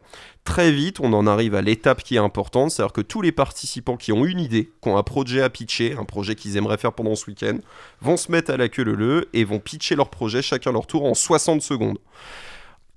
très 0.49 0.73
vite, 0.73 0.99
on 1.01 1.13
en 1.13 1.27
arrive 1.27 1.55
à 1.55 1.61
l'étape 1.61 2.03
qui 2.03 2.15
est 2.15 2.19
importante, 2.19 2.71
c'est-à-dire 2.71 2.95
que 2.95 3.03
tous 3.03 3.21
les 3.21 3.33
participants 3.33 3.99
qui 3.99 4.13
ont 4.13 4.25
une 4.25 4.41
idée, 4.41 4.71
qui 4.83 4.89
ont 4.89 4.97
un 4.97 5.03
projet 5.03 5.43
à 5.43 5.51
pitcher, 5.51 5.95
un 5.99 6.07
projet 6.07 6.37
qu'ils 6.37 6.57
aimeraient 6.57 6.79
faire 6.79 6.95
pendant 6.95 7.15
ce 7.17 7.27
week-end, 7.27 7.59
vont 8.01 8.17
se 8.17 8.33
mettre 8.33 8.51
à 8.51 8.57
la 8.57 8.71
queue 8.71 8.83
leu 8.83 9.29
et 9.35 9.45
vont 9.45 9.59
pitcher 9.59 9.95
leur 9.95 10.09
projet 10.09 10.41
chacun 10.41 10.73
leur 10.73 10.87
tour 10.87 11.05
en 11.05 11.13
60 11.13 11.61
secondes. 11.61 11.99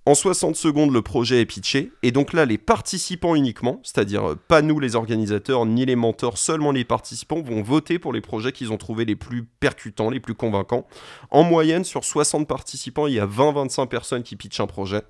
En 0.08 0.16
60 0.16 0.56
secondes, 0.56 0.92
le 0.92 1.04
projet 1.04 1.42
est 1.42 1.46
pitché, 1.46 1.92
et 2.02 2.12
donc 2.12 2.34
là, 2.34 2.46
les 2.46 2.58
participants 2.58 3.36
uniquement, 3.36 3.80
c'est-à-dire 3.84 4.32
euh, 4.32 4.36
pas 4.36 4.64
nous 4.64 4.80
les 4.80 4.96
organisateurs 4.96 5.68
ni 5.68 5.86
les 5.86 5.96
mentors, 5.96 6.40
seulement 6.40 6.72
les 6.72 6.84
participants 6.84 7.40
vont 7.40 7.62
voter 7.62 8.00
pour 8.00 8.12
les 8.12 8.22
projets 8.22 8.52
qu'ils 8.52 8.72
ont 8.72 8.78
trouvés 8.78 9.06
les 9.06 9.16
plus 9.16 9.44
percutants, 9.44 10.10
les 10.10 10.20
plus 10.20 10.34
convaincants. 10.34 10.88
En 11.30 11.44
moyenne, 11.44 11.84
sur 11.84 12.04
60 12.04 12.48
participants, 12.48 13.06
il 13.06 13.14
y 13.14 13.20
a 13.20 13.28
20-25 13.28 13.88
personnes 13.90 14.24
qui 14.24 14.36
pitchent 14.36 14.60
un 14.60 14.66
projet. 14.66 15.04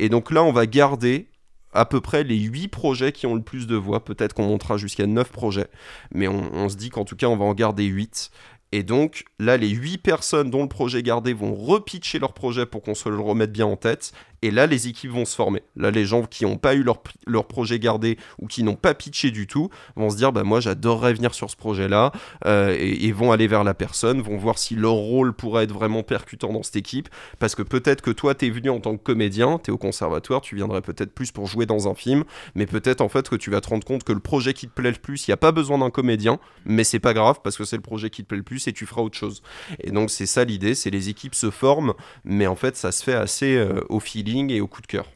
Et 0.00 0.08
donc 0.08 0.32
là, 0.32 0.42
on 0.42 0.50
va 0.50 0.66
garder 0.66 1.28
à 1.72 1.84
peu 1.84 2.00
près 2.00 2.24
les 2.24 2.38
8 2.38 2.68
projets 2.68 3.12
qui 3.12 3.26
ont 3.26 3.36
le 3.36 3.42
plus 3.42 3.68
de 3.68 3.76
voix. 3.76 4.04
Peut-être 4.04 4.32
qu'on 4.32 4.46
montera 4.46 4.78
jusqu'à 4.78 5.06
9 5.06 5.30
projets, 5.30 5.68
mais 6.12 6.26
on, 6.26 6.52
on 6.54 6.68
se 6.68 6.76
dit 6.76 6.90
qu'en 6.90 7.04
tout 7.04 7.14
cas, 7.14 7.26
on 7.26 7.36
va 7.36 7.44
en 7.44 7.54
garder 7.54 7.84
8. 7.84 8.30
Et 8.74 8.82
donc 8.82 9.22
là, 9.38 9.56
les 9.56 9.68
8 9.68 9.98
personnes 9.98 10.50
dont 10.50 10.62
le 10.62 10.68
projet 10.68 10.98
est 10.98 11.04
gardé 11.04 11.32
vont 11.32 11.54
repitcher 11.54 12.18
leur 12.18 12.32
projet 12.32 12.66
pour 12.66 12.82
qu'on 12.82 12.96
se 12.96 13.08
le 13.08 13.20
remette 13.20 13.52
bien 13.52 13.66
en 13.66 13.76
tête. 13.76 14.12
Et 14.44 14.50
là, 14.50 14.66
les 14.66 14.88
équipes 14.88 15.12
vont 15.12 15.24
se 15.24 15.34
former. 15.34 15.62
Là, 15.74 15.90
les 15.90 16.04
gens 16.04 16.24
qui 16.24 16.44
n'ont 16.44 16.58
pas 16.58 16.74
eu 16.74 16.82
leur, 16.82 17.02
leur, 17.26 17.46
projet 17.46 17.78
gardé 17.78 18.18
ou 18.38 18.46
qui 18.46 18.62
n'ont 18.62 18.74
pas 18.74 18.92
pitché 18.92 19.30
du 19.30 19.46
tout 19.46 19.70
vont 19.96 20.10
se 20.10 20.16
dire 20.16 20.32
bah, 20.32 20.44
Moi, 20.44 20.60
j'adorerais 20.60 21.14
venir 21.14 21.32
sur 21.32 21.48
ce 21.48 21.56
projet-là. 21.56 22.12
Euh, 22.44 22.76
et, 22.78 23.10
vont 23.12 23.32
aller 23.32 23.46
vers 23.46 23.64
la 23.64 23.72
personne, 23.72 24.20
vont 24.20 24.36
voir 24.36 24.58
si 24.58 24.74
leur 24.74 24.92
rôle 24.92 25.32
pourrait 25.32 25.64
être 25.64 25.72
vraiment 25.72 26.02
percutant 26.02 26.52
dans 26.52 26.62
cette 26.62 26.76
équipe. 26.76 27.08
Parce 27.38 27.54
que 27.54 27.62
peut-être 27.62 28.02
que 28.02 28.10
toi, 28.10 28.34
tu 28.34 28.46
es 28.46 28.50
venu 28.50 28.68
en 28.68 28.80
tant 28.80 28.98
que 28.98 29.02
comédien, 29.02 29.58
tu 29.64 29.70
es 29.70 29.72
au 29.72 29.78
conservatoire, 29.78 30.42
tu 30.42 30.56
viendrais 30.56 30.82
peut-être 30.82 31.14
plus 31.14 31.30
pour 31.30 31.46
jouer 31.46 31.64
dans 31.64 31.88
un 31.88 31.94
film. 31.94 32.24
Mais 32.54 32.66
peut-être 32.66 33.00
en 33.00 33.08
fait 33.08 33.30
que 33.30 33.36
tu 33.36 33.50
vas 33.50 33.62
te 33.62 33.68
rendre 33.68 33.86
compte 33.86 34.04
que 34.04 34.12
le 34.12 34.20
projet 34.20 34.52
qui 34.52 34.66
te 34.66 34.72
plaît 34.74 34.90
le 34.90 34.98
plus, 34.98 35.26
il 35.26 35.30
n'y 35.30 35.34
a 35.34 35.38
pas 35.38 35.52
besoin 35.52 35.78
d'un 35.78 35.90
comédien. 35.90 36.38
Mais 36.66 36.84
c'est 36.84 36.98
pas 36.98 37.14
grave 37.14 37.38
parce 37.42 37.56
que 37.56 37.64
c'est 37.64 37.76
le 37.76 37.82
projet 37.82 38.10
qui 38.10 38.22
te 38.22 38.28
plaît 38.28 38.36
le 38.36 38.42
plus 38.42 38.63
et 38.68 38.72
tu 38.72 38.86
feras 38.86 39.02
autre 39.02 39.16
chose. 39.16 39.42
Et 39.80 39.90
donc, 39.90 40.10
c'est 40.10 40.26
ça 40.26 40.44
l'idée 40.44 40.74
c'est 40.74 40.90
les 40.90 41.08
équipes 41.08 41.34
se 41.34 41.50
forment. 41.50 41.94
Mais 42.24 42.46
en 42.46 42.56
fait, 42.56 42.76
ça 42.76 42.92
se 42.92 43.02
fait 43.02 43.14
assez 43.14 43.56
euh, 43.56 43.80
au 43.88 44.00
feeling 44.00 44.50
et 44.50 44.60
au 44.60 44.66
coup 44.66 44.82
de 44.82 44.86
cœur. 44.86 45.06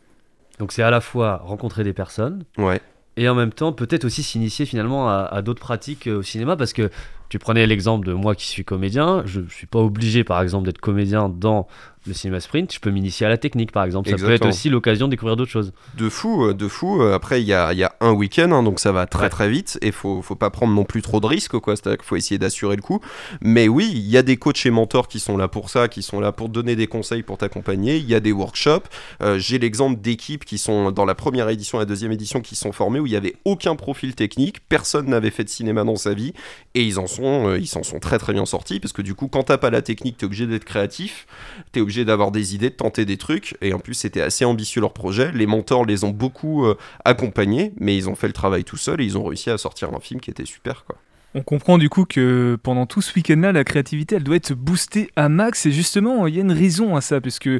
Donc 0.58 0.72
c'est 0.72 0.82
à 0.82 0.90
la 0.90 1.00
fois 1.00 1.36
rencontrer 1.36 1.84
des 1.84 1.92
personnes, 1.92 2.44
ouais. 2.56 2.80
et 3.16 3.28
en 3.28 3.34
même 3.36 3.52
temps 3.52 3.72
peut-être 3.72 4.04
aussi 4.04 4.24
s'initier 4.24 4.66
finalement 4.66 5.08
à, 5.08 5.40
d'autres 5.40 5.60
pratiques 5.60 6.08
euh, 6.08 6.18
au 6.18 6.22
cinéma, 6.22 6.56
parce 6.56 6.72
que 6.72 6.90
tu 7.28 7.38
prenais 7.38 7.66
l'exemple 7.66 8.06
de 8.06 8.12
moi 8.12 8.34
qui 8.34 8.46
suis 8.46 8.64
comédien, 8.64 9.22
je 9.24 9.40
ne 9.40 9.48
suis 9.48 9.66
pas 9.66 9.78
obligé 9.78 10.24
par 10.24 10.42
exemple 10.42 10.64
d'être 10.64 10.80
comédien 10.80 11.28
dans 11.28 11.68
le 12.08 12.14
cinéma 12.14 12.40
sprint, 12.40 12.72
je 12.72 12.80
peux 12.80 12.90
m'initier 12.90 13.26
à 13.26 13.28
la 13.28 13.36
technique 13.36 13.72
par 13.72 13.84
exemple. 13.84 14.10
Ça 14.10 14.16
peut 14.16 14.32
être 14.32 14.48
aussi 14.48 14.68
l'occasion 14.68 15.06
de 15.06 15.12
découvrir 15.12 15.36
d'autres 15.36 15.50
choses. 15.50 15.72
De 15.96 16.08
fou, 16.08 16.46
euh, 16.46 16.54
de 16.54 16.66
fou. 16.68 17.02
Euh, 17.02 17.14
après, 17.14 17.40
il 17.40 17.46
y 17.46 17.52
a, 17.52 17.72
y 17.72 17.84
a, 17.84 17.94
un 18.00 18.12
week-end, 18.12 18.50
hein, 18.52 18.62
donc 18.62 18.80
ça 18.80 18.92
va 18.92 19.06
très 19.06 19.28
très 19.28 19.48
vite 19.48 19.78
et 19.82 19.92
faut, 19.92 20.22
faut 20.22 20.34
pas 20.34 20.50
prendre 20.50 20.74
non 20.74 20.84
plus 20.84 21.02
trop 21.02 21.20
de 21.20 21.26
risques, 21.26 21.58
quoi. 21.58 21.76
C'est-à-dire 21.76 21.98
qu'il 21.98 22.06
faut 22.06 22.16
essayer 22.16 22.38
d'assurer 22.38 22.76
le 22.76 22.82
coup. 22.82 23.00
Mais 23.40 23.68
oui, 23.68 23.90
il 23.94 24.08
y 24.08 24.16
a 24.16 24.22
des 24.22 24.36
coachs 24.36 24.64
et 24.66 24.70
mentors 24.70 25.08
qui 25.08 25.20
sont 25.20 25.36
là 25.36 25.48
pour 25.48 25.70
ça, 25.70 25.88
qui 25.88 26.02
sont 26.02 26.20
là 26.20 26.32
pour 26.32 26.48
donner 26.48 26.76
des 26.76 26.86
conseils 26.86 27.22
pour 27.22 27.38
t'accompagner. 27.38 27.96
Il 27.96 28.08
y 28.08 28.14
a 28.14 28.20
des 28.20 28.32
workshops. 28.32 28.88
Euh, 29.22 29.38
j'ai 29.38 29.58
l'exemple 29.58 30.00
d'équipes 30.00 30.44
qui 30.44 30.58
sont 30.58 30.90
dans 30.90 31.04
la 31.04 31.14
première 31.14 31.48
édition 31.48 31.78
et 31.78 31.82
la 31.82 31.86
deuxième 31.86 32.12
édition 32.12 32.40
qui 32.40 32.56
sont 32.56 32.72
formées 32.72 33.00
où 33.00 33.06
il 33.06 33.12
y 33.12 33.16
avait 33.16 33.36
aucun 33.44 33.76
profil 33.76 34.14
technique, 34.14 34.60
personne 34.68 35.06
n'avait 35.06 35.30
fait 35.30 35.44
de 35.44 35.48
cinéma 35.48 35.84
dans 35.84 35.96
sa 35.96 36.14
vie 36.14 36.32
et 36.74 36.82
ils 36.82 36.98
en 36.98 37.06
sont, 37.06 37.54
ils 37.54 37.66
s'en 37.66 37.82
sont 37.82 37.98
très 37.98 38.18
très 38.18 38.32
bien 38.32 38.46
sortis 38.46 38.80
parce 38.80 38.92
que 38.92 39.02
du 39.02 39.14
coup, 39.14 39.28
quand 39.28 39.44
t'as 39.44 39.58
pas 39.58 39.70
la 39.70 39.82
technique, 39.82 40.16
t'es 40.16 40.26
obligé 40.26 40.46
d'être 40.46 40.64
créatif, 40.64 41.26
t'es 41.72 41.80
obligé 41.80 41.97
d'avoir 42.04 42.30
des 42.30 42.54
idées, 42.54 42.70
de 42.70 42.74
tenter 42.74 43.04
des 43.04 43.16
trucs. 43.16 43.56
Et 43.60 43.72
en 43.72 43.78
plus, 43.78 43.94
c'était 43.94 44.20
assez 44.20 44.44
ambitieux 44.44 44.80
leur 44.80 44.92
projet. 44.92 45.32
Les 45.32 45.46
mentors 45.46 45.84
les 45.84 46.04
ont 46.04 46.10
beaucoup 46.10 46.66
euh, 46.66 46.76
accompagnés, 47.04 47.72
mais 47.78 47.96
ils 47.96 48.08
ont 48.08 48.14
fait 48.14 48.26
le 48.26 48.32
travail 48.32 48.64
tout 48.64 48.76
seuls 48.76 49.00
et 49.00 49.04
ils 49.04 49.18
ont 49.18 49.24
réussi 49.24 49.50
à 49.50 49.58
sortir 49.58 49.94
un 49.94 50.00
film 50.00 50.20
qui 50.20 50.30
était 50.30 50.46
super, 50.46 50.84
quoi. 50.84 50.96
On 51.34 51.42
comprend 51.42 51.76
du 51.76 51.90
coup 51.90 52.06
que 52.06 52.56
pendant 52.62 52.86
tout 52.86 53.02
ce 53.02 53.14
week-end-là, 53.14 53.52
la 53.52 53.62
créativité, 53.62 54.16
elle 54.16 54.24
doit 54.24 54.36
être 54.36 54.54
boostée 54.54 55.10
à 55.14 55.28
max. 55.28 55.66
Et 55.66 55.72
justement, 55.72 56.26
il 56.26 56.34
y 56.34 56.38
a 56.38 56.40
une 56.40 56.52
raison 56.52 56.96
à 56.96 57.02
ça, 57.02 57.20
puisque 57.20 57.50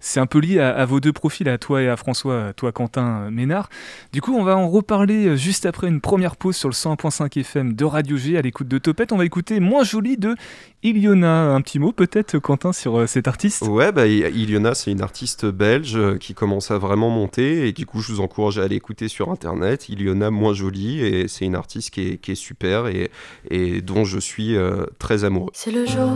c'est 0.00 0.18
un 0.18 0.24
peu 0.26 0.38
lié 0.38 0.60
à, 0.60 0.84
vos 0.86 0.98
deux 0.98 1.12
profils, 1.12 1.48
à 1.48 1.58
toi 1.58 1.82
et 1.82 1.88
à 1.88 1.96
François, 1.96 2.54
toi 2.54 2.72
Quentin 2.72 3.30
Ménard. 3.30 3.68
Du 4.14 4.22
coup, 4.22 4.34
on 4.34 4.44
va 4.44 4.56
en 4.56 4.70
reparler 4.70 5.36
juste 5.36 5.66
après 5.66 5.88
une 5.88 6.00
première 6.00 6.36
pause 6.36 6.56
sur 6.56 6.70
le 6.70 6.74
101.5 6.74 7.38
FM 7.38 7.74
de 7.74 7.84
Radio 7.84 8.16
G 8.16 8.38
à 8.38 8.42
l'écoute 8.42 8.68
de 8.68 8.78
Topette. 8.78 9.12
On 9.12 9.18
va 9.18 9.26
écouter 9.26 9.60
Moins 9.60 9.84
joli 9.84 10.16
de 10.16 10.34
Iliona, 10.82 11.54
un 11.54 11.60
petit 11.60 11.78
mot 11.78 11.92
peut-être, 11.92 12.38
Quentin, 12.38 12.72
sur 12.72 12.98
euh, 12.98 13.06
cet 13.06 13.26
artiste? 13.26 13.62
Ouais, 13.62 13.92
bah, 13.92 14.06
Iliona, 14.06 14.74
c'est 14.74 14.92
une 14.92 15.02
artiste 15.02 15.44
belge 15.44 15.96
euh, 15.96 16.16
qui 16.16 16.34
commence 16.34 16.70
à 16.70 16.78
vraiment 16.78 17.10
monter. 17.10 17.68
Et 17.68 17.72
du 17.72 17.84
coup, 17.84 18.00
je 18.00 18.12
vous 18.12 18.20
encourage 18.20 18.58
à 18.58 18.62
aller 18.62 18.76
écouter 18.76 19.08
sur 19.08 19.30
Internet. 19.30 19.88
Iliona, 19.88 20.30
moins 20.30 20.54
jolie. 20.54 21.00
Et 21.00 21.28
c'est 21.28 21.44
une 21.44 21.56
artiste 21.56 21.90
qui 21.90 22.00
est, 22.02 22.18
qui 22.18 22.32
est, 22.32 22.36
super 22.36 22.86
et, 22.86 23.10
et 23.50 23.80
dont 23.80 24.04
je 24.04 24.18
suis 24.18 24.56
euh, 24.56 24.86
très 24.98 25.24
amoureux. 25.24 25.50
C'est 25.54 25.70
le 25.70 25.86
jour 25.86 26.10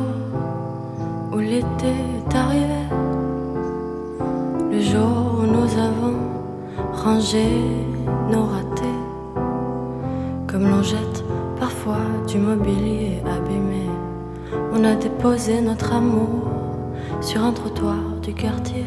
où 1.32 1.38
l'été 1.38 1.86
est 1.86 2.34
arrivé. 2.34 2.82
Le 4.70 4.80
jour 4.80 5.40
où 5.40 5.46
nous 5.46 5.78
avons 5.78 6.18
rangé 6.92 7.46
nos 8.30 8.44
ratés. 8.44 8.82
Comme 10.46 10.68
l'on 10.68 10.82
jette 10.82 11.24
parfois 11.58 12.00
du 12.26 12.38
mobilier 12.38 13.20
abîmé 13.26 13.86
on 14.74 14.84
a 14.84 14.94
déposé 14.94 15.60
notre 15.60 15.92
amour 15.92 16.48
sur 17.20 17.44
un 17.44 17.52
trottoir 17.52 17.98
du 18.22 18.32
quartier. 18.32 18.86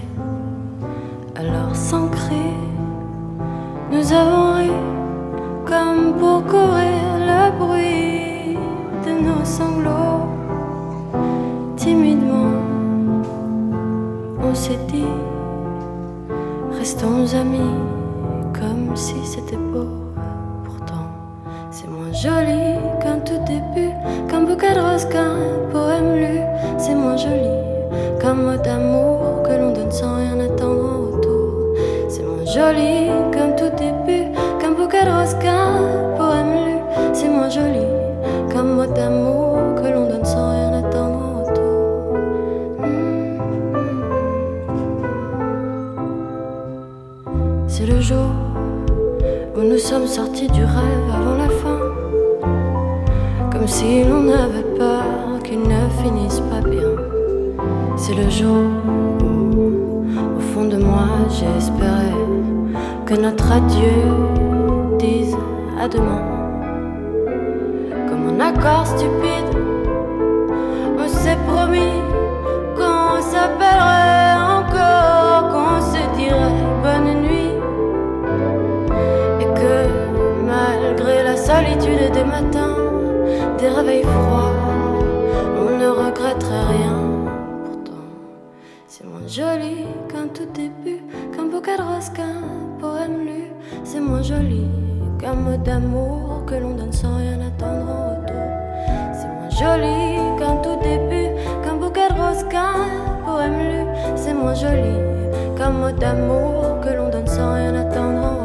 Alors 1.35 1.75
sans 1.75 2.07
cri, 2.07 2.35
nous 3.91 4.11
avons 4.11 4.53
ri 4.55 4.71
comme 5.65 6.13
pour 6.17 6.43
courir 6.45 7.14
bruit 7.51 8.57
de 9.05 9.11
nos 9.25 9.43
sanglots. 9.43 10.27
Timidement, 11.75 12.51
on 14.41 14.53
s'est 14.53 14.79
dit, 14.87 15.13
restons 16.77 17.33
amis 17.35 17.75
comme 18.53 18.95
si 18.95 19.15
c'était 19.23 19.57
beau. 19.57 19.87
Pourtant, 20.63 21.07
c'est 21.71 21.89
moins 21.89 22.13
joli 22.13 22.79
qu'un 23.01 23.19
tout 23.19 23.43
début 23.45 23.93
bouquet 24.45 24.75
de 24.75 24.79
roses 24.79 25.05
qu'un 25.05 25.35
poème 25.71 26.15
lu, 26.15 26.39
c'est 26.77 26.95
moins 26.95 27.17
joli 27.17 27.55
qu'un 28.19 28.33
mot 28.33 28.57
d'amour 28.57 29.43
que 29.43 29.51
l'on 29.51 29.71
donne 29.73 29.91
sans 29.91 30.17
rien 30.17 30.39
attendre 30.39 30.85
en 30.85 31.15
retour. 31.15 31.51
C'est 32.09 32.23
moins 32.23 32.45
joli 32.45 33.09
sortis 50.15 50.47
du 50.47 50.63
rêve 50.63 51.07
avant 51.13 51.35
la 51.35 51.49
fin 51.49 51.79
comme 53.51 53.67
si 53.67 54.01
l'on 54.05 54.29
avait 54.29 54.69
peur 54.77 55.03
qu'il 55.43 55.59
ne 55.59 55.89
finisse 56.01 56.39
pas 56.51 56.61
bien. 56.61 56.91
C'est 57.97 58.13
le 58.13 58.29
jour 58.29 58.63
où, 59.21 60.05
au 60.37 60.39
fond 60.53 60.67
de 60.69 60.77
moi, 60.77 61.09
j'espérais 61.27 62.21
que 63.05 63.15
notre 63.15 63.51
adieu 63.51 63.99
dise 64.99 65.35
à 65.77 65.89
demain. 65.89 66.23
Comme 68.07 68.25
un 68.29 68.39
accord 68.39 68.87
stupide, 68.87 69.44
que 96.45 96.55
l'on 96.55 96.75
donne 96.75 96.93
sans 96.93 97.17
rien 97.17 97.39
attendre 97.41 97.89
en 97.89 98.09
retour. 98.11 98.35
C'est 99.13 99.27
moins 99.27 99.49
joli 99.49 100.37
qu'un 100.37 100.57
tout 100.57 100.77
début, 100.83 101.29
qu'un 101.63 101.75
bouquet 101.75 102.07
de 102.07 102.13
rose, 102.13 102.43
qu'un 102.51 102.85
poème 103.25 103.57
lu. 103.57 103.85
C'est 104.15 104.35
moins 104.35 104.53
joli 104.53 104.95
qu'un 105.57 105.71
mot 105.71 105.91
d'amour 105.91 106.81
que 106.83 106.89
l'on 106.95 107.09
donne 107.09 107.25
sans 107.25 107.55
rien 107.55 107.73
attendre 107.73 108.21
en 108.21 108.29
retour. 108.29 108.44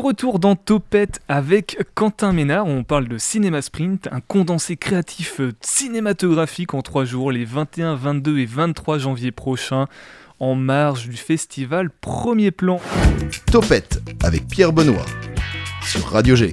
Retour 0.00 0.38
dans 0.38 0.56
Topette 0.56 1.20
avec 1.28 1.78
Quentin 1.94 2.32
Ménard, 2.32 2.66
on 2.66 2.84
parle 2.84 3.08
de 3.08 3.18
Cinéma 3.18 3.60
Sprint, 3.60 4.08
un 4.10 4.20
condensé 4.20 4.76
créatif 4.76 5.40
euh, 5.40 5.52
cinématographique 5.60 6.74
en 6.74 6.82
trois 6.82 7.04
jours, 7.04 7.32
les 7.32 7.44
21, 7.44 7.94
22 7.94 8.38
et 8.38 8.46
23 8.46 8.98
janvier 8.98 9.30
prochains, 9.30 9.86
en 10.38 10.54
marge 10.54 11.08
du 11.08 11.16
festival 11.16 11.90
Premier 11.90 12.50
Plan. 12.50 12.80
Topette 13.50 14.00
avec 14.22 14.46
Pierre 14.48 14.72
Benoît 14.72 15.06
sur 15.82 16.04
Radio 16.06 16.34
G. 16.34 16.52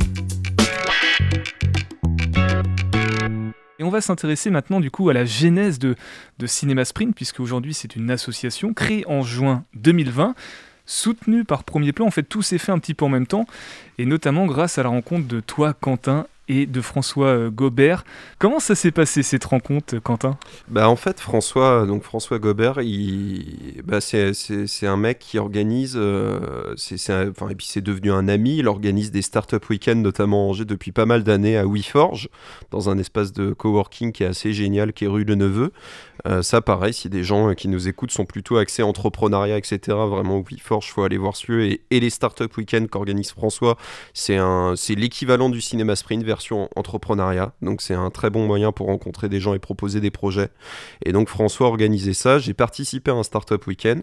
Et 3.80 3.84
on 3.84 3.90
va 3.90 4.02
s'intéresser 4.02 4.50
maintenant 4.50 4.80
du 4.80 4.92
coup 4.92 5.10
à 5.10 5.14
la 5.14 5.26
genèse 5.26 5.80
de, 5.80 5.96
de 6.40 6.48
Cinéma 6.48 6.86
Sprint, 6.86 7.16
puisque 7.16 7.40
aujourd'hui 7.40 7.74
c'est 7.74 7.96
une 7.96 8.10
association 8.12 8.74
créée 8.74 9.06
en 9.08 9.22
juin 9.22 9.64
2020 9.76 10.36
soutenu 10.88 11.44
par 11.44 11.64
Premier 11.64 11.92
Plan. 11.92 12.08
En 12.08 12.12
fait, 12.12 12.24
tout 12.24 12.42
s'est 12.42 12.58
fait 12.58 12.72
un 12.72 12.80
petit 12.80 12.96
peu 12.96 13.06
en 13.06 13.10
même 13.10 13.28
temps, 13.28 13.46
et 14.00 14.06
notamment 14.06 14.48
grâce 14.48 14.80
à 14.80 14.84
la 14.84 14.90
rencontre 14.90 15.28
de 15.28 15.40
toi, 15.40 15.74
Quentin, 15.74 16.26
et 16.50 16.66
de 16.66 16.82
François 16.82 17.28
euh, 17.28 17.50
Gobert. 17.50 18.06
Comment 18.40 18.60
ça 18.60 18.76
s'est 18.76 18.92
passé 18.92 19.24
cette 19.24 19.46
rencontre, 19.46 19.98
Quentin? 20.00 20.38
Bah, 20.68 20.90
En 20.90 20.96
fait, 20.96 21.20
François, 21.20 21.86
donc 21.86 22.04
François 22.04 22.40
Gobert, 22.40 22.80
bah, 23.84 24.00
c'est, 24.02 24.34
un 24.84 24.98
mec 24.98 25.20
qui 25.20 25.38
organise, 25.38 25.96
euh, 25.98 26.74
c'est, 26.78 26.96
enfin, 27.30 27.50
et 27.50 27.56
puis 27.56 27.68
c'est 27.68 27.82
devenu 27.82 28.12
un 28.12 28.28
ami, 28.28 28.58
il 28.58 28.68
organise 28.68 29.12
des 29.12 29.22
startup 29.22 29.70
week-ends, 29.70 29.96
notamment 29.96 30.46
en 30.46 30.50
Angers, 30.50 30.66
depuis 30.66 30.92
pas 30.92 31.06
mal 31.06 31.24
d'années 31.24 31.58
à 31.58 31.66
WeForge, 31.66 32.30
dans 32.72 32.90
un 32.90 32.98
espace 32.98 33.34
de 33.34 33.52
coworking 33.52 34.12
qui 34.12 34.24
est 34.24 34.28
assez 34.28 34.54
génial, 34.54 34.94
qui 34.94 35.06
est 35.06 35.10
rue 35.10 35.26
de 35.26 35.36
Neveu. 35.36 35.72
Euh, 36.26 36.42
ça, 36.42 36.62
pareil, 36.62 36.94
si 36.94 37.10
des 37.10 37.24
gens 37.24 37.54
qui 37.54 37.68
nous 37.68 37.88
écoutent 37.88 38.12
sont 38.12 38.26
plutôt 38.26 38.58
axés 38.58 38.84
entrepreneuriat, 38.84 39.58
etc., 39.58 39.80
vraiment 40.10 40.42
WeForge, 40.42 40.92
faut 40.92 41.04
aller 41.04 41.18
voir 41.18 41.36
ce. 41.36 41.52
Et, 41.60 41.82
et 41.92 42.00
les 42.00 42.10
startup 42.10 42.56
week-ends 42.58 42.86
qu'organise 42.90 43.32
François, 43.32 43.78
c'est, 44.14 44.38
l'équivalent 44.96 45.50
du 45.50 45.62
cinéma 45.62 45.96
sprint 45.96 46.24
version 46.24 46.70
entrepreneuriat. 46.76 47.54
Donc 47.62 47.82
c'est 47.82 47.94
un 47.94 48.10
très 48.10 48.30
bon 48.30 48.46
moyen 48.46 48.72
pour 48.72 48.88
rencontrer 48.88 49.30
des 49.30 49.40
gens 49.40 49.54
et 49.54 49.60
proposer 49.60 50.02
des 50.02 50.12
projets. 50.12 50.50
Et 51.06 51.12
donc 51.12 51.30
François 51.30 51.68
a 51.68 51.70
organisé 51.70 52.14
ça. 52.14 52.40
J'ai 52.40 52.54
participé 52.54 53.12
à 53.12 53.16
un 53.16 53.24
startup 53.24 53.66
week-end. 53.68 54.02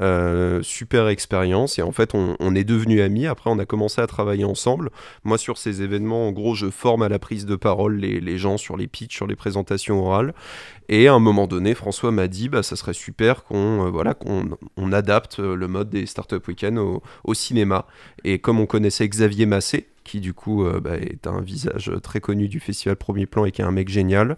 Euh, 0.00 0.62
super 0.62 1.08
expérience. 1.08 1.78
Et 1.78 1.82
en 1.82 1.92
fait, 1.92 2.14
on, 2.14 2.54
est 2.54 2.64
devenus 2.64 3.02
amis. 3.02 3.26
Après, 3.26 3.50
on 3.50 3.58
a 3.58 3.64
commencé 3.64 4.00
à 4.00 4.06
travailler 4.06 4.44
ensemble. 4.44 4.90
Moi, 5.24 5.38
sur 5.38 5.58
ces 5.58 5.82
événements, 5.82 6.28
en 6.28 6.32
gros, 6.32 6.54
je 6.54 6.70
forme 6.70 7.02
à 7.02 7.08
la 7.08 7.18
prise 7.18 7.46
de 7.46 7.56
parole 7.56 7.96
les, 7.96 8.20
les 8.20 8.38
gens 8.38 8.56
sur 8.56 8.76
les 8.76 8.86
pitchs, 8.86 9.16
sur 9.16 9.26
les 9.26 9.36
présentations 9.36 10.04
orales. 10.04 10.34
Et 10.88 11.08
à 11.08 11.14
un 11.14 11.18
moment 11.18 11.46
donné, 11.46 11.74
François 11.74 12.10
m'a 12.10 12.28
dit, 12.28 12.48
bah, 12.48 12.62
ça 12.62 12.76
serait 12.76 12.92
super 12.92 13.44
qu'on 13.44 13.86
euh, 13.86 13.90
voilà, 13.90 14.14
qu'on 14.14 14.50
on 14.76 14.92
adapte 14.92 15.40
euh, 15.40 15.56
le 15.56 15.68
mode 15.68 15.90
des 15.90 16.06
startup 16.06 16.46
week-ends 16.46 16.76
au, 16.76 17.02
au, 17.24 17.34
cinéma. 17.34 17.86
Et 18.24 18.38
comme 18.38 18.60
on 18.60 18.66
connaissait 18.66 19.08
Xavier 19.08 19.46
Massé, 19.46 19.88
qui 20.04 20.20
du 20.20 20.34
coup 20.34 20.64
euh, 20.64 20.80
bah, 20.80 20.96
est 20.96 21.26
un 21.26 21.40
visage 21.40 21.90
très 22.02 22.20
connu 22.20 22.46
du 22.46 22.60
festival 22.60 22.96
Premier 22.96 23.26
Plan 23.26 23.44
et 23.44 23.50
qui 23.50 23.62
est 23.62 23.64
un 23.64 23.70
mec 23.70 23.88
génial. 23.88 24.36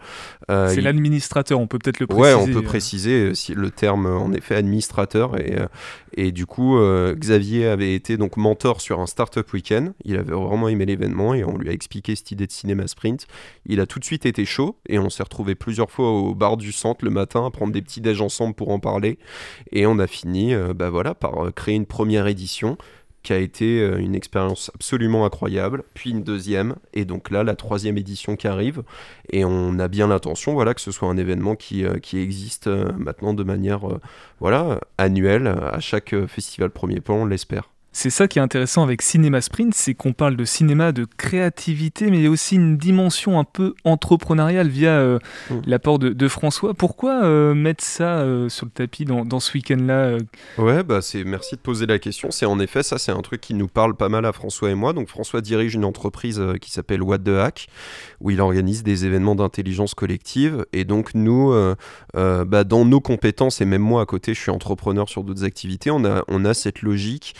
Euh, 0.50 0.72
c'est 0.72 0.80
l'administrateur, 0.80 1.60
on 1.60 1.66
peut 1.66 1.78
peut-être 1.78 2.00
le 2.00 2.06
préciser. 2.06 2.34
Ouais, 2.34 2.40
on 2.40 2.46
peut 2.46 2.58
euh. 2.58 2.62
préciser 2.62 3.34
si 3.34 3.54
le 3.54 3.70
terme 3.70 4.06
en 4.06 4.32
effet 4.32 4.54
administrateur 4.54 5.38
et, 5.38 5.56
et 6.16 6.32
du 6.32 6.46
coup 6.46 6.78
Xavier 7.14 7.66
avait 7.66 7.94
été 7.94 8.16
donc 8.16 8.36
mentor 8.36 8.80
sur 8.80 9.00
un 9.00 9.06
startup 9.06 9.52
week-end. 9.52 9.92
Il 10.04 10.16
avait 10.16 10.32
vraiment 10.32 10.68
aimé 10.68 10.86
l'événement 10.86 11.34
et 11.34 11.44
on 11.44 11.58
lui 11.58 11.68
a 11.68 11.72
expliqué 11.72 12.14
cette 12.14 12.30
idée 12.30 12.46
de 12.46 12.52
cinéma 12.52 12.86
sprint. 12.86 13.26
Il 13.66 13.80
a 13.80 13.86
tout 13.86 13.98
de 13.98 14.04
suite 14.04 14.24
été 14.24 14.44
chaud 14.44 14.76
et 14.88 14.98
on 14.98 15.10
s'est 15.10 15.22
retrouvé 15.22 15.54
plusieurs 15.54 15.90
fois 15.90 16.10
au 16.10 16.34
bar 16.34 16.56
du 16.56 16.72
centre 16.72 17.04
le 17.04 17.10
matin 17.10 17.44
à 17.44 17.50
prendre 17.50 17.72
des 17.72 17.82
petits 17.82 18.00
déj 18.00 18.20
ensemble 18.20 18.54
pour 18.54 18.70
en 18.70 18.78
parler 18.78 19.18
et 19.72 19.86
on 19.86 19.98
a 19.98 20.06
fini 20.06 20.54
bah 20.74 20.90
voilà 20.90 21.14
par 21.14 21.52
créer 21.54 21.74
une 21.74 21.86
première 21.86 22.28
édition 22.28 22.78
qui 23.26 23.32
a 23.32 23.38
été 23.38 23.80
euh, 23.80 23.98
une 23.98 24.14
expérience 24.14 24.70
absolument 24.72 25.26
incroyable, 25.26 25.82
puis 25.94 26.10
une 26.10 26.22
deuxième, 26.22 26.76
et 26.94 27.04
donc 27.04 27.32
là, 27.32 27.42
la 27.42 27.56
troisième 27.56 27.98
édition 27.98 28.36
qui 28.36 28.46
arrive, 28.46 28.84
et 29.32 29.44
on 29.44 29.80
a 29.80 29.88
bien 29.88 30.06
l'intention 30.06 30.54
voilà, 30.54 30.74
que 30.74 30.80
ce 30.80 30.92
soit 30.92 31.08
un 31.08 31.16
événement 31.16 31.56
qui, 31.56 31.84
euh, 31.84 31.98
qui 31.98 32.18
existe 32.20 32.68
euh, 32.68 32.92
maintenant 32.96 33.34
de 33.34 33.42
manière 33.42 33.80
voilà, 34.38 34.78
annuelle 34.96 35.48
à 35.48 35.80
chaque 35.80 36.14
festival 36.26 36.70
Premier 36.70 37.00
Plan, 37.00 37.16
on 37.16 37.26
l'espère. 37.26 37.68
C'est 37.96 38.10
ça 38.10 38.28
qui 38.28 38.38
est 38.38 38.42
intéressant 38.42 38.82
avec 38.82 39.00
Cinéma 39.00 39.40
Sprint, 39.40 39.72
c'est 39.72 39.94
qu'on 39.94 40.12
parle 40.12 40.36
de 40.36 40.44
cinéma, 40.44 40.92
de 40.92 41.06
créativité, 41.16 42.10
mais 42.10 42.18
il 42.18 42.24
y 42.24 42.26
a 42.26 42.30
aussi 42.30 42.56
une 42.56 42.76
dimension 42.76 43.40
un 43.40 43.44
peu 43.44 43.72
entrepreneuriale 43.84 44.68
via 44.68 44.90
euh, 44.90 45.18
mm. 45.48 45.60
l'apport 45.64 45.98
de, 45.98 46.28
François. 46.28 46.74
Pourquoi 46.74 47.24
euh, 47.24 47.54
mettre 47.54 47.82
ça 47.82 48.18
euh, 48.18 48.50
sur 48.50 48.66
le 48.66 48.70
tapis 48.70 49.06
dans, 49.06 49.40
ce 49.40 49.54
week-end-là 49.54 50.18
Ouais, 50.58 50.82
bah 50.82 51.00
c'est 51.00 51.24
merci 51.24 51.56
de 51.56 51.60
poser 51.60 51.86
la 51.86 51.98
question. 51.98 52.30
C'est 52.30 52.44
en 52.44 52.60
effet 52.60 52.82
ça, 52.82 52.98
c'est 52.98 53.12
un 53.12 53.22
truc 53.22 53.40
qui 53.40 53.54
nous 53.54 53.66
parle 53.66 53.96
pas 53.96 54.10
mal 54.10 54.26
à 54.26 54.32
François 54.34 54.70
et 54.70 54.74
moi. 54.74 54.92
Donc 54.92 55.08
François 55.08 55.40
dirige 55.40 55.74
une 55.74 55.86
entreprise 55.86 56.42
qui 56.60 56.70
s'appelle 56.70 57.02
What 57.02 57.20
the 57.20 57.28
Hack, 57.28 57.68
où 58.20 58.30
il 58.30 58.42
organise 58.42 58.82
des 58.82 59.06
événements 59.06 59.36
d'intelligence 59.36 59.94
collective. 59.94 60.66
Et 60.74 60.84
donc 60.84 61.14
nous, 61.14 61.54
bah, 62.12 62.64
dans 62.64 62.84
nos 62.84 63.00
compétences 63.00 63.62
et 63.62 63.64
même 63.64 63.80
moi 63.80 64.02
à 64.02 64.04
côté, 64.04 64.34
je 64.34 64.40
suis 64.40 64.50
entrepreneur 64.50 65.08
sur 65.08 65.24
d'autres 65.24 65.44
activités. 65.44 65.90
On 65.90 66.04
a 66.04 66.24
on 66.28 66.44
a 66.44 66.52
cette 66.52 66.82
logique. 66.82 67.34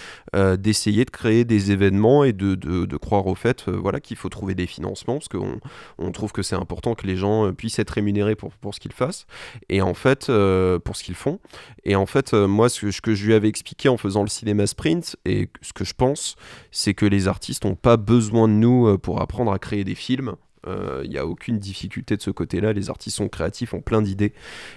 Euh, 0.46 0.46
d'essayer 0.55 1.05
de 1.05 1.11
créer 1.11 1.45
des 1.45 1.73
événements 1.73 2.25
et 2.25 2.33
de, 2.33 2.55
de, 2.55 2.97
croire 2.97 3.27
au 3.27 3.35
fait 3.35 3.65
euh, 3.69 3.73
voilà, 3.73 4.01
qu'il 4.01 4.17
faut 4.17 4.29
trouver 4.29 4.55
des 4.55 4.67
financements, 4.67 5.15
parce 5.15 5.29
qu'on 5.29 5.61
on 5.99 6.13
trouve 6.13 6.33
que 6.33 6.43
c'est 6.43 6.55
important 6.55 6.95
que 6.95 7.07
les 7.07 7.17
gens 7.17 7.47
euh, 7.47 7.53
puissent 7.53 7.79
être 7.79 7.91
rémunérés 7.91 8.37
pour, 8.37 8.53
pour 8.53 8.75
ce 8.75 8.81
qu'ils 8.81 8.93
fassent, 8.93 9.27
et 9.69 9.83
en 9.83 9.95
fait, 9.95 10.27
pour 10.85 10.97
ce 10.97 11.05
qu'ils 11.05 11.15
font. 11.15 11.41
Et 11.85 11.97
en 11.97 12.07
fait, 12.07 12.33
moi, 12.35 12.69
ce 12.69 12.83
que, 12.83 12.91
ce 12.91 13.01
que, 13.01 13.15
je 13.15 13.27
lui 13.27 13.35
avais 13.35 13.49
expliqué 13.49 13.89
en 13.89 13.97
faisant 13.97 14.23
le 14.23 14.29
cinéma 14.29 14.67
sprint, 14.67 15.17
et 15.25 15.49
ce 15.63 15.73
que 15.73 15.85
je 15.85 15.95
pense, 15.95 16.37
c'est 16.71 16.95
que 16.95 17.07
les 17.07 17.29
artistes 17.29 17.65
n'ont 17.65 17.75
pas 17.75 17.97
besoin 17.97 18.49
de 18.49 18.53
nous 18.53 18.99
pour 18.99 19.21
apprendre 19.21 19.53
à 19.53 19.59
créer 19.59 19.85
des 19.85 19.95
films. 19.95 20.35
Il 21.05 21.11
n'y 21.11 21.19
a 21.19 21.25
aucune 21.25 21.61
difficulté 21.61 22.17
de 22.17 22.23
ce 22.23 22.31
côté-là. 22.31 22.73
Les 22.73 22.91
artistes 22.91 23.17
sont 23.17 23.29
créatifs, 23.29 23.73
ont 23.73 23.81
plein 23.81 24.03
d'idées. 24.03 24.33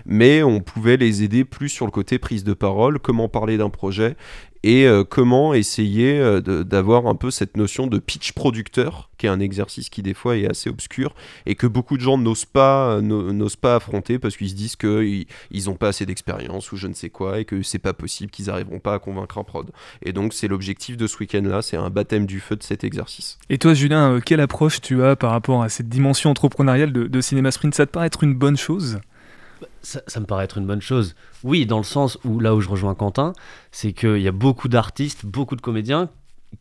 Mais 0.06 0.44
on 0.44 0.60
pouvait 0.60 0.98
les 0.98 1.24
aider 1.24 1.46
plus 1.46 1.70
sur 1.70 1.86
le 1.86 1.92
côté 1.92 2.20
prise 2.20 2.44
de 2.44 2.54
parole, 2.54 3.00
comment 3.00 3.28
parler 3.28 3.58
d'un 3.58 3.72
projet 3.72 4.16
et 4.64 4.86
euh, 4.86 5.04
comment 5.04 5.54
essayer 5.54 6.20
euh, 6.20 6.42
d'avoir 6.64 7.08
un 7.08 7.16
peu 7.16 7.32
cette 7.32 7.56
notion 7.56 7.88
de 7.88 7.98
pitch 7.98 8.34
producteur, 8.34 9.10
qui 9.18 9.26
est 9.26 9.30
un 9.30 9.40
exercice 9.40 9.90
qui 9.90 10.02
des 10.02 10.14
fois 10.14 10.38
est 10.38 10.50
assez 10.50 10.70
obscur 10.70 11.14
et 11.46 11.56
que 11.56 11.68
beaucoup 11.68 11.98
de 11.98 12.02
gens 12.02 12.18
n'osent 12.18 12.46
pas, 12.46 12.98
euh, 12.98 13.02
n'osent 13.02 13.56
pas 13.56 13.76
affronter 13.76 14.20
parce 14.20 14.36
qu'ils 14.36 14.50
se 14.50 14.56
disent 14.56 14.76
qu'ils 14.76 15.26
n'ont 15.66 15.76
pas 15.76 15.90
assez 15.90 16.06
d'expérience 16.06 16.72
ou 16.72 16.78
je 16.78 16.88
ne 16.88 16.94
sais 16.94 17.10
quoi 17.10 17.40
et 17.40 17.46
que 17.46 17.62
c'est 17.62 17.80
pas 17.80 17.94
possible, 17.94 18.32
qu'ils 18.32 18.48
n'arriveront 18.48 18.80
pas 18.80 18.96
à 18.96 19.00
convaincre 19.00 19.38
un 19.38 19.44
prod. 19.44 19.70
Et 20.04 20.12
donc 20.12 20.34
c'est 20.34 20.48
l'objectif 20.48 20.98
de 20.98 21.08
ce 21.08 21.18
week-end-là, 21.20 21.62
c'est 21.62 21.78
un 21.78 21.90
baptême 21.90 22.26
du 22.26 22.40
feu 22.40 22.56
de 22.56 22.64
cet 22.64 22.84
exercice. 22.84 23.38
Et 23.50 23.58
toi 23.58 23.74
Julien, 23.74 24.20
quelle 24.26 24.42
approche 24.42 24.82
tu 24.82 25.04
as 25.04 25.16
par 25.16 25.32
rapport 25.32 25.64
à 25.64 25.70
cette 25.70 25.90
dimension 25.90 26.30
entrepreneuriale 26.30 26.92
de, 26.92 27.08
de 27.08 27.22
Cinéma 27.22 27.52
Sprint? 27.52 27.76
Ça 27.76 27.86
te 27.86 27.92
paraît 27.92 28.08
être 28.08 28.24
une 28.24 28.34
bonne 28.34 28.58
chose? 28.58 29.00
Ça, 29.82 30.20
me 30.20 30.26
paraît 30.26 30.46
être 30.46 30.58
une 30.58 30.66
bonne 30.66 30.82
chose. 30.82 31.16
Oui, 31.44 31.66
dans 31.66 31.78
le 31.78 31.84
sens 31.84 32.18
où 32.24 32.40
là 32.40 32.56
où 32.56 32.62
je 32.62 32.70
rejoins 32.70 32.96
Quentin, 32.96 33.34
c'est 33.72 33.94
qu'il 33.94 34.20
y 34.20 34.28
a 34.28 34.32
beaucoup 34.32 34.68
d'artistes, 34.68 35.26
beaucoup 35.26 35.56
de 35.56 35.62
comédiens 35.62 36.10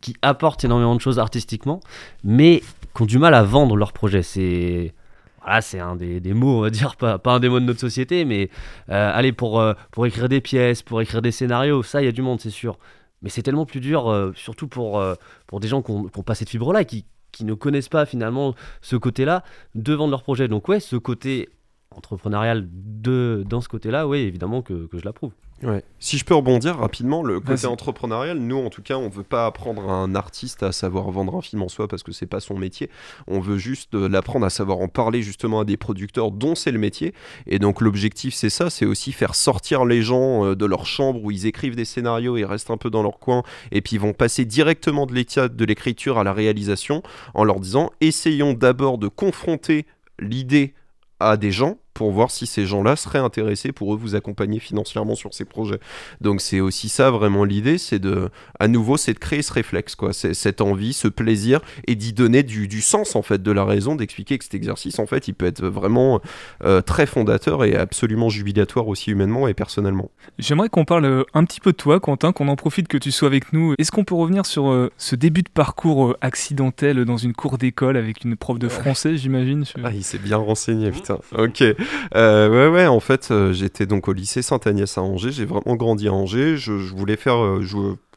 qui 0.01 0.17
apportent 0.23 0.65
énormément 0.65 0.95
de 0.95 1.01
choses 1.01 1.19
artistiquement, 1.19 1.81
mais 2.25 2.63
qui 2.95 3.03
ont 3.03 3.07
du 3.07 3.19
mal 3.19 3.35
à 3.35 3.43
vendre 3.43 3.77
leur 3.77 3.93
projet. 3.93 4.23
C'est 4.23 4.95
voilà, 5.41 5.63
c'est 5.63 5.81
un 5.81 5.97
des, 5.97 6.21
mots, 6.35 6.59
on 6.59 6.61
va 6.61 6.71
dire, 6.71 6.97
pas, 6.97 7.19
pas 7.19 7.33
un 7.33 7.41
des 7.41 7.49
mots 7.49 7.61
de 7.61 7.65
notre 7.65 7.81
société, 7.81 8.25
mais 8.25 8.51
euh, 8.91 9.11
allez, 9.15 9.33
pour, 9.33 9.61
euh, 9.61 9.73
pour 9.93 10.05
écrire 10.05 10.29
des 10.29 10.41
pièces, 10.41 10.83
pour 10.83 11.01
écrire 11.01 11.23
des 11.23 11.31
scénarios, 11.31 11.83
ça, 11.83 12.03
il 12.03 12.05
y 12.05 12.09
a 12.09 12.13
du 12.13 12.23
monde, 12.23 12.41
c'est 12.41 12.51
sûr. 12.51 12.79
Mais 13.23 13.31
c'est 13.31 13.43
tellement 13.43 13.65
plus 13.65 13.81
dur, 13.81 14.11
euh, 14.11 14.33
surtout 14.35 14.69
pour, 14.69 15.03
pour 15.47 15.61
des 15.61 15.69
gens 15.69 15.81
qui 15.81 15.93
n'ont 15.93 16.09
pas 16.09 16.35
cette 16.35 16.51
fibre-là, 16.51 16.85
qui, 16.85 17.07
qui 17.33 17.45
ne 17.45 17.55
connaissent 17.55 17.89
pas 17.89 18.05
finalement 18.05 18.55
ce 18.83 18.97
côté-là 18.97 19.43
de 19.75 19.95
vendre 19.95 20.11
leur 20.11 20.23
projet. 20.23 20.49
Donc 20.49 20.69
ouais, 20.69 20.81
ce 20.81 20.97
côté 20.97 21.49
entrepreneurial 21.91 22.69
de, 22.71 23.45
dans 23.49 23.61
ce 23.61 23.69
côté-là, 23.69 24.07
oui, 24.07 24.19
évidemment 24.19 24.63
que, 24.63 24.87
que 24.87 24.99
je 24.99 25.05
l'approuve. 25.05 25.33
Ouais. 25.63 25.83
Si 25.99 26.19
je 26.19 26.25
peux 26.25 26.35
rebondir 26.35 26.77
rapidement, 26.77 27.25
le 27.25 27.41
côté 27.41 27.67
entrepreneurial, 27.67 28.39
nous 28.39 28.59
en 28.59 28.71
tout 28.71 28.83
cas, 28.83 28.95
on 28.95 29.09
veut 29.09 29.25
pas 29.25 29.45
apprendre 29.45 29.91
à 29.91 29.93
un 29.93 30.15
artiste 30.15 30.63
à 30.63 30.71
savoir 30.71 31.11
vendre 31.11 31.35
un 31.35 31.43
film 31.43 31.63
en 31.63 31.69
soi 31.69 31.89
parce 31.89 32.05
que 32.05 32.13
c'est 32.13 32.27
pas 32.27 32.39
son 32.39 32.57
métier. 32.57 32.91
On 33.27 33.41
veut 33.41 33.59
juste 33.59 33.95
euh, 33.95 34.09
l'apprendre 34.09 34.47
à 34.47 34.51
savoir 34.51 34.79
en 34.79 34.87
parler 34.87 35.21
justement 35.21 35.61
à 35.61 35.65
des 35.65 35.77
producteurs 35.77 36.31
dont 36.31 36.55
c'est 36.55 36.71
le 36.71 36.79
métier. 36.79 37.13
Et 37.49 37.59
donc 37.59 37.81
l'objectif 37.81 38.35
c'est 38.35 38.51
ça, 38.51 38.71
c'est 38.71 38.87
aussi 38.87 39.11
faire 39.11 39.35
sortir 39.35 39.85
les 39.85 40.01
gens 40.01 40.45
euh, 40.45 40.55
de 40.55 40.65
leur 40.65 40.87
chambre 40.87 41.25
où 41.25 41.33
ils 41.33 41.47
écrivent 41.47 41.75
des 41.75 41.85
scénarios 41.85 42.37
et 42.37 42.45
restent 42.45 42.71
un 42.71 42.77
peu 42.77 42.91
dans 42.91 43.03
leur 43.03 43.19
coin 43.19 43.43
et 43.73 43.81
puis 43.81 43.97
ils 43.97 44.01
vont 44.01 44.13
passer 44.13 44.45
directement 44.45 45.07
de 45.07 45.65
l'écriture 45.65 46.19
à 46.19 46.25
la 46.25 46.33
réalisation 46.33 47.03
en 47.35 47.43
leur 47.43 47.59
disant 47.59 47.91
essayons 48.01 48.53
d'abord 48.53 48.99
de 48.99 49.09
confronter 49.09 49.87
l'idée 50.21 50.75
à 51.21 51.37
des 51.37 51.53
gens 51.53 51.79
pour 51.99 52.13
voir 52.13 52.31
si 52.31 52.47
ces 52.47 52.65
gens-là 52.65 52.95
seraient 52.95 53.19
intéressés 53.19 53.73
pour 53.73 53.93
eux 53.93 53.97
vous 53.97 54.15
accompagner 54.15 54.61
financièrement 54.61 55.17
sur 55.17 55.35
ces 55.35 55.45
projets. 55.45 55.81
Donc 56.21 56.41
c'est 56.41 56.61
aussi 56.61 56.89
ça 56.89 57.11
vraiment 57.11 57.43
l'idée, 57.43 57.77
c'est 57.77 57.99
de, 57.99 58.29
à 58.61 58.69
nouveau, 58.69 58.97
c'est 58.97 59.15
de 59.15 59.19
créer 59.19 59.43
ce 59.43 59.53
réflexe, 59.53 59.97
quoi, 59.97 60.13
cette 60.13 60.61
envie, 60.61 60.93
ce 60.93 61.09
plaisir 61.09 61.61
et 61.89 61.97
d'y 61.97 62.13
donner 62.13 62.45
du, 62.45 62.69
du, 62.69 62.83
sens 62.83 63.17
en 63.17 63.23
fait, 63.23 63.43
de 63.43 63.51
la 63.51 63.65
raison, 63.65 63.97
d'expliquer 63.97 64.39
que 64.39 64.45
cet 64.45 64.55
exercice 64.55 65.01
en 65.01 65.07
fait, 65.07 65.27
il 65.27 65.35
peut 65.35 65.47
être 65.47 65.67
vraiment 65.67 66.21
euh, 66.63 66.83
très 66.83 67.05
fondateur 67.05 67.65
et 67.65 67.75
absolument 67.75 68.29
jubilatoire 68.29 68.87
aussi 68.87 69.11
humainement 69.11 69.49
et 69.49 69.55
personnellement. 69.55 70.13
J'aimerais 70.39 70.69
qu'on 70.69 70.85
parle 70.85 71.05
euh, 71.05 71.25
un 71.35 71.43
petit 71.43 71.59
peu 71.59 71.73
de 71.73 71.77
toi, 71.77 71.99
Quentin, 71.99 72.31
qu'on 72.31 72.47
en 72.47 72.55
profite 72.55 72.87
que 72.87 72.99
tu 72.99 73.11
sois 73.11 73.27
avec 73.27 73.53
nous. 73.53 73.75
Est-ce 73.77 73.91
qu'on 73.91 74.05
peut 74.05 74.15
revenir 74.15 74.47
sur 74.47 74.71
euh, 74.71 74.93
ce 74.99 75.17
début 75.17 75.43
de 75.43 75.51
parcours 75.53 76.17
accidentel 76.21 77.05
dans 77.05 77.17
une 77.17 77.33
cour 77.33 77.59
d'école 77.59 77.97
avec 77.97 78.23
une 78.23 78.37
prof 78.37 78.61
de 78.61 78.69
français, 78.69 79.17
j'imagine? 79.17 79.65
Ah, 79.83 79.91
il 79.93 80.05
s'est 80.05 80.19
bien 80.19 80.37
renseigné, 80.37 80.93
putain. 80.93 81.19
Ok. 81.37 81.65
Euh, 82.15 82.49
ouais, 82.49 82.75
ouais, 82.75 82.87
en 82.87 83.01
fait, 83.01 83.29
euh, 83.31 83.53
j'étais 83.53 83.87
donc 83.87 84.09
au 84.09 84.13
lycée 84.13 84.43
Sainte-Agnès 84.43 84.99
à 84.99 85.03
Angers. 85.03 85.33
J'ai 85.33 85.45
vraiment 85.45 85.77
grandi 85.77 86.09
à 86.09 86.13
Angers. 86.13 86.57
Je, 86.57 86.73
voulais 86.73 87.17
faire, 87.17 87.43
euh, 87.43 87.63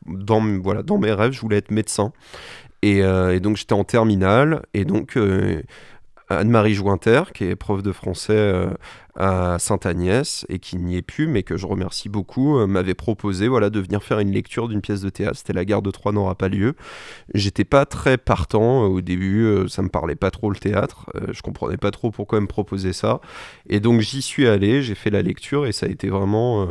dans, 0.05 0.41
voilà, 0.61 0.83
dans 0.83 0.97
mes 0.97 1.11
rêves, 1.11 1.33
je 1.33 1.41
voulais 1.41 1.57
être 1.57 1.71
médecin. 1.71 2.11
Et, 2.83 2.97
et 2.99 3.39
donc, 3.39 3.57
j'étais 3.57 3.73
en 3.73 3.83
terminale. 3.83 4.63
Et 4.73 4.85
donc, 4.85 5.15
Anne-Marie 6.39 6.73
Jointer, 6.73 7.23
qui 7.33 7.45
est 7.45 7.55
prof 7.55 7.83
de 7.83 7.91
français 7.91 8.33
euh, 8.33 8.69
à 9.15 9.59
Sainte-Agnès 9.59 10.45
et 10.49 10.59
qui 10.59 10.77
n'y 10.77 10.95
est 10.95 11.01
plus, 11.01 11.27
mais 11.27 11.43
que 11.43 11.57
je 11.57 11.65
remercie 11.65 12.09
beaucoup, 12.09 12.57
euh, 12.57 12.67
m'avait 12.67 12.93
proposé 12.93 13.47
voilà, 13.47 13.69
de 13.69 13.79
venir 13.79 14.03
faire 14.03 14.19
une 14.19 14.31
lecture 14.31 14.67
d'une 14.67 14.81
pièce 14.81 15.01
de 15.01 15.09
théâtre. 15.09 15.37
C'était 15.37 15.53
La 15.53 15.65
gare 15.65 15.81
de 15.81 15.91
Troyes 15.91 16.13
n'aura 16.13 16.35
pas 16.35 16.47
lieu. 16.47 16.75
J'étais 17.33 17.65
pas 17.65 17.85
très 17.85 18.17
partant 18.17 18.83
au 18.83 19.01
début, 19.01 19.67
ça 19.67 19.81
me 19.81 19.89
parlait 19.89 20.15
pas 20.15 20.31
trop 20.31 20.49
le 20.49 20.55
théâtre, 20.55 21.07
je 21.31 21.41
comprenais 21.41 21.77
pas 21.77 21.91
trop 21.91 22.11
pourquoi 22.11 22.39
me 22.39 22.47
proposer 22.47 22.93
ça. 22.93 23.21
Et 23.67 23.79
donc 23.79 24.01
j'y 24.01 24.21
suis 24.21 24.47
allé, 24.47 24.81
j'ai 24.81 24.95
fait 24.95 25.09
la 25.09 25.21
lecture 25.21 25.65
et 25.65 25.71
ça 25.71 25.85
a 25.85 25.89
été 25.89 26.09
vraiment 26.09 26.67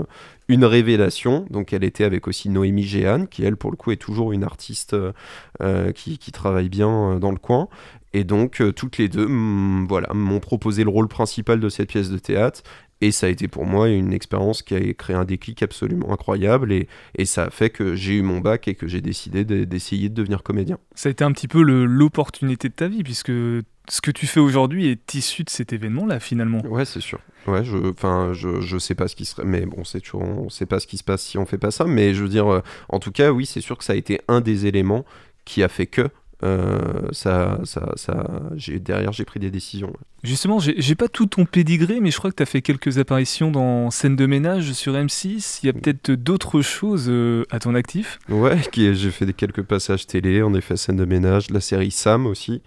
une 0.48 0.64
révélation. 0.64 1.46
Donc 1.50 1.72
elle 1.72 1.84
était 1.84 2.04
avec 2.04 2.26
aussi 2.28 2.48
Noémie 2.48 2.84
Géane, 2.84 3.28
qui 3.28 3.44
elle 3.44 3.56
pour 3.56 3.70
le 3.70 3.76
coup 3.76 3.90
est 3.90 3.96
toujours 3.96 4.32
une 4.32 4.44
artiste 4.44 4.96
qui, 5.94 6.32
travaille 6.32 6.68
bien 6.68 7.18
dans 7.18 7.30
le 7.30 7.38
coin. 7.38 7.68
Et 8.12 8.24
donc, 8.24 8.60
euh, 8.60 8.72
toutes 8.72 8.98
les 8.98 9.08
deux 9.08 9.26
mm, 9.26 9.86
voilà, 9.88 10.12
m'ont 10.14 10.40
proposé 10.40 10.84
le 10.84 10.90
rôle 10.90 11.08
principal 11.08 11.60
de 11.60 11.68
cette 11.68 11.88
pièce 11.88 12.10
de 12.10 12.18
théâtre. 12.18 12.62
Et 13.02 13.12
ça 13.12 13.26
a 13.26 13.30
été 13.30 13.48
pour 13.48 13.64
moi 13.64 13.88
une 13.88 14.12
expérience 14.12 14.62
qui 14.62 14.74
a 14.74 14.92
créé 14.92 15.16
un 15.16 15.24
déclic 15.24 15.62
absolument 15.62 16.12
incroyable. 16.12 16.70
Et, 16.72 16.86
et 17.16 17.24
ça 17.24 17.44
a 17.44 17.50
fait 17.50 17.70
que 17.70 17.94
j'ai 17.94 18.14
eu 18.14 18.22
mon 18.22 18.40
bac 18.40 18.68
et 18.68 18.74
que 18.74 18.86
j'ai 18.86 19.00
décidé 19.00 19.44
d'essayer 19.44 20.10
de, 20.10 20.14
devenir 20.14 20.42
comédien. 20.42 20.78
Ça 20.94 21.08
a 21.08 21.12
été 21.12 21.24
un 21.24 21.32
petit 21.32 21.48
peu 21.48 21.62
l'opportunité 21.62 22.68
de 22.68 22.74
ta 22.74 22.88
vie, 22.88 23.02
puisque 23.02 23.32
ce 23.88 24.00
que 24.02 24.10
tu 24.10 24.26
fais 24.26 24.40
aujourd'hui 24.40 24.88
est 24.88 25.14
issu 25.14 25.44
de 25.44 25.50
cet 25.50 25.72
événement-là, 25.72 26.20
finalement. 26.20 26.60
Ouais, 26.66 26.84
c'est 26.84 27.00
sûr. 27.00 27.20
Ouais, 27.46 27.64
je, 27.64 27.76
enfin, 27.90 28.32
je, 28.34 28.60
je 28.60 28.76
sais 28.76 28.94
pas 28.94 29.08
ce 29.08 29.16
qui 29.16 29.24
serait, 29.24 29.46
mais 29.46 29.64
bon, 29.64 29.82
c'est 29.84 30.00
toujours, 30.00 30.22
on 30.22 30.50
sait 30.50 30.66
pas 30.66 30.78
ce 30.78 30.86
qui 30.86 30.98
se 30.98 31.04
passe 31.04 31.22
si 31.22 31.38
on 31.38 31.46
fait 31.46 31.58
pas 31.58 31.70
ça. 31.70 31.86
Mais 31.86 32.12
je 32.12 32.22
veux 32.22 32.28
dire, 32.28 32.52
euh, 32.52 32.60
en 32.90 32.98
tout 32.98 33.12
cas, 33.12 33.32
oui, 33.32 33.46
c'est 33.46 33.62
sûr 33.62 33.78
que 33.78 33.84
ça 33.84 33.94
a 33.94 33.96
été 33.96 34.20
un 34.28 34.42
des 34.42 34.66
éléments 34.66 35.06
qui 35.46 35.62
a 35.62 35.68
fait 35.68 35.86
que 35.86 36.10
euh, 36.42 37.08
ça, 37.12 37.58
ça, 37.64 37.92
ça, 37.96 38.26
derrière, 38.80 39.12
j'ai 39.12 39.24
pris 39.24 39.40
des 39.40 39.50
décisions. 39.50 39.92
Justement, 40.22 40.58
j'ai 40.58 40.94
pas 40.94 41.08
tout 41.08 41.26
ton 41.26 41.44
pédigré, 41.44 42.00
mais 42.00 42.10
je 42.10 42.18
crois 42.18 42.30
que 42.30 42.36
tu 42.36 42.42
as 42.42 42.46
fait 42.46 42.62
quelques 42.62 42.98
apparitions 42.98 43.50
dans 43.50 43.90
Scène 43.90 44.16
de 44.16 44.26
ménage 44.26 44.72
sur 44.72 44.94
M6. 44.94 45.60
Il 45.62 45.66
y 45.66 45.68
a 45.70 45.72
peut-être 45.72 46.10
d'autres 46.12 46.60
choses 46.60 47.06
euh, 47.08 47.44
à 47.50 47.58
ton 47.58 47.74
actif? 47.74 48.18
Ouais, 48.28 48.58
j'ai 48.74 49.10
fait 49.10 49.26
des, 49.26 49.32
quelques 49.32 49.62
passages 49.62 50.06
télé, 50.06 50.42
en 50.42 50.54
effet, 50.54 50.76
Scène 50.76 50.96
de 50.96 51.04
ménage, 51.04 51.50
la 51.50 51.60
série 51.60 51.90
Sam 51.90 52.26
aussi. 52.26 52.62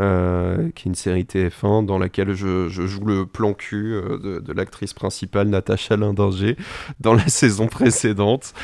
Euh, 0.00 0.70
qui 0.76 0.86
est 0.86 0.90
une 0.90 0.94
série 0.94 1.24
TF1 1.24 1.84
dans 1.84 1.98
laquelle 1.98 2.32
je, 2.32 2.68
joue 2.68 3.04
le 3.04 3.26
plan 3.26 3.52
cul 3.52 3.94
euh, 3.94 4.40
de, 4.40 4.52
l'actrice 4.52 4.94
principale 4.94 5.48
Natacha 5.48 5.96
Lindinger 5.96 6.56
dans 7.00 7.14
la 7.14 7.26
saison 7.28 7.66
précédente. 7.66 8.54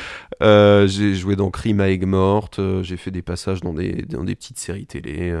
Euh, 0.41 0.87
j'ai 0.87 1.13
joué 1.13 1.35
dans 1.35 1.49
Crime 1.49 1.81
à 1.81 1.89
Aigues 1.89 2.05
Morte, 2.05 2.61
j'ai 2.83 2.95
fait 2.95 3.11
des 3.11 3.21
passages 3.21 3.59
dans 3.61 3.73
des, 3.73 4.03
dans 4.03 4.23
des 4.23 4.35
petites 4.35 4.57
séries 4.57 4.85
télé, 4.85 5.37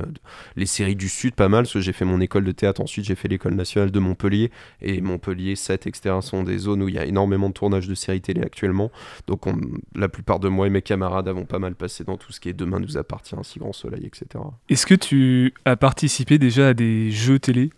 les 0.57 0.65
séries 0.65 0.97
du 0.97 1.07
Sud 1.07 1.33
pas 1.33 1.47
mal, 1.47 1.63
parce 1.63 1.73
que 1.73 1.81
j'ai 1.81 1.93
fait 1.93 2.05
mon 2.05 2.19
école 2.19 2.43
de 2.43 2.51
théâtre, 2.51 2.81
ensuite 2.81 3.05
j'ai 3.05 3.15
fait 3.15 3.29
l'école 3.29 3.53
nationale 3.53 3.91
de 3.91 3.99
Montpellier, 3.99 4.51
et 4.81 4.99
Montpellier, 4.99 5.55
7, 5.55 5.87
etc. 5.87 6.15
sont 6.21 6.43
des 6.43 6.57
zones 6.57 6.83
où 6.83 6.89
il 6.89 6.95
y 6.95 6.99
a 6.99 7.05
énormément 7.05 7.47
de 7.47 7.53
tournages 7.53 7.87
de 7.87 7.95
séries 7.95 8.21
télé 8.21 8.41
actuellement, 8.41 8.91
donc 9.27 9.45
la 9.95 10.09
plupart 10.09 10.39
de 10.39 10.49
moi 10.49 10.67
et 10.67 10.69
mes 10.69 10.81
camarades 10.81 11.27
avons 11.29 11.45
pas 11.45 11.59
mal 11.59 11.75
passé 11.75 12.03
dans 12.03 12.17
tout 12.17 12.33
ce 12.33 12.39
qui 12.39 12.49
est 12.49 12.53
Demain 12.53 12.79
nous 12.79 12.97
appartient, 12.97 13.35
Si 13.43 13.59
grand 13.59 13.73
soleil, 13.73 14.05
etc. 14.05 14.43
Est-ce 14.69 14.85
que 14.85 14.95
tu 14.95 15.53
as 15.65 15.75
participé 15.85 16.39
déjà 16.39 16.69
à 16.69 16.73
des 16.73 17.11
jeux 17.11 17.37
télé 17.37 17.69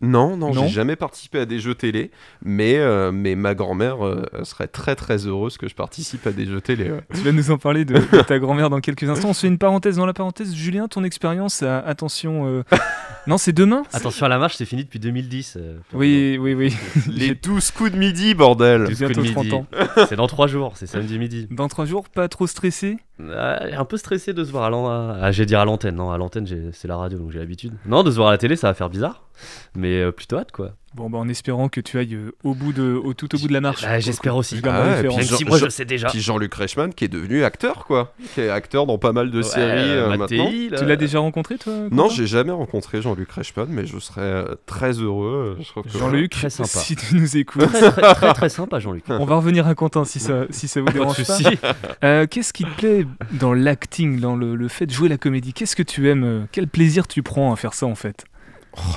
non, 0.00 0.38
non, 0.38 0.52
j'ai 0.52 0.68
jamais 0.68 0.96
participé 0.96 1.38
à 1.38 1.44
des 1.44 1.60
jeux 1.60 1.76
télé, 1.76 2.10
mais, 2.42 2.76
euh, 2.76 3.12
mais 3.12 3.36
ma 3.36 3.54
grand-mère 3.54 4.04
euh, 4.04 4.24
serait 4.42 4.66
très 4.66 4.96
très 4.96 5.28
heureuse 5.28 5.58
que 5.58 5.68
je 5.68 5.76
participe 5.76 6.26
à 6.26 6.32
des 6.32 6.44
jeux 6.44 6.60
télé. 6.60 6.90
Tu 7.14 7.20
vas 7.20 7.30
nous 7.30 7.52
en 7.52 7.58
parler 7.58 7.84
de, 7.84 7.98
ta 8.22 8.40
grand-mère 8.40 8.68
dans 8.68 8.80
quelques 8.80 9.08
instants. 9.08 9.28
On 9.28 9.32
se 9.32 9.42
fait 9.42 9.46
une 9.46 9.58
parenthèse 9.58 9.98
dans 9.98 10.06
la 10.06 10.12
parenthèse. 10.12 10.54
Julien, 10.54 10.88
ton 10.88 11.04
expérience, 11.04 11.62
attention. 11.62 12.48
Euh, 12.48 12.64
non, 13.28 13.38
c'est 13.38 13.52
demain 13.52 13.84
Attention 13.92 14.26
à 14.26 14.28
la 14.28 14.38
marche, 14.38 14.56
c'est 14.56 14.64
fini 14.64 14.82
depuis 14.82 14.98
2010. 14.98 15.58
oui, 15.92 16.36
oui, 16.40 16.54
oui. 16.54 16.74
Les 17.06 17.36
12 17.36 17.70
coups 17.70 17.92
de 17.92 17.96
midi, 17.96 18.34
bordel 18.34 18.86
12 18.88 18.98
coups 19.04 19.16
de 19.16 19.22
midi. 19.22 19.56
C'est 20.08 20.16
dans 20.16 20.26
3 20.26 20.48
jours, 20.48 20.72
c'est 20.74 20.86
samedi 20.86 21.16
midi. 21.16 21.46
Dans 21.52 21.68
3 21.68 21.84
jours, 21.84 22.08
pas 22.08 22.28
trop 22.28 22.48
stressé? 22.48 22.96
Un 23.30 23.84
peu 23.84 23.96
stressé 23.96 24.32
de 24.32 24.44
se 24.44 24.50
voir 24.50 24.72
à 24.72 25.18
ah, 25.22 25.32
J'ai 25.32 25.46
dire 25.46 25.60
à 25.60 25.64
l'antenne, 25.64 25.96
non, 25.96 26.10
à 26.10 26.18
l'antenne, 26.18 26.46
c'est 26.72 26.88
la 26.88 26.96
radio, 26.96 27.18
donc 27.18 27.30
j'ai 27.30 27.38
l'habitude. 27.38 27.74
Non, 27.86 28.02
de 28.02 28.10
se 28.10 28.16
voir 28.16 28.28
à 28.28 28.32
la 28.32 28.38
télé, 28.38 28.56
ça 28.56 28.68
va 28.68 28.74
faire 28.74 28.90
bizarre 28.90 29.22
mais 29.74 30.02
euh, 30.02 30.12
plutôt 30.12 30.36
hâte 30.36 30.52
quoi. 30.52 30.72
Bon, 30.94 31.08
bah, 31.08 31.18
en 31.18 31.28
espérant 31.28 31.70
que 31.70 31.80
tu 31.80 31.98
ailles 31.98 32.14
euh, 32.14 32.34
au 32.44 32.54
bout 32.54 32.74
de, 32.74 32.92
au, 32.92 33.14
tout 33.14 33.34
au 33.34 33.38
bout 33.38 33.48
de 33.48 33.52
la 33.54 33.62
marche. 33.62 33.82
Bah, 33.82 33.98
j'espère 33.98 34.36
aussi. 34.36 34.60
Ah 34.64 35.00
même 35.02 35.22
si 35.22 35.44
moi 35.46 35.56
je 35.56 35.68
sais 35.70 35.86
déjà. 35.86 36.08
Puis 36.08 36.20
Jean-Luc 36.20 36.52
Reichmann 36.52 36.92
qui 36.92 37.04
est 37.04 37.08
devenu 37.08 37.44
acteur, 37.44 37.86
quoi. 37.86 38.12
Qui 38.34 38.42
est 38.42 38.50
acteur 38.50 38.84
dans 38.84 38.98
pas 38.98 39.12
mal 39.12 39.30
de 39.30 39.40
séries 39.40 39.90
euh, 39.90 40.16
maintenant. 40.16 40.50
Tu 40.50 40.84
l'as 40.84 40.96
déjà 40.96 41.18
rencontré, 41.20 41.56
toi 41.56 41.72
Non, 41.90 42.10
j'ai 42.10 42.26
jamais 42.26 42.52
rencontré 42.52 43.00
Jean-Luc 43.00 43.30
Reichmann, 43.30 43.68
mais 43.70 43.86
je 43.86 43.98
serais 43.98 44.44
très 44.66 44.92
heureux. 44.92 45.58
Jean-Luc, 45.86 46.34
si 46.64 46.96
tu 46.96 47.14
nous 47.14 47.36
écoutes. 47.38 47.62
Très, 47.72 48.14
très, 48.14 48.34
très, 48.34 48.48
sympa, 48.50 48.78
Jean-Luc. 48.78 49.04
On 49.08 49.24
va 49.24 49.36
revenir 49.36 49.66
à 49.66 49.74
Quentin 49.74 50.04
si 50.04 50.20
ça, 50.20 50.44
si 50.50 50.68
ça 50.68 50.80
vous 50.82 50.88
dérange 50.88 51.24
pas. 51.24 52.26
Qu'est-ce 52.26 52.52
qui 52.52 52.64
te 52.64 52.76
plaît 52.76 53.06
dans 53.32 53.54
l'acting, 53.54 54.20
dans 54.20 54.36
le, 54.36 54.56
le, 54.56 54.68
fait 54.68 54.86
de 54.86 54.92
jouer 54.92 55.08
la 55.08 55.18
comédie? 55.18 55.54
Qu'est-ce 55.54 55.76
que 55.76 55.82
tu 55.82 56.10
aimes? 56.10 56.46
Quel 56.52 56.68
plaisir 56.68 57.06
tu 57.06 57.22
prends 57.22 57.52
à 57.52 57.56
faire 57.56 57.72
ça, 57.72 57.86
en 57.86 57.94
fait? 57.94 58.26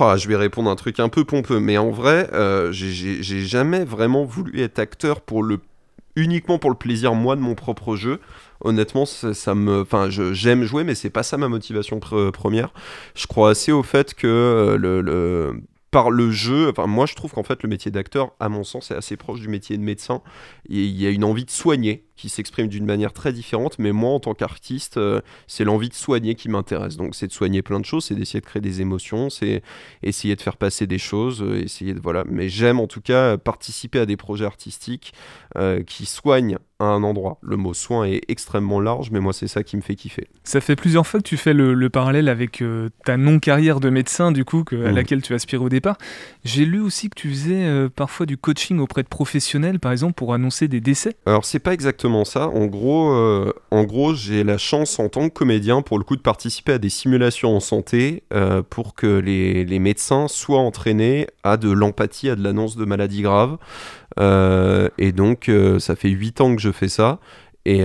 Oh, 0.00 0.14
je 0.16 0.26
vais 0.28 0.36
répondre 0.36 0.70
un 0.70 0.76
truc 0.76 1.00
un 1.00 1.08
peu 1.08 1.24
pompeux, 1.24 1.60
mais 1.60 1.76
en 1.76 1.90
vrai, 1.90 2.30
euh, 2.32 2.72
j'ai 2.72 3.44
jamais 3.44 3.84
vraiment 3.84 4.24
voulu 4.24 4.60
être 4.60 4.78
acteur 4.78 5.20
pour 5.20 5.42
le 5.42 5.60
uniquement 6.16 6.58
pour 6.58 6.70
le 6.70 6.76
plaisir 6.76 7.14
moi 7.14 7.36
de 7.36 7.42
mon 7.42 7.54
propre 7.54 7.94
jeu. 7.94 8.20
Honnêtement, 8.62 9.04
ça, 9.04 9.54
me, 9.54 9.82
enfin, 9.82 10.08
j'aime 10.08 10.64
jouer, 10.64 10.82
mais 10.82 10.94
c'est 10.94 11.10
pas 11.10 11.22
ça 11.22 11.36
ma 11.36 11.48
motivation 11.48 12.00
première. 12.00 12.72
Je 13.14 13.26
crois 13.26 13.50
assez 13.50 13.70
au 13.70 13.82
fait 13.82 14.14
que 14.14 14.26
euh, 14.26 14.78
le, 14.78 15.60
par 15.90 16.10
le 16.10 16.30
jeu, 16.30 16.70
enfin 16.70 16.86
moi 16.86 17.04
je 17.06 17.14
trouve 17.14 17.32
qu'en 17.32 17.42
fait 17.42 17.62
le 17.62 17.68
métier 17.68 17.90
d'acteur, 17.90 18.32
à 18.40 18.48
mon 18.48 18.64
sens, 18.64 18.90
est 18.90 18.94
assez 18.94 19.16
proche 19.16 19.40
du 19.40 19.48
métier 19.48 19.76
de 19.76 19.82
médecin. 19.82 20.22
Il 20.68 21.00
y 21.00 21.06
a 21.06 21.10
une 21.10 21.24
envie 21.24 21.44
de 21.44 21.50
soigner 21.50 22.05
qui 22.16 22.28
s'exprime 22.28 22.68
d'une 22.68 22.86
manière 22.86 23.12
très 23.12 23.32
différente, 23.32 23.78
mais 23.78 23.92
moi 23.92 24.10
en 24.10 24.20
tant 24.20 24.34
qu'artiste, 24.34 24.96
euh, 24.96 25.20
c'est 25.46 25.64
l'envie 25.64 25.88
de 25.88 25.94
soigner 25.94 26.34
qui 26.34 26.48
m'intéresse. 26.48 26.96
Donc 26.96 27.14
c'est 27.14 27.26
de 27.26 27.32
soigner 27.32 27.62
plein 27.62 27.78
de 27.78 27.84
choses, 27.84 28.06
c'est 28.06 28.14
d'essayer 28.14 28.40
de 28.40 28.46
créer 28.46 28.62
des 28.62 28.80
émotions, 28.80 29.28
c'est 29.28 29.62
essayer 30.02 30.34
de 30.34 30.40
faire 30.40 30.56
passer 30.56 30.86
des 30.86 30.98
choses, 30.98 31.42
euh, 31.42 31.62
essayer 31.62 31.92
de 31.92 32.00
voilà. 32.00 32.24
Mais 32.26 32.48
j'aime 32.48 32.80
en 32.80 32.86
tout 32.86 33.02
cas 33.02 33.36
participer 33.36 33.98
à 33.98 34.06
des 34.06 34.16
projets 34.16 34.46
artistiques 34.46 35.12
euh, 35.56 35.82
qui 35.82 36.06
soignent 36.06 36.58
à 36.78 36.84
un 36.84 37.02
endroit. 37.02 37.38
Le 37.42 37.56
mot 37.56 37.72
soin 37.72 38.04
est 38.04 38.22
extrêmement 38.28 38.80
large, 38.80 39.10
mais 39.10 39.20
moi 39.20 39.32
c'est 39.32 39.48
ça 39.48 39.62
qui 39.62 39.76
me 39.76 39.82
fait 39.82 39.94
kiffer. 39.94 40.28
Ça 40.44 40.60
fait 40.60 40.76
plusieurs 40.76 41.06
fois 41.06 41.20
que 41.20 41.24
tu 41.26 41.38
fais 41.38 41.54
le, 41.54 41.88
parallèle 41.88 42.28
avec 42.28 42.62
ta 43.04 43.16
non-carrière 43.16 43.80
de 43.80 43.88
médecin, 43.88 44.30
du 44.30 44.44
coup, 44.44 44.62
que, 44.62 44.84
à 44.84 44.92
mmh. 44.92 44.94
laquelle 44.94 45.22
tu 45.22 45.32
aspires 45.32 45.62
au 45.62 45.70
départ. 45.70 45.96
J'ai 46.44 46.66
lu 46.66 46.80
aussi 46.80 47.08
que 47.08 47.14
tu 47.14 47.30
faisais 47.30 47.88
parfois 47.88 48.26
du 48.26 48.36
coaching 48.36 48.78
auprès 48.78 49.02
de 49.02 49.08
professionnels, 49.08 49.80
par 49.80 49.92
exemple, 49.92 50.12
pour 50.12 50.34
annoncer 50.34 50.68
des 50.68 50.82
décès. 50.82 51.16
Alors 51.24 51.46
c'est 51.46 51.60
pas 51.60 51.72
exactement 51.72 52.05
ça. 52.24 52.48
En 52.48 52.66
gros, 52.66 53.10
euh, 53.10 53.52
en 53.70 53.84
gros 53.84 54.14
j'ai 54.14 54.44
la 54.44 54.58
chance 54.58 54.98
en 54.98 55.08
tant 55.08 55.28
que 55.28 55.34
comédien, 55.34 55.82
pour 55.82 55.98
le 55.98 56.04
coup, 56.04 56.16
de 56.16 56.22
participer 56.22 56.72
à 56.72 56.78
des 56.78 56.88
simulations 56.88 57.56
en 57.56 57.60
santé 57.60 58.22
euh, 58.32 58.62
pour 58.68 58.94
que 58.94 59.18
les, 59.18 59.78
médecins 59.78 60.28
soient 60.28 60.60
entraînés 60.60 61.26
à 61.44 61.56
de 61.56 61.70
l'empathie, 61.70 62.30
à 62.30 62.36
de 62.36 62.42
l'annonce 62.42 62.76
de 62.76 62.84
maladies 62.84 63.22
graves. 63.22 63.58
Euh, 64.18 64.88
et 64.98 65.12
donc, 65.12 65.50
ça 65.78 65.96
fait 65.96 66.08
8 66.08 66.40
ans 66.40 66.56
que 66.56 66.62
je 66.62 66.72
fais 66.72 66.88
ça. 66.88 67.18
Et, 67.66 67.82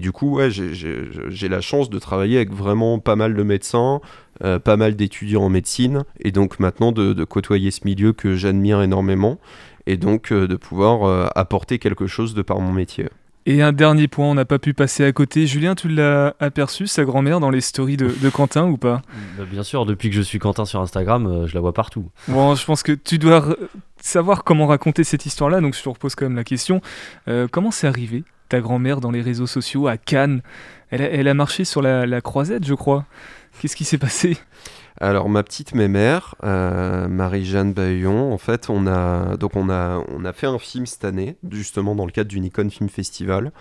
du 0.00 0.12
coup, 0.12 0.38
j'ai 0.48 1.48
la 1.48 1.60
chance 1.60 1.90
de 1.90 1.98
travailler 1.98 2.36
avec 2.36 2.52
vraiment 2.52 2.98
pas 2.98 3.16
mal 3.16 3.34
de 3.34 3.42
médecins, 3.42 4.00
pas 4.40 4.76
mal 4.76 4.94
d'étudiants 4.94 5.42
en 5.42 5.48
médecine, 5.48 6.04
et 6.20 6.30
donc 6.30 6.60
maintenant 6.60 6.92
de 6.92 7.24
côtoyer 7.24 7.70
ce 7.72 7.80
milieu 7.84 8.12
que 8.12 8.36
j'admire 8.36 8.80
énormément, 8.80 9.38
et 9.86 9.96
donc 9.96 10.32
de 10.32 10.56
pouvoir 10.56 11.32
apporter 11.36 11.78
quelque 11.78 12.06
chose 12.06 12.34
de 12.34 12.42
par 12.42 12.60
mon 12.60 12.72
métier. 12.72 13.08
Et 13.50 13.62
un 13.62 13.72
dernier 13.72 14.08
point, 14.08 14.26
on 14.26 14.34
n'a 14.34 14.44
pas 14.44 14.58
pu 14.58 14.74
passer 14.74 15.06
à 15.06 15.12
côté. 15.12 15.46
Julien, 15.46 15.74
tu 15.74 15.88
l'as 15.88 16.36
aperçu, 16.38 16.86
sa 16.86 17.06
grand-mère, 17.06 17.40
dans 17.40 17.48
les 17.48 17.62
stories 17.62 17.96
de, 17.96 18.28
Quentin 18.28 18.66
ou 18.68 18.76
pas? 18.76 19.00
Bah, 19.38 19.44
Bien 19.50 19.62
sûr, 19.62 19.86
depuis 19.86 20.10
que 20.10 20.14
je 20.14 20.20
suis 20.20 20.38
Quentin 20.38 20.66
sur 20.66 20.82
Instagram, 20.82 21.26
euh, 21.26 21.46
je 21.46 21.54
la 21.54 21.60
vois 21.62 21.72
partout. 21.72 22.10
Bon, 22.28 22.54
je 22.54 22.62
pense 22.66 22.82
que 22.82 22.92
tu 22.92 23.16
dois 23.16 23.56
savoir 24.02 24.44
comment 24.44 24.66
raconter 24.66 25.02
cette 25.02 25.24
histoire-là, 25.24 25.62
donc 25.62 25.74
je 25.74 25.82
te 25.82 25.88
repose 25.88 26.14
quand 26.14 26.26
même 26.26 26.36
la 26.36 26.44
question. 26.44 26.82
Euh, 27.26 27.48
comment 27.50 27.70
c'est 27.70 27.86
arrivé, 27.86 28.22
ta 28.50 28.60
grand-mère, 28.60 29.00
dans 29.00 29.10
les 29.10 29.22
réseaux 29.22 29.46
sociaux, 29.46 29.88
à 29.88 29.96
Cannes? 29.96 30.42
Elle 30.90 31.26
a, 31.26 31.32
marché 31.32 31.64
sur 31.64 31.80
la 31.80 32.20
croisette, 32.20 32.66
je 32.66 32.74
crois. 32.74 33.06
Qu'est-ce 33.60 33.76
qui 33.76 33.84
s'est 33.84 33.96
passé? 33.96 34.36
Alors 35.00 35.28
ma 35.28 35.44
petite 35.44 35.74
mémère, 35.74 36.34
euh, 36.42 37.06
Marie-Jeanne 37.06 37.72
Bayon, 37.72 38.32
en 38.32 38.38
fait, 38.38 38.68
on 38.68 38.86
a 38.88 39.36
donc 39.36 39.54
on 39.54 39.68
a 39.68 40.32
fait 40.32 40.46
un 40.46 40.58
film 40.58 40.86
cette 40.86 41.04
année, 41.04 41.36
justement 41.50 41.94
dans 41.94 42.04
le 42.04 42.10
cadre 42.10 42.28
du 42.28 42.40
Nikon 42.40 42.68
Film 42.68 42.88
Festival, 42.88 43.52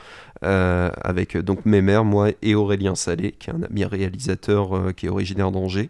euh, 0.43 0.89
avec 1.01 1.37
donc 1.37 1.65
mémère, 1.65 2.05
moi 2.05 2.29
et 2.41 2.55
Aurélien 2.55 2.95
Salé, 2.95 3.33
qui 3.33 3.51
est 3.51 3.53
un 3.53 3.61
ami 3.61 3.85
réalisateur 3.85 4.75
euh, 4.75 4.91
qui 4.93 5.05
est 5.05 5.09
originaire 5.09 5.51
d'Angers. 5.51 5.89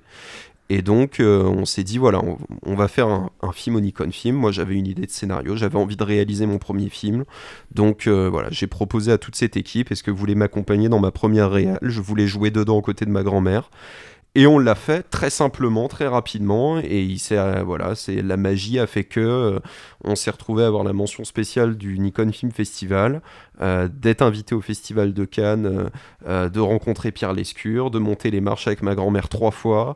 Et 0.69 0.81
donc, 0.81 1.21
on 1.21 1.63
s'est 1.63 1.85
dit, 1.85 1.97
voilà, 1.97 2.21
on, 2.65 2.75
va 2.75 2.89
faire 2.89 3.07
un, 3.07 3.51
film 3.53 3.77
au 3.77 3.79
Nikon 3.79 4.11
Film. 4.11 4.35
Moi, 4.35 4.51
j'avais 4.51 4.75
une 4.75 4.85
idée 4.85 5.05
de 5.05 5.11
scénario, 5.11 5.55
j'avais 5.55 5.77
envie 5.77 5.95
de 5.95 6.03
réaliser 6.03 6.45
mon 6.45 6.57
premier 6.57 6.89
film. 6.89 7.23
Donc, 7.73 8.05
voilà, 8.05 8.49
j'ai 8.51 8.67
proposé 8.67 9.13
à 9.13 9.17
toute 9.17 9.37
cette 9.37 9.55
équipe, 9.55 9.93
est-ce 9.93 10.03
que 10.03 10.11
vous 10.11 10.17
voulez 10.17 10.35
m'accompagner 10.35 10.89
dans 10.89 10.99
ma 10.99 11.11
première 11.11 11.51
réal? 11.51 11.79
Je 11.81 12.01
voulais 12.01 12.27
jouer 12.27 12.51
dedans 12.51 12.75
aux 12.75 12.81
côtés 12.81 13.05
de 13.05 13.11
ma 13.11 13.23
grand-mère. 13.23 13.69
Et 14.35 14.45
on 14.45 14.59
l'a 14.59 14.75
fait 14.75 15.01
très 15.09 15.31
simplement, 15.31 15.87
très 15.87 16.05
rapidement, 16.05 16.77
et 16.77 17.15
euh, 17.31 17.63
voilà, 17.65 17.95
c'est 17.95 18.21
la 18.21 18.37
magie 18.37 18.77
a 18.77 18.85
fait 18.85 19.03
que 19.03 19.19
euh, 19.19 19.59
on 20.03 20.15
s'est 20.15 20.29
retrouvé 20.29 20.63
à 20.63 20.67
avoir 20.67 20.83
la 20.83 20.93
mention 20.93 21.23
spéciale 21.23 21.75
du 21.75 21.97
Nikon 21.97 22.31
Film 22.31 22.51
Festival, 22.51 23.23
euh, 23.61 23.87
d'être 23.91 24.21
invité 24.21 24.53
au 24.53 24.61
Festival 24.61 25.15
de 25.15 25.25
Cannes, 25.25 25.89
de 26.27 26.59
rencontrer 26.59 27.11
Pierre 27.11 27.33
Lescure, 27.33 27.89
de 27.89 27.97
monter 27.97 28.29
les 28.29 28.39
marches 28.39 28.67
avec 28.67 28.83
ma 28.83 28.93
grand-mère 28.93 29.27
trois 29.27 29.49
fois, 29.49 29.95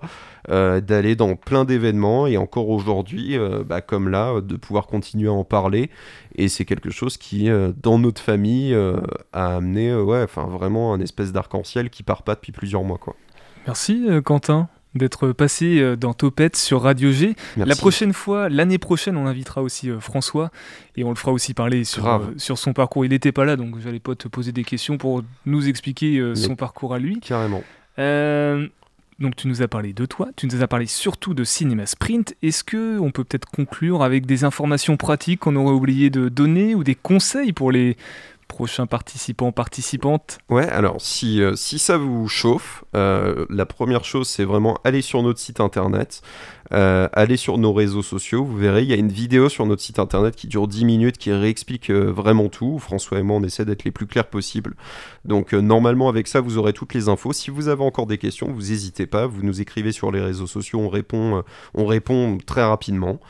d'aller 0.50 1.16
dans 1.16 1.36
plein 1.36 1.64
d'événements, 1.64 2.26
et 2.26 2.38
encore 2.38 2.70
aujourd'hui, 2.70 3.38
bah, 3.68 3.82
comme 3.82 4.10
là, 4.10 4.42
de 4.42 4.56
pouvoir 4.56 4.88
continuer 4.88 5.28
à 5.30 5.34
en 5.34 5.44
parler. 5.44 5.92
Et 6.34 6.48
c'est 6.48 6.66
quelque 6.66 6.90
chose 6.90 7.18
qui, 7.18 7.48
dans 7.84 8.00
notre 8.00 8.22
famille, 8.22 8.76
a 9.34 9.56
amené, 9.56 9.94
ouais, 9.94 10.24
enfin 10.24 10.48
vraiment 10.48 10.96
un 10.96 11.00
espèce 11.00 11.32
d'arc-en-ciel 11.32 11.92
qui 11.92 12.02
part 12.02 12.24
pas 12.24 12.34
depuis 12.34 12.52
plusieurs 12.52 12.84
mois, 12.84 12.98
quoi. 12.98 13.16
Merci 13.68 14.06
euh, 14.08 14.22
Quentin 14.22 14.70
d'être 14.94 15.32
passé 15.32 15.80
euh, 15.80 15.96
dans 15.96 16.14
Topette 16.14 16.58
sur 16.58 16.82
Radio 16.82 17.12
G. 17.12 17.36
La 17.56 17.76
prochaine 17.76 18.12
fois, 18.12 18.50
l'année 18.50 18.78
prochaine, 18.78 19.16
on 19.16 19.26
invitera 19.26 19.62
aussi 19.62 19.90
euh, 19.90 20.00
François 20.00 20.52
et 20.98 21.04
on 21.04 21.10
le 21.10 21.16
fera 21.16 21.32
aussi 21.32 21.54
parler 21.54 21.84
sur, 21.86 22.22
sur 22.38 22.58
son 22.58 22.74
parcours. 22.74 23.06
Il 23.06 23.10
n'était 23.10 23.32
pas 23.32 23.46
là, 23.46 23.56
donc 23.56 23.76
j'allais 23.80 24.00
pas 24.00 24.16
te 24.16 24.28
poser 24.28 24.52
des 24.52 24.64
questions 24.64 24.98
pour 24.98 25.24
nous 25.46 25.70
expliquer 25.70 26.34
son 26.36 26.56
parcours 26.56 26.94
à 26.94 27.00
lui. 27.00 27.20
Carrément. 27.22 27.64
donc 27.98 29.36
tu 29.38 29.48
nous 29.48 29.62
as 29.62 29.68
parlé 29.70 29.94
de 29.94 30.06
toi, 30.06 30.28
tu 30.36 30.48
nous 30.48 30.62
as 30.62 30.68
parlé 30.68 30.88
surtout 30.88 31.34
de 31.34 31.46
Cinéma 31.46 31.86
Sprint. 31.86 32.36
Est-ce 32.42 32.66
que 32.66 33.00
on 33.00 33.12
peut 33.12 33.24
peut-être 33.24 33.50
conclure 33.50 34.04
avec 34.04 34.26
des 34.26 34.44
informations 34.44 34.98
pratiques 34.98 35.42
qu'on 35.42 35.56
aurait 35.56 35.74
oublié 35.74 36.10
de 36.10 36.28
donner 36.28 36.76
ou 36.76 36.84
des 36.84 36.96
conseils 36.96 37.54
pour 37.54 37.72
les 37.72 37.96
prochains 38.52 38.86
participants, 38.86 39.54
participantes 39.54 40.40
Ouais, 40.50 40.68
alors 40.68 41.00
si, 41.00 41.42
euh, 41.42 41.56
ça 41.56 41.98
vous 41.98 42.28
chauffe, 42.28 42.84
euh, 42.96 43.46
la 43.50 43.66
première 43.66 44.04
chose 44.04 44.28
c'est 44.28 44.44
vraiment 44.44 44.78
aller 44.84 45.02
sur 45.02 45.24
notre 45.24 45.40
site 45.40 45.62
internet, 45.62 46.22
euh, 46.74 47.08
aller 47.14 47.38
sur 47.38 47.58
nos 47.58 47.72
réseaux 47.72 48.02
sociaux, 48.02 48.44
vous 48.44 48.58
verrez, 48.58 48.84
il 48.84 48.90
y 48.90 48.94
a 48.94 48.98
une 48.98 49.12
vidéo 49.12 49.48
sur 49.48 49.66
notre 49.66 49.82
site 49.82 50.00
internet 50.00 50.36
qui 50.36 50.48
dure 50.48 50.68
10 50.68 50.84
minutes 50.84 51.18
qui 51.18 51.32
réexplique 51.32 51.90
vraiment 51.90 52.50
tout. 52.50 52.78
François 52.78 53.20
et 53.20 53.24
moi 53.24 53.38
on 53.38 53.44
essaie 53.44 53.64
d'être 53.64 53.86
les 53.86 53.92
plus 53.92 54.06
clairs 54.06 54.28
possible. 54.28 54.76
Donc 55.24 55.54
normalement 55.54 56.10
avec 56.10 56.28
ça 56.28 56.42
vous 56.42 56.58
aurez 56.58 56.74
toutes 56.74 56.94
les 56.94 57.08
infos. 57.08 57.32
Si 57.32 57.52
vous 57.52 57.70
avez 57.70 57.84
encore 57.84 58.06
des 58.06 58.18
questions, 58.18 58.48
vous 58.52 58.64
n'hésitez 58.64 59.06
pas, 59.06 59.28
vous 59.28 59.44
nous 59.44 59.62
écrivez 59.62 59.94
sur 59.94 60.12
les 60.12 60.22
réseaux 60.22 60.48
sociaux, 60.48 60.82
on 60.82 61.86
répond 61.86 62.38
très 62.46 62.64
rapidement. 62.64 63.22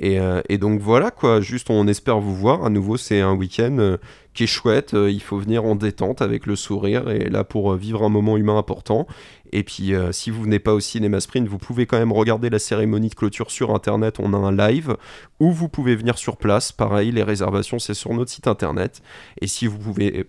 Et, 0.00 0.18
et, 0.48 0.58
donc 0.58 0.80
voilà 0.80 1.10
quoi, 1.10 1.40
juste 1.40 1.70
on 1.70 1.88
espère 1.88 2.20
vous 2.20 2.34
voir. 2.34 2.64
À 2.64 2.70
nouveau, 2.70 2.96
c'est 2.96 3.20
un 3.20 3.34
week-end 3.34 3.98
qui 4.38 4.44
est 4.44 4.46
chouette. 4.46 4.94
Euh, 4.94 5.10
il 5.10 5.20
faut 5.20 5.36
venir 5.36 5.64
en 5.64 5.74
détente 5.74 6.22
avec 6.22 6.46
le 6.46 6.54
sourire 6.54 7.10
et 7.10 7.28
là 7.28 7.42
pour 7.42 7.72
euh, 7.72 7.76
vivre 7.76 8.04
un 8.04 8.08
moment 8.08 8.36
humain 8.36 8.56
important. 8.56 9.08
Et 9.50 9.64
puis, 9.64 9.94
euh, 9.94 10.12
si 10.12 10.30
vous 10.30 10.42
venez 10.42 10.60
pas 10.60 10.74
au 10.74 10.78
cinéma 10.78 11.18
sprint, 11.18 11.48
vous 11.48 11.58
pouvez 11.58 11.86
quand 11.86 11.98
même 11.98 12.12
regarder 12.12 12.48
la 12.48 12.60
cérémonie 12.60 13.08
de 13.08 13.16
clôture 13.16 13.50
sur 13.50 13.74
internet. 13.74 14.20
On 14.20 14.32
a 14.34 14.36
un 14.36 14.56
live 14.56 14.96
ou 15.40 15.50
vous 15.50 15.68
pouvez 15.68 15.96
venir 15.96 16.18
sur 16.18 16.36
place. 16.36 16.70
Pareil, 16.70 17.10
les 17.10 17.24
réservations, 17.24 17.80
c'est 17.80 17.94
sur 17.94 18.14
notre 18.14 18.30
site 18.30 18.46
internet. 18.46 19.02
Et 19.40 19.48
si 19.48 19.66
vous 19.66 19.78
pouvez 19.78 20.28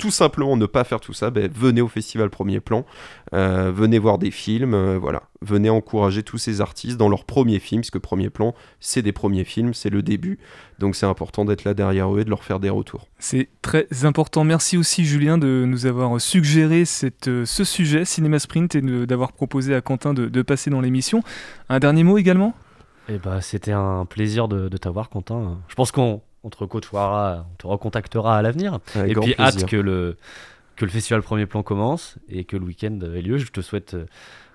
tout 0.00 0.10
simplement 0.10 0.56
ne 0.56 0.66
pas 0.66 0.82
faire 0.82 0.98
tout 0.98 1.12
ça, 1.12 1.30
ben, 1.30 1.50
venez 1.54 1.82
au 1.82 1.88
festival 1.88 2.30
Premier 2.30 2.58
Plan, 2.60 2.86
euh, 3.34 3.70
venez 3.70 3.98
voir 3.98 4.16
des 4.16 4.30
films, 4.30 4.72
euh, 4.72 4.98
voilà, 4.98 5.24
venez 5.42 5.68
encourager 5.68 6.22
tous 6.22 6.38
ces 6.38 6.62
artistes 6.62 6.96
dans 6.96 7.10
leurs 7.10 7.24
premiers 7.24 7.58
films, 7.58 7.82
parce 7.82 7.90
que 7.90 7.98
Premier 7.98 8.30
Plan, 8.30 8.54
c'est 8.80 9.02
des 9.02 9.12
premiers 9.12 9.44
films, 9.44 9.74
c'est 9.74 9.90
le 9.90 10.02
début, 10.02 10.38
donc 10.78 10.96
c'est 10.96 11.04
important 11.04 11.44
d'être 11.44 11.64
là 11.64 11.74
derrière 11.74 12.12
eux 12.14 12.20
et 12.20 12.24
de 12.24 12.30
leur 12.30 12.42
faire 12.42 12.60
des 12.60 12.70
retours. 12.70 13.08
C'est 13.18 13.48
très 13.60 13.86
important. 14.04 14.42
Merci 14.42 14.78
aussi 14.78 15.04
Julien 15.04 15.36
de 15.36 15.64
nous 15.66 15.84
avoir 15.84 16.18
suggéré 16.18 16.86
cette, 16.86 17.28
euh, 17.28 17.44
ce 17.44 17.64
sujet, 17.64 18.06
Cinéma 18.06 18.38
Sprint, 18.38 18.74
et 18.74 18.80
d'avoir 18.80 19.32
proposé 19.32 19.74
à 19.74 19.82
Quentin 19.82 20.14
de, 20.14 20.42
passer 20.42 20.70
dans 20.70 20.80
l'émission. 20.80 21.22
Un 21.68 21.78
dernier 21.78 22.04
mot 22.04 22.16
également? 22.16 22.54
Eh 23.10 23.18
ben, 23.18 23.42
C'était 23.42 23.72
un 23.72 24.06
plaisir 24.06 24.48
de, 24.48 24.70
de 24.70 24.76
t'avoir, 24.78 25.10
Quentin. 25.10 25.58
Je 25.68 25.74
pense 25.74 25.92
qu'on 25.92 26.22
on 26.44 26.50
te 26.50 26.56
recontactera, 26.58 27.46
on 27.52 27.56
te 27.56 27.66
recontactera 27.66 28.38
à 28.38 28.42
l'avenir. 28.42 28.78
Et 29.06 29.14
puis 29.14 29.34
hâte 29.38 29.66
que 29.66 29.76
le, 29.76 30.16
que 30.80 30.86
le 30.86 30.90
festival 30.90 31.22
Premier 31.22 31.46
Plan 31.46 31.62
commence 31.62 32.16
et 32.28 32.44
que 32.44 32.56
le 32.56 32.64
week-end 32.64 32.98
ait 33.14 33.20
lieu. 33.20 33.36
Je 33.36 33.52
te 33.52 33.60
souhaite 33.60 33.94
euh, 33.94 34.06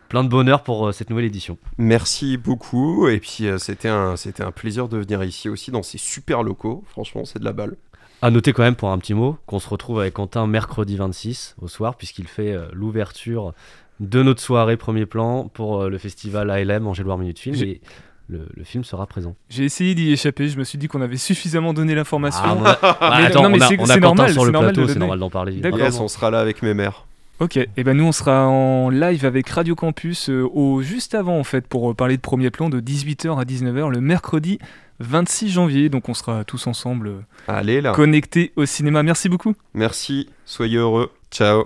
plein 0.09 0.23
de 0.23 0.29
bonheur 0.29 0.63
pour 0.63 0.88
euh, 0.88 0.91
cette 0.91 1.11
nouvelle 1.11 1.25
édition. 1.25 1.57
Merci 1.77 2.38
beaucoup. 2.38 3.07
Et 3.07 3.19
puis 3.19 3.45
euh, 3.47 3.59
c'était 3.59 3.89
un, 3.89 4.15
c'était 4.15 4.43
un 4.43 4.51
plaisir 4.51 4.88
de 4.89 4.97
venir 4.97 5.23
ici 5.23 5.49
aussi 5.49 5.69
dans 5.69 5.83
ces 5.83 5.99
super 5.99 6.41
locaux. 6.41 6.83
Franchement, 6.88 7.25
c'est 7.25 7.38
de 7.38 7.45
la 7.45 7.53
balle. 7.53 7.75
À 8.23 8.31
noter 8.31 8.53
quand 8.53 8.63
même 8.63 8.75
pour 8.75 8.89
un 8.89 8.97
petit 8.97 9.13
mot 9.13 9.38
qu'on 9.45 9.59
se 9.59 9.69
retrouve 9.69 9.99
avec 9.99 10.15
Quentin 10.15 10.47
mercredi 10.47 10.97
26 10.97 11.55
au 11.61 11.67
soir 11.67 11.95
puisqu'il 11.95 12.27
fait 12.27 12.57
l'ouverture 12.71 13.53
de 13.99 14.23
notre 14.23 14.41
soirée 14.41 14.77
premier 14.77 15.05
plan 15.05 15.47
pour 15.47 15.83
le 15.89 15.97
festival 15.99 16.49
ALM 16.49 16.88
Angèle 16.88 17.05
Minute 17.05 17.38
Film. 17.38 17.55
Et 17.55 17.81
le, 18.30 18.63
film 18.63 18.84
sera 18.84 19.05
présent. 19.05 19.36
J'ai 19.49 19.65
essayé 19.65 19.95
d'y 19.95 20.11
échapper, 20.11 20.47
je 20.49 20.57
me 20.57 20.63
suis 20.63 20.78
dit 20.78 20.88
qu'on 20.88 21.01
avait 21.01 21.17
suffisamment 21.17 21.73
donné 21.73 21.95
l'information. 21.95 22.41
Ah, 22.43 22.78
attends, 23.26 23.49
mais 23.49 23.59
c'est 23.59 23.99
normal, 23.99 24.32
sur 24.32 24.45
le 24.45 24.51
plateau, 24.51 24.88
c'est 24.88 24.99
normal 24.99 25.19
d'en 25.19 25.30
parler. 25.30 25.53
Yes, 25.53 25.99
on 25.99 26.07
sera 26.07 26.32
là 26.32 26.39
avec 26.39 26.61
mes 26.61 26.73
mères. 26.73 27.05
Ok, 27.41 27.57
et 27.57 27.84
ben 27.84 27.97
nous 27.97 28.05
on 28.05 28.13
sera 28.13 28.47
en 28.47 28.89
live 28.89 29.26
avec 29.26 29.49
Radio 29.49 29.76
Campus 29.76 30.30
euh, 30.30 30.47
au 30.53 30.82
juste 30.82 31.15
avant 31.15 31.38
en 31.38 31.43
fait 31.43 31.67
pour 31.67 31.91
euh, 31.91 31.93
parler 31.93 32.15
de 32.15 32.21
premier 32.21 32.49
plan 32.49 32.69
de 32.69 32.80
18h 32.80 33.38
à 33.38 33.43
19h 33.43 33.91
le 33.91 33.99
mercredi 33.99 34.57
26 34.99 35.49
janvier. 35.49 35.89
Donc 35.89 36.07
on 36.07 36.13
sera 36.13 36.45
tous 36.45 36.65
ensemble 36.67 37.09
euh, 37.09 37.19
Allez, 37.49 37.82
là. 37.82 37.91
connectés 37.91 38.53
au 38.55 38.65
cinéma. 38.65 39.03
Merci 39.03 39.28
beaucoup. 39.28 39.53
Merci, 39.73 40.30
soyez 40.45 40.78
heureux. 40.78 41.11
Ciao. 41.30 41.65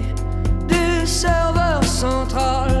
centrale. 2.01 2.80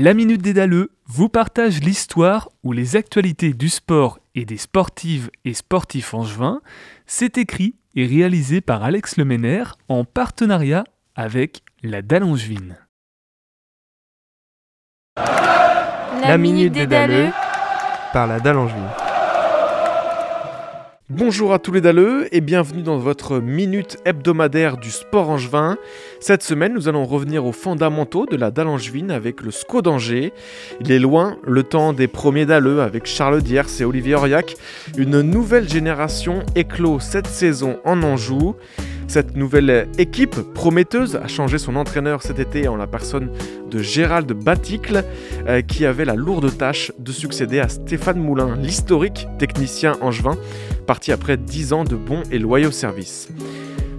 La 0.00 0.14
Minute 0.14 0.42
des 0.42 0.54
Daleux 0.54 0.92
vous 1.06 1.28
partage 1.28 1.80
l'histoire 1.80 2.50
ou 2.62 2.70
les 2.70 2.94
actualités 2.94 3.52
du 3.52 3.68
sport 3.68 4.20
et 4.36 4.44
des 4.44 4.56
sportives 4.56 5.28
et 5.44 5.54
sportifs 5.54 6.14
angevins. 6.14 6.60
C'est 7.06 7.36
écrit 7.36 7.74
et 7.96 8.06
réalisé 8.06 8.60
par 8.60 8.84
Alex 8.84 9.16
Lemener 9.16 9.64
en 9.88 10.04
partenariat 10.04 10.84
avec 11.16 11.64
la 11.82 12.00
Dalle 12.00 12.22
Angevine. 12.22 12.76
La 15.16 16.38
minute 16.38 16.74
des 16.74 16.86
Daleux 16.86 17.30
par 18.12 18.28
la 18.28 18.38
dalle 18.38 18.58
angevine. 18.58 19.07
Bonjour 21.10 21.54
à 21.54 21.58
tous 21.58 21.72
les 21.72 21.80
daleux 21.80 22.28
et 22.32 22.42
bienvenue 22.42 22.82
dans 22.82 22.98
votre 22.98 23.38
minute 23.38 23.96
hebdomadaire 24.04 24.76
du 24.76 24.90
sport 24.90 25.30
angevin. 25.30 25.78
Cette 26.20 26.42
semaine, 26.42 26.74
nous 26.74 26.86
allons 26.86 27.06
revenir 27.06 27.46
aux 27.46 27.52
fondamentaux 27.52 28.26
de 28.26 28.36
la 28.36 28.50
dalle 28.50 28.68
angevine 28.68 29.10
avec 29.10 29.40
le 29.40 29.50
SCO 29.50 29.80
d'Angers. 29.80 30.34
Il 30.82 30.92
est 30.92 30.98
loin 30.98 31.38
le 31.46 31.62
temps 31.62 31.94
des 31.94 32.08
premiers 32.08 32.44
daleux 32.44 32.82
avec 32.82 33.06
Charles 33.06 33.40
Diers 33.40 33.62
et 33.80 33.84
Olivier 33.86 34.16
Auriac. 34.16 34.56
Une 34.98 35.22
nouvelle 35.22 35.66
génération 35.66 36.44
éclot 36.54 37.00
cette 37.00 37.26
saison 37.26 37.78
en 37.86 38.02
Anjou. 38.02 38.54
Cette 39.08 39.34
nouvelle 39.34 39.88
équipe 39.96 40.36
prometteuse 40.52 41.16
a 41.16 41.28
changé 41.28 41.56
son 41.56 41.76
entraîneur 41.76 42.22
cet 42.22 42.38
été 42.38 42.68
en 42.68 42.76
la 42.76 42.86
personne 42.86 43.30
de 43.70 43.78
Gérald 43.78 44.30
Baticle, 44.30 45.02
euh, 45.46 45.62
qui 45.62 45.86
avait 45.86 46.04
la 46.04 46.14
lourde 46.14 46.54
tâche 46.54 46.92
de 46.98 47.10
succéder 47.10 47.58
à 47.58 47.70
Stéphane 47.70 48.18
Moulin, 48.18 48.56
l'historique 48.56 49.26
technicien 49.38 49.96
angevin, 50.02 50.36
parti 50.88 51.12
après 51.12 51.36
10 51.36 51.74
ans 51.74 51.84
de 51.84 51.96
bons 51.96 52.22
et 52.32 52.38
loyaux 52.38 52.70
services. 52.70 53.28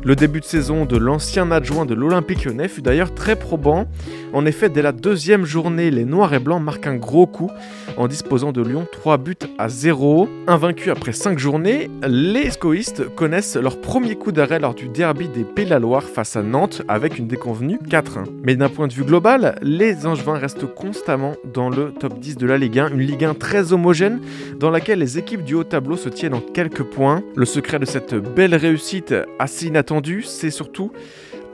Le 0.01 0.15
début 0.15 0.39
de 0.39 0.45
saison 0.45 0.85
de 0.85 0.97
l'ancien 0.97 1.51
adjoint 1.51 1.85
de 1.85 1.93
l'Olympique 1.93 2.45
lyonnais 2.45 2.69
fut 2.69 2.81
d'ailleurs 2.81 3.13
très 3.13 3.35
probant. 3.35 3.85
En 4.31 4.45
effet, 4.45 4.69
dès 4.69 4.81
la 4.81 4.93
deuxième 4.93 5.43
journée, 5.43 5.91
les 5.91 6.05
Noirs 6.05 6.33
et 6.33 6.39
Blancs 6.39 6.63
marquent 6.63 6.87
un 6.87 6.95
gros 6.95 7.27
coup 7.27 7.51
en 7.97 8.07
disposant 8.07 8.53
de 8.53 8.61
Lyon 8.61 8.87
3 8.89 9.17
buts 9.17 9.35
à 9.57 9.67
0. 9.67 10.29
Invaincus 10.47 10.89
après 10.89 11.11
5 11.11 11.37
journées, 11.37 11.91
les 12.07 12.49
scoïstes 12.49 13.13
connaissent 13.13 13.57
leur 13.57 13.81
premier 13.81 14.15
coup 14.15 14.31
d'arrêt 14.31 14.59
lors 14.59 14.73
du 14.73 14.87
derby 14.87 15.27
des 15.27 15.43
Pays-la-Loire 15.43 16.03
face 16.03 16.37
à 16.37 16.43
Nantes 16.43 16.81
avec 16.87 17.19
une 17.19 17.27
déconvenue 17.27 17.77
4-1. 17.89 18.23
Mais 18.43 18.55
d'un 18.55 18.69
point 18.69 18.87
de 18.87 18.93
vue 18.93 19.03
global, 19.03 19.59
les 19.61 20.05
Angevins 20.05 20.37
restent 20.37 20.65
constamment 20.65 21.33
dans 21.53 21.69
le 21.69 21.91
top 21.91 22.19
10 22.19 22.37
de 22.37 22.47
la 22.47 22.57
Ligue 22.57 22.79
1, 22.79 22.91
une 22.91 23.01
Ligue 23.01 23.25
1 23.25 23.33
très 23.33 23.73
homogène 23.73 24.21
dans 24.57 24.69
laquelle 24.69 24.99
les 24.99 25.17
équipes 25.17 25.43
du 25.43 25.55
haut 25.55 25.65
tableau 25.65 25.97
se 25.97 26.07
tiennent 26.07 26.35
en 26.35 26.41
quelques 26.41 26.83
points. 26.83 27.21
Le 27.35 27.45
secret 27.45 27.79
de 27.79 27.85
cette 27.85 28.15
belle 28.15 28.55
réussite 28.55 29.13
assez 29.39 29.67
inattendue, 29.67 29.88
c'est 30.23 30.51
surtout 30.51 30.91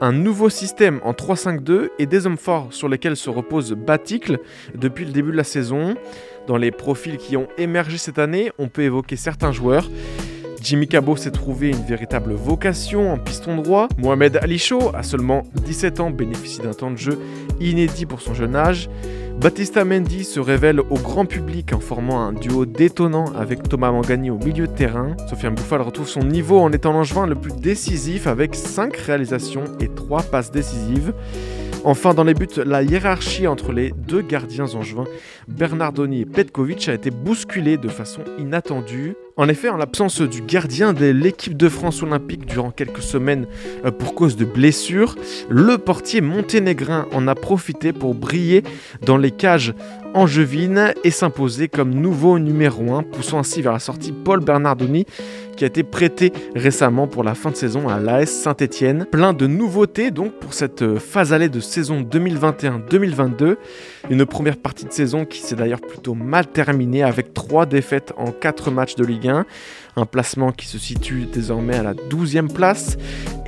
un 0.00 0.12
nouveau 0.12 0.50
système 0.50 1.00
en 1.04 1.12
3-5-2 1.12 1.88
et 1.98 2.06
des 2.06 2.26
hommes 2.26 2.36
forts 2.36 2.68
sur 2.70 2.88
lesquels 2.88 3.16
se 3.16 3.30
repose 3.30 3.72
Baticle 3.72 4.40
depuis 4.74 5.06
le 5.06 5.12
début 5.12 5.32
de 5.32 5.36
la 5.36 5.44
saison. 5.44 5.94
Dans 6.46 6.58
les 6.58 6.70
profils 6.70 7.16
qui 7.16 7.36
ont 7.36 7.48
émergé 7.56 7.96
cette 7.96 8.18
année, 8.18 8.52
on 8.58 8.68
peut 8.68 8.82
évoquer 8.82 9.16
certains 9.16 9.52
joueurs. 9.52 9.88
Jimmy 10.66 10.88
Cabot 10.88 11.14
s'est 11.14 11.30
trouvé 11.30 11.68
une 11.68 11.84
véritable 11.84 12.32
vocation 12.32 13.12
en 13.12 13.18
piston 13.18 13.54
droit. 13.62 13.86
Mohamed 13.98 14.36
Ali 14.42 14.58
Chaud, 14.58 14.90
à 14.94 15.04
seulement 15.04 15.44
17 15.64 16.00
ans, 16.00 16.10
bénéficie 16.10 16.60
d'un 16.60 16.72
temps 16.72 16.90
de 16.90 16.96
jeu 16.96 17.20
inédit 17.60 18.04
pour 18.04 18.20
son 18.20 18.34
jeune 18.34 18.56
âge. 18.56 18.90
Batista 19.40 19.84
Mendy 19.84 20.24
se 20.24 20.40
révèle 20.40 20.80
au 20.80 20.96
grand 20.96 21.24
public 21.24 21.72
en 21.72 21.78
formant 21.78 22.20
un 22.20 22.32
duo 22.32 22.66
détonnant 22.66 23.26
avec 23.36 23.62
Thomas 23.62 23.92
Mangani 23.92 24.28
au 24.28 24.38
milieu 24.38 24.66
de 24.66 24.72
terrain. 24.72 25.16
Sofiane 25.30 25.54
Bouffal 25.54 25.82
retrouve 25.82 26.08
son 26.08 26.24
niveau 26.24 26.58
en 26.58 26.72
étant 26.72 26.92
l'angevin 26.92 27.28
le 27.28 27.36
plus 27.36 27.54
décisif 27.54 28.26
avec 28.26 28.56
5 28.56 28.96
réalisations 28.96 29.62
et 29.78 29.86
3 29.86 30.22
passes 30.24 30.50
décisives. 30.50 31.14
Enfin, 31.84 32.12
dans 32.12 32.24
les 32.24 32.34
buts, 32.34 32.48
la 32.56 32.82
hiérarchie 32.82 33.46
entre 33.46 33.70
les 33.70 33.92
deux 33.92 34.22
gardiens 34.22 34.74
angevins, 34.74 35.06
Bernardoni 35.46 36.22
et 36.22 36.26
Petkovic, 36.26 36.88
a 36.88 36.94
été 36.94 37.12
bousculée 37.12 37.76
de 37.76 37.86
façon 37.86 38.22
inattendue. 38.40 39.14
En 39.38 39.50
effet, 39.50 39.68
en 39.68 39.76
l'absence 39.76 40.22
du 40.22 40.40
gardien 40.40 40.94
de 40.94 41.04
l'équipe 41.04 41.58
de 41.58 41.68
France 41.68 42.02
olympique 42.02 42.46
durant 42.46 42.70
quelques 42.70 43.02
semaines 43.02 43.46
euh, 43.84 43.90
pour 43.90 44.14
cause 44.14 44.34
de 44.34 44.46
blessures, 44.46 45.14
le 45.50 45.76
portier 45.76 46.22
monténégrin 46.22 47.06
en 47.12 47.28
a 47.28 47.34
profité 47.34 47.92
pour 47.92 48.14
briller 48.14 48.62
dans 49.02 49.18
les 49.18 49.30
cages 49.30 49.74
angevines 50.14 50.94
et 51.04 51.10
s'imposer 51.10 51.68
comme 51.68 51.90
nouveau 51.90 52.38
numéro 52.38 52.94
1, 52.94 53.02
poussant 53.02 53.38
ainsi 53.38 53.60
vers 53.60 53.74
la 53.74 53.78
sortie 53.78 54.12
Paul 54.12 54.42
Bernardoni 54.42 55.04
qui 55.56 55.64
a 55.64 55.66
été 55.66 55.82
prêté 55.82 56.32
récemment 56.54 57.06
pour 57.06 57.24
la 57.24 57.34
fin 57.34 57.50
de 57.50 57.56
saison 57.56 57.88
à 57.88 57.98
l'AS 57.98 58.26
Saint-Etienne. 58.26 59.06
Plein 59.10 59.32
de 59.32 59.46
nouveautés 59.46 60.10
donc 60.10 60.32
pour 60.34 60.52
cette 60.52 60.98
phase 60.98 61.32
allée 61.32 61.48
de 61.48 61.60
saison 61.60 62.02
2021-2022. 62.02 63.56
Une 64.10 64.26
première 64.26 64.58
partie 64.58 64.84
de 64.84 64.92
saison 64.92 65.24
qui 65.24 65.40
s'est 65.40 65.56
d'ailleurs 65.56 65.80
plutôt 65.80 66.14
mal 66.14 66.46
terminée 66.46 67.02
avec 67.02 67.32
3 67.32 67.64
défaites 67.66 68.12
en 68.18 68.32
4 68.32 68.70
matchs 68.70 68.96
de 68.96 69.04
Ligue 69.04 69.25
1. 69.28 69.46
Un 69.96 70.06
placement 70.06 70.52
qui 70.52 70.66
se 70.66 70.78
situe 70.78 71.26
désormais 71.32 71.76
à 71.76 71.82
la 71.82 71.94
12e 71.94 72.52
place 72.52 72.98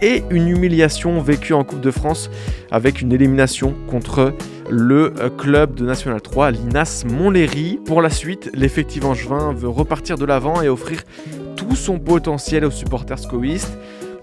et 0.01 0.23
une 0.31 0.49
humiliation 0.49 1.21
vécue 1.21 1.53
en 1.53 1.65
Coupe 1.65 1.81
de 1.81 1.91
France 1.91 2.31
avec 2.71 3.03
une 3.03 3.13
élimination 3.13 3.75
contre 3.89 4.35
le 4.71 5.13
club 5.37 5.75
de 5.75 5.85
National 5.85 6.21
3, 6.21 6.53
l'INAS 6.53 7.05
Montlhéry. 7.07 7.81
Pour 7.85 8.03
la 8.03 8.11
suite, 8.11 8.51
l'effectif 8.55 9.05
angevin 9.05 9.53
veut 9.53 9.69
repartir 9.69 10.17
de 10.17 10.25
l'avant 10.25 10.63
et 10.63 10.69
offrir 10.69 11.03
tout 11.57 11.77
son 11.77 11.99
potentiel 11.99 12.65
aux 12.65 12.71
supporters 12.71 13.19
scoïstes. 13.19 13.79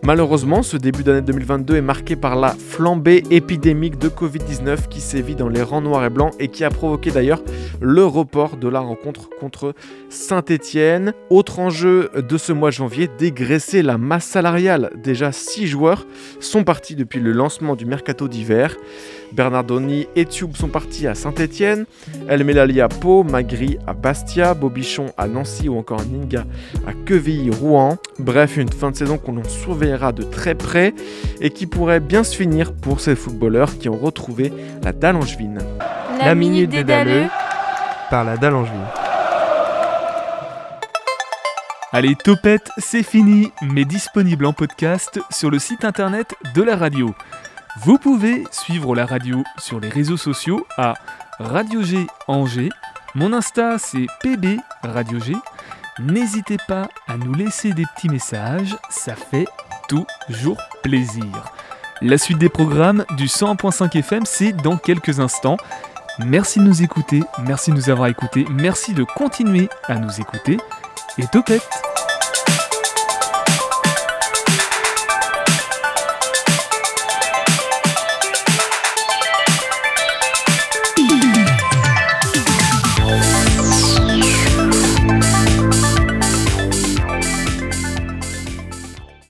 Malheureusement, 0.06 0.62
ce 0.62 0.78
début 0.78 1.02
d'année 1.02 1.24
2022 1.24 1.78
est 1.78 1.82
marqué 1.82 2.16
par 2.16 2.36
la 2.36 2.50
flambée 2.52 3.24
épidémique 3.32 3.98
de 3.98 4.08
Covid-19 4.08 4.88
qui 4.88 5.02
sévit 5.02 5.34
dans 5.34 5.50
les 5.50 5.64
rangs 5.64 5.82
noirs 5.82 6.06
et 6.06 6.12
blancs 6.12 6.32
et 6.40 6.50
qui 6.50 6.64
a 6.64 6.70
provoqué 6.70 7.10
d'ailleurs 7.10 7.42
le 7.82 8.06
report 8.06 8.58
de 8.58 8.68
la 8.68 8.82
rencontre 8.82 9.32
contre 9.40 9.74
Saint-Étienne. 10.10 11.14
Autre 11.32 11.58
enjeu 11.58 12.12
de 12.16 12.38
ce 12.38 12.54
mois 12.54 12.70
de 12.70 12.76
janvier, 12.76 13.10
dégraisser 13.18 13.82
la 13.82 13.98
masse 13.98 14.26
salariale. 14.26 14.92
Déjà 15.04 15.32
6 15.32 15.66
joueurs 15.66 16.06
sont 16.40 16.64
partis 16.64 16.94
depuis 16.94 17.20
le 17.20 17.32
lancement 17.32 17.76
du 17.76 17.88
mercato 17.88 18.28
d'hiver. 18.28 18.76
Bernardoni 19.32 20.08
et 20.16 20.26
Tube 20.26 20.56
sont 20.56 20.68
partis 20.68 21.08
à 21.08 21.16
Saint-Étienne, 21.16 21.86
El 22.28 22.44
Melali 22.44 22.82
à 22.82 22.88
Pau, 22.88 23.24
Magri 23.24 23.78
à 23.88 23.94
Bastia, 23.94 24.54
Bobichon 24.54 25.08
à 25.18 25.28
Nancy 25.28 25.70
ou 25.70 25.78
encore 25.78 26.04
Ninga 26.06 26.46
à 26.88 26.94
Quevilly-Rouen. 26.94 27.98
Bref, 28.20 28.58
une 28.58 28.72
fin 28.72 28.92
de 28.92 28.96
saison 28.96 29.18
qu'on 29.18 29.44
surveillera 29.44 30.12
de 30.12 30.24
très 30.24 30.56
près 30.56 30.94
et 31.42 31.50
qui 31.50 31.68
pourrait 31.68 32.00
bien 32.00 32.24
se 32.24 32.36
finir 32.36 32.74
pour 32.74 33.00
ces 33.00 33.16
footballeurs 33.16 33.78
qui 33.78 33.90
ont 33.90 33.98
retrouvé 33.98 34.52
la 34.84 34.94
dalle 34.94 35.18
angevine. 35.18 35.60
La, 36.20 36.34
minute 36.34 36.70
des 36.70 36.84
Daleux 36.84 37.26
par 38.10 38.24
la 38.24 38.38
dalle 38.38 38.56
angevine. 38.56 38.86
Allez, 41.92 42.16
Topette, 42.16 42.72
c'est 42.78 43.04
fini, 43.04 43.54
mais 43.62 43.86
disponible 43.86 44.46
en 44.46 44.52
podcast 44.52 45.20
sur 45.30 45.50
le 45.50 45.60
site 45.60 45.86
internet 45.86 46.36
de 46.54 46.62
la 46.62 46.76
radio. 46.76 47.16
Vous 47.78 47.98
pouvez 47.98 48.46
suivre 48.52 48.96
la 48.96 49.06
radio 49.06 49.44
sur 49.58 49.82
les 49.82 49.90
réseaux 49.90 50.18
sociaux 50.18 50.66
à 50.78 50.94
Radio 51.40 51.82
G 51.82 52.08
Angers. 52.28 52.70
Mon 53.16 53.34
Insta 53.34 53.78
c'est 53.78 54.08
PB 54.22 54.60
Radio 54.82 55.20
G. 55.20 55.36
N'hésitez 56.00 56.58
pas 56.68 56.88
à 57.08 57.18
nous 57.18 57.34
laisser 57.34 57.74
des 57.74 57.86
petits 57.96 58.10
messages, 58.10 58.78
ça 58.90 59.16
fait 59.16 59.46
toujours 59.90 60.58
plaisir. 60.84 61.52
La 62.02 62.18
suite 62.18 62.38
des 62.38 62.50
programmes 62.50 63.06
du 63.18 63.26
100.5 63.26 63.98
FM, 63.98 64.26
c'est 64.26 64.54
dans 64.54 64.78
quelques 64.78 65.20
instants. 65.20 65.58
Merci 66.20 66.60
de 66.60 66.66
nous 66.66 66.82
écouter, 66.82 67.24
merci 67.46 67.72
de 67.72 67.76
nous 67.76 67.90
avoir 67.90 68.08
écoutés, 68.08 68.46
merci 68.50 68.94
de 68.94 69.04
continuer 69.04 69.70
à 69.88 69.96
nous 69.96 70.20
écouter 70.20 70.58
et 71.18 71.28
topette 71.28 71.95